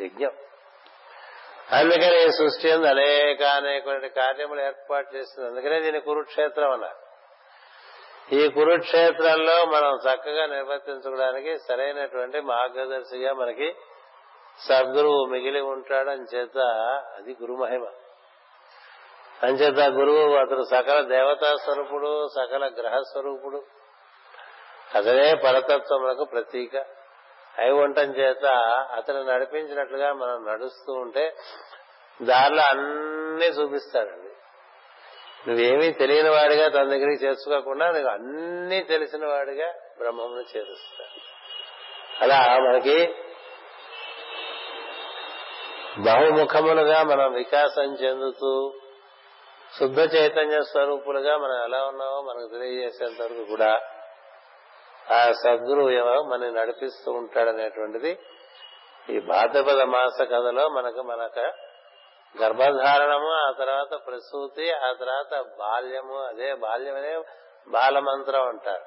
యజ్ఞం. 0.00 0.30
అందుకని 1.72 2.24
ఈ 2.24 2.28
సృష్టి 2.28 2.70
అందు 2.70 2.86
అనేక 2.86 3.42
అనేక 3.42 4.06
కార్యములు 4.06 4.60
ఏర్పాటు 4.60 5.16
చేస్తుంది. 5.16 5.48
అందుకనే 5.48 5.80
దీని 5.80 6.00
కురుక్షేత్రం 6.00 6.70
అన్నారు. 6.70 7.12
ఈ 8.34 8.48
కురుక్షేత్రంలో 8.48 9.64
మనం 9.64 9.96
చక్కగా 9.96 10.46
నిర్వర్తించుకోవడానికి 10.46 11.58
సరైనటువంటి 11.58 12.40
మార్గదర్శిగా 12.40 13.32
మనకి 13.32 13.74
సద్గురువు 14.68 15.24
మిగిలి 15.24 15.60
ఉంటాడని 15.60 16.36
చేత 16.36 16.58
అది 17.16 17.36
గురుమహిమ. 17.42 17.86
అంచేత 19.42 19.92
గురువు 19.92 20.36
అతను 20.36 20.62
సకల 20.62 21.00
దేవతా 21.00 21.56
స్వరూపుడు 21.64 22.28
సకల 22.28 22.70
గ్రహ 22.80 23.00
స్వరూపుడు. 23.00 23.62
అతనే 24.94 25.34
పరతత్వములకు 25.34 26.24
ప్రతీక. 26.24 26.76
అయి 27.58 27.70
ఉండటం 27.70 28.02
చేత 28.02 28.46
అతను 28.92 29.22
నడిపించినట్లుగా 29.22 30.12
మనం 30.12 30.52
నడుస్తూ 30.52 30.92
ఉంటే 30.92 31.36
దారిలో 32.22 32.62
అన్ని 32.62 33.46
చూపిస్తాడండి. 33.46 34.28
నువ్వేమీ 35.48 35.92
తెలియని 35.92 36.28
వాడిగా 36.28 36.68
తన 36.68 36.84
దగ్గరికి 36.84 37.24
చేర్చుకోకుండా 37.24 37.90
నీకు 37.90 38.08
అన్ని 38.08 38.80
తెలిసిన 38.80 39.26
వాడిగా 39.26 39.72
బ్రహ్మమును 39.98 40.56
చేరుస్తాడు. 40.56 41.20
అలా 42.24 42.58
మనకి 42.58 43.14
బహుముఖములుగా 45.98 47.02
మనం 47.02 47.32
వికాసం 47.32 47.94
చెందుతూ 47.94 48.72
శుద్ధ 49.78 49.98
చైతన్య 49.98 50.62
స్వరూపులుగా 50.62 51.36
మనం 51.36 51.64
ఎలా 51.64 51.86
ఉన్నామో 51.86 52.22
మనకు 52.22 52.48
తెలియజేసేంత 52.48 53.22
వరకు 53.22 53.44
కూడా 53.44 53.80
ఆ 55.10 55.32
సద్గురువు 55.32 55.90
ఎవరో 55.90 56.22
మనం 56.22 56.54
నడిపిస్తూ 56.54 57.12
ఉంటాడనేటువంటిది 57.12 58.18
ఈ 59.10 59.20
భాద్రపద 59.20 59.82
మాస 59.82 60.22
కథలో 60.22 60.68
మనకు 60.68 61.02
మనక 61.02 61.38
గర్భధారణము 62.42 63.30
ఆ 63.48 63.50
తర్వాత 63.58 64.06
ప్రసూతి 64.06 64.72
ఆ 64.72 64.92
తర్వాత 64.92 65.44
బాల్యము 65.58 66.18
అదే 66.26 66.54
బాల్యమనే 66.54 67.24
బాలమంత్రం 67.68 68.48
అంటారు. 68.48 68.84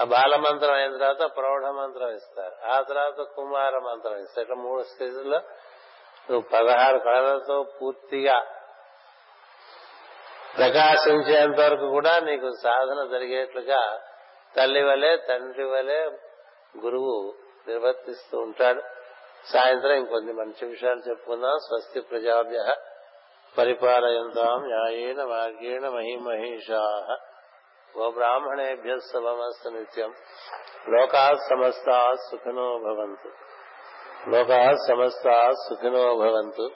ఆ 0.00 0.04
బాలమంత్రం 0.04 0.74
అయిన 0.74 0.96
తర్వాత 0.96 1.36
ప్రౌఢ 1.36 1.64
మంత్రం 1.64 2.08
ఇస్తారు. 2.08 2.66
ఆ 2.66 2.80
తర్వాత 2.80 3.20
కుమార 3.36 3.78
మంత్రం 3.78 4.16
ఇస్తారు. 4.16 4.42
ఇట్లా 4.42 4.56
మూడు 4.56 4.82
స్టేజ్లో 4.82 5.38
నువ్వు 6.30 6.40
పదహారు 6.40 6.98
కళలతో 6.98 7.62
పూర్తిగా 7.82 8.46
ప్రకాశించేంత 10.58 11.60
వరకు 11.60 11.88
కూడా 11.88 12.18
నీకు 12.18 12.50
సాధన 12.62 13.08
జరిగేట్లుగా 13.10 14.00
తల్లి 14.56 14.82
వలె 14.82 15.16
తండ్రి 15.16 15.64
వలె 15.64 16.10
గురువు 16.84 17.34
నిర్వర్తిస్తూ 17.68 18.38
ఉంటాడు. 18.38 18.82
సాయంత్రం 19.52 19.92
ఇంకొన్ని 19.92 20.32
మంచి 20.32 20.66
విషయాలు 20.66 21.10
చెప్పుకుందాం. 21.10 21.58
స్వస్తి 21.58 22.00
ప్రజాభ్య 22.00 22.74
పరిపాలయంతాం 23.58 24.62
న్యాయేన 24.66 25.24
మార్గేణ 25.24 25.88
మహిమహేషా. 25.88 27.16
గోబ్రాహ్మణేభ్య 27.98 28.96
శుభమస్తు 28.98 29.68
నిత్యం. 29.68 30.14
లోకా 30.88 31.34
సమస్తా 31.50 32.14
సుఖినో 32.30 32.78
భవంతు. 32.78 33.28
లోకా 34.30 34.74
సమస్తా 34.88 35.50
సుఖినో 35.50 36.14
భవంతు. 36.14 36.70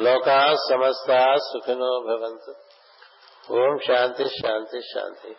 లోకా 0.00 0.54
సమస్తా 0.70 1.34
సుఖినో 1.34 2.04
భవంతు. 2.08 2.63
ఓం 3.50 3.78
శాంతి 3.78 4.24
శాంతి 4.28 4.80
శాంతి. 4.80 5.36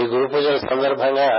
ఈ 0.00 0.06
గురు 0.06 0.28
పూజల 0.28 0.56
సందర్భంగా 0.56 1.38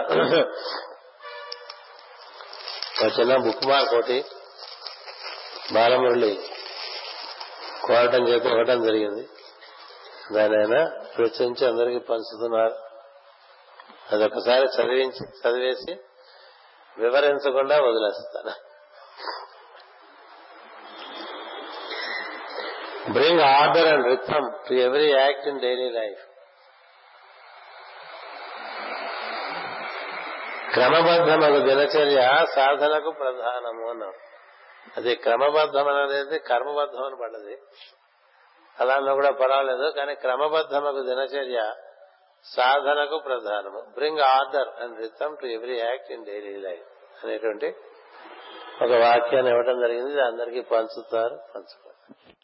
ఒక 3.03 3.19
చిన్న 3.19 3.37
బుక్ 3.37 3.67
మార్క్ 3.67 3.93
ఒకటి 3.93 4.25
బాలమురళి 5.73 6.49
కోరటం 7.85 8.27
చేత 8.27 8.45
ఇవ్వటం 8.45 8.83
జరిగింది. 8.83 9.29
దాని 10.33 10.57
ఆయన 10.57 10.85
ప్రచురించి 11.17 11.67
అందరికీ 11.67 11.99
పంచుతున్నారు. 11.99 12.75
అదొకసారి 14.15 14.65
చదివించి 14.65 15.27
చదివేసి 15.27 15.97
వివరించకుండా 16.97 17.75
వదిలేస్తాను. 17.81 18.51
Bring 23.11 23.41
order 23.41 23.87
and 23.87 24.07
rhythm 24.07 24.51
to 24.69 24.73
every 24.73 25.11
act 25.13 25.47
in 25.47 25.59
daily 25.59 25.89
life 25.89 26.25
క్రమబద్ధమైన 30.73 31.57
దినచర్య 31.63 32.45
సాధనకు 32.55 33.11
ప్రధానము 33.11 33.89
అన్నాం. 33.89 34.13
అది 34.97 35.15
క్రమబద్ధం 35.15 35.87
అనేది 35.87 36.39
కర్మబద్ధం 36.39 37.03
అని 37.05 37.15
పడ్డది. 37.15 37.55
అలా 38.79 39.13
కూడా 39.13 39.31
పర్వాలేదు 39.31 39.93
కానీ 39.97 40.15
క్రమబద్ధమకు 40.15 41.01
దినచర్య 41.03 41.73
సాధనకు 42.45 43.17
ప్రధానము. 43.17 43.81
Bring 43.93 44.19
order 44.19 44.83
and 44.83 44.99
rhythm 44.99 45.37
to 45.37 45.45
every 45.45 45.79
act 45.79 46.11
in 46.11 46.25
daily 46.25 46.55
life 46.57 46.87
అనేటువంటి 47.23 47.75
ఒక 48.81 48.91
వాక్యాన్ని 48.91 49.51
ఇవ్వడం 49.51 49.79
జరిగింది. 49.79 50.21
అందరికీ 50.21 50.61
పంచుతారు 50.61 51.39
పంచుకోరు 51.55 52.35